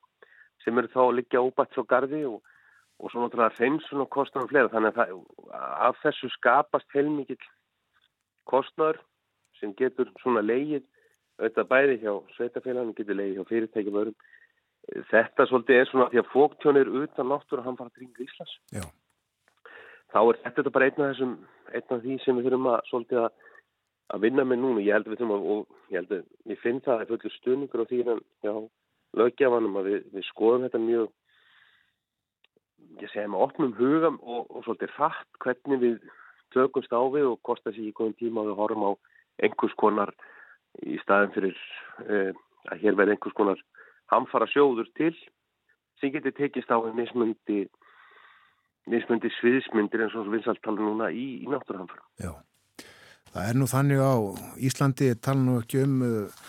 [0.64, 2.40] sem eru þá að liggja óbætt frá gardi og,
[3.02, 4.72] og svo náttúrulega hreinsun og kostnaður fleira.
[4.74, 5.14] Þannig að það,
[5.90, 7.50] af þessu skapast heilmikið
[8.50, 9.02] kostnaður
[9.60, 10.84] sem getur svona leigið
[11.40, 14.20] auðvitað bæði hjá sveitafélaginu, getur leigið hjá fyrirtækjum öðrum.
[15.10, 18.26] Þetta svolítið er svona því að fóktjón er utan náttúru að hann fara að dringa
[18.26, 18.56] Íslands.
[18.76, 18.86] Já.
[20.14, 21.34] þá er þetta bara einn af þessum
[21.74, 23.32] einn af því sem við þurfum að svolítið að,
[24.14, 26.62] að vinna með núna, ég held að við þurfum að og ég held að ég
[26.62, 28.54] finn það að fullur stuðningur á því en já,
[29.20, 31.10] lögjafanum að við, við skoðum þetta mjög
[33.02, 35.98] ég segja með opnum hugam og, og svolítið rætt hvernig við
[36.56, 38.92] tökumst á við og hvort þessi í góðum tíma við horfum á
[39.44, 40.12] einhvers konar
[40.84, 41.58] í staðin fyrir
[42.08, 42.32] eh,
[42.72, 43.62] að hér verði einhvers konar
[44.12, 45.14] hamfara sjóður til
[46.00, 47.66] sem getur tekist á með mismundi
[48.92, 52.04] mismundi sviðismyndir eins og vinsaltala núna í, í náttúrhamfara.
[52.22, 52.36] Já,
[53.34, 54.14] það er nú þannig á
[54.68, 56.44] Íslandi tala nú ekki um uh,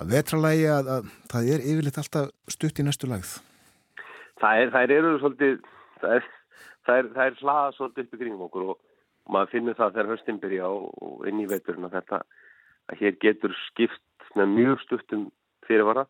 [0.00, 3.36] að vetralægi að, að það er yfirleitt alltaf stutt í næstu lagð.
[4.40, 5.54] Það er, það eru svolítið
[6.02, 6.26] það er,
[6.88, 8.82] það er, það er hlaða svolítið upp í kringum okkur og
[9.32, 12.22] maður finnur það þegar höstin byrja og inn í veturinn að þetta
[12.86, 15.28] að hér getur skipt með mjög stuttum
[15.66, 16.06] fyrirvara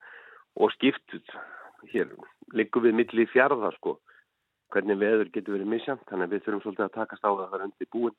[0.56, 1.36] og skiptut
[1.93, 2.12] hér
[2.56, 3.97] liggum við milli fjárða sko
[4.74, 7.66] hvernig veður getur verið misjant þannig að við þurfum svolítið að takast á það þar
[7.66, 8.16] undir búin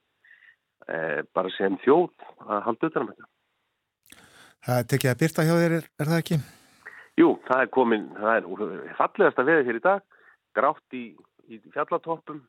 [0.88, 3.34] eh, bara sem þjóð að halda utan um þetta
[4.68, 6.38] Það tekið að byrta hjá þér, er, er það ekki?
[7.18, 10.02] Jú, það er komin það er fallegast að veða hér í dag
[10.58, 11.04] grátt í,
[11.48, 12.42] í fjallatoppum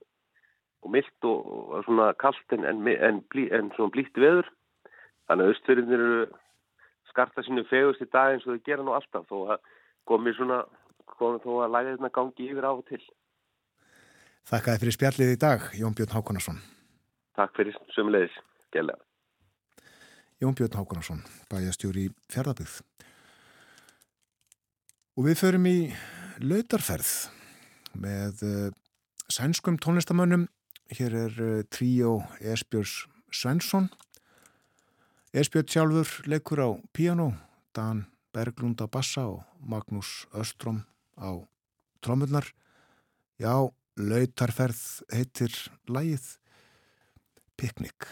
[0.84, 3.22] og myllt og, og svona kallt en, en, en,
[3.59, 4.48] en svona blíti veður.
[5.28, 6.26] Þannig að austfyrirnir eru
[7.10, 9.64] skarta sinu fegust í dag eins og þau gera nú alltaf þó að
[10.09, 10.62] komi svona
[11.18, 13.02] komi þó að læga þetta gangi yfir á og til.
[14.48, 16.60] Þakkaði fyrir spjallið í dag, Jón Björn Hákonarsson
[17.36, 18.32] Takk fyrir sömulegis,
[18.72, 18.96] gælega
[20.40, 22.78] Jón Björn Hákonarsson, bæjastjóri í fjörðabygð
[25.18, 25.76] Og við förum í
[26.40, 27.10] lautarferð
[27.98, 28.70] með uh,
[29.28, 30.46] sænskum tónlistamönnum
[30.97, 33.90] hér er uh, tríó Esbjörns Svensson
[35.28, 37.35] Esbjörn sjálfur leikur á piano,
[37.77, 40.86] Dan Berglund á bassa og Magnús Öström
[41.20, 41.44] á
[42.01, 42.48] trómurnar.
[43.36, 43.69] Já,
[44.01, 45.52] lautarferð heitir
[45.85, 46.24] lægið
[47.60, 48.09] Piknik.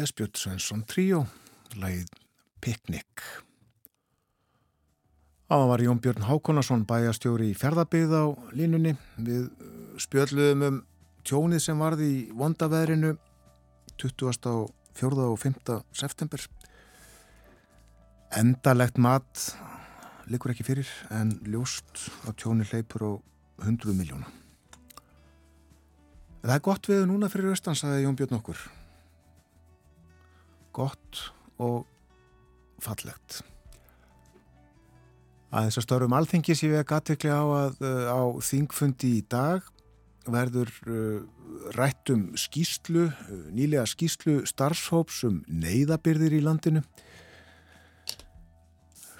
[0.00, 1.24] Esbjörn Svensson Tríó,
[1.76, 2.08] lagið
[2.64, 3.24] Piknik.
[5.50, 8.24] Áðan var Jón Björn Hákonarsson bæjastjóri í fjörðabið á
[8.56, 8.94] línunni.
[9.20, 9.50] Við
[10.00, 10.80] spjöldluðum um
[11.26, 13.16] tjónið sem varði í vondaveðrinu
[14.00, 14.70] 20.
[15.00, 15.26] 4.
[15.26, 15.78] og 5.
[15.92, 16.48] september.
[18.40, 19.46] Endalegt mat
[20.30, 23.12] likur ekki fyrir en ljóst að tjóni hleypur á
[23.66, 24.28] 100 miljóna.
[26.40, 28.68] Það er gott við núna fyrir austan, sagði Jón Björn okkur.
[30.76, 31.24] Gott
[31.60, 31.86] og
[32.80, 33.40] fallegt.
[35.50, 39.66] Að þess að störum alþingi sé við að gatikli á að á þingfundi í dag
[40.30, 41.22] verður uh,
[41.74, 46.84] rætt um skýslu, uh, nýlega skýslu starfshóps um neyðabyrðir í landinu.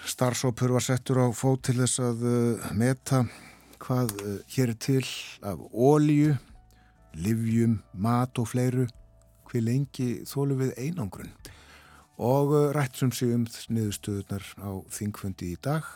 [0.07, 2.23] Starfshópur var settur á fót til þess að
[2.79, 3.25] meta
[3.81, 4.15] hvað
[4.55, 5.03] hér til
[5.47, 6.35] af ólíu,
[7.21, 8.87] livjum, mat og fleiru,
[9.51, 11.33] hver lengi þólu við einangrun
[12.21, 15.87] og rætt sem sig um niðurstöðunar á þingfundi í dag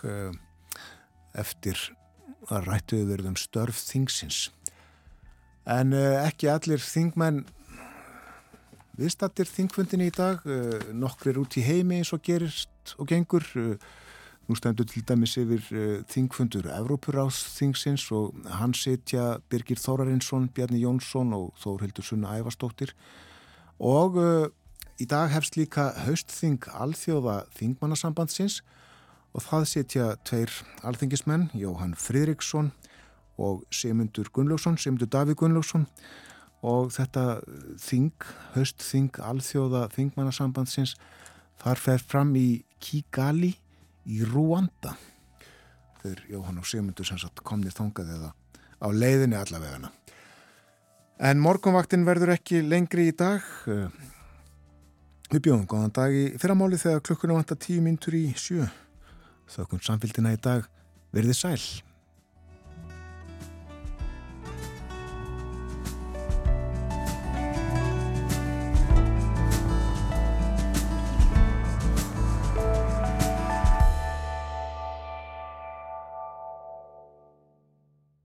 [1.36, 1.76] eftir
[2.48, 4.46] að rættuðu verðum störf þingsins.
[5.68, 7.44] En ekki allir þingmenn
[8.98, 10.40] viðstattir þingfundin í dag,
[10.94, 13.44] nokkrir út í heimi eins og gerist og gengur.
[14.44, 15.62] Nú stendur til dæmis yfir
[16.12, 22.92] þingfundur Evrópuráðsþingsins og hann setja Birgir Þórarinsson, Bjarni Jónsson og Þórhildur Sunna Ævastóttir
[23.78, 24.20] og
[25.02, 28.60] Í dag hefst líka haustþing alþjóða þingmannasambandsins
[29.34, 30.52] og það setja tveir
[30.86, 32.68] alþingismenn, Jóhann Fridriksson
[33.34, 35.88] og Simundur Gunnlaugsson, Simundur Davíð Gunnlaugsson
[36.62, 37.40] og þetta
[37.82, 38.14] þing,
[38.54, 40.94] haustþing alþjóða þingmannasambandsins
[41.64, 43.56] þar fer fram í Kigali
[44.06, 44.94] í Rúanda.
[46.04, 48.32] Þeir Jóhann og Simundur sem sagt komnið þongað eða
[48.78, 49.90] á leiðinni allavegana.
[51.22, 53.44] En morgunvaktin verður ekki lengri í dag.
[55.30, 58.66] Við bjóðum góðan dag í fyrramáli þegar klukkuna vantar tíu myndur í sjö.
[59.54, 60.66] Þökkum samfélgina í dag.
[61.14, 61.60] Verðið sæl.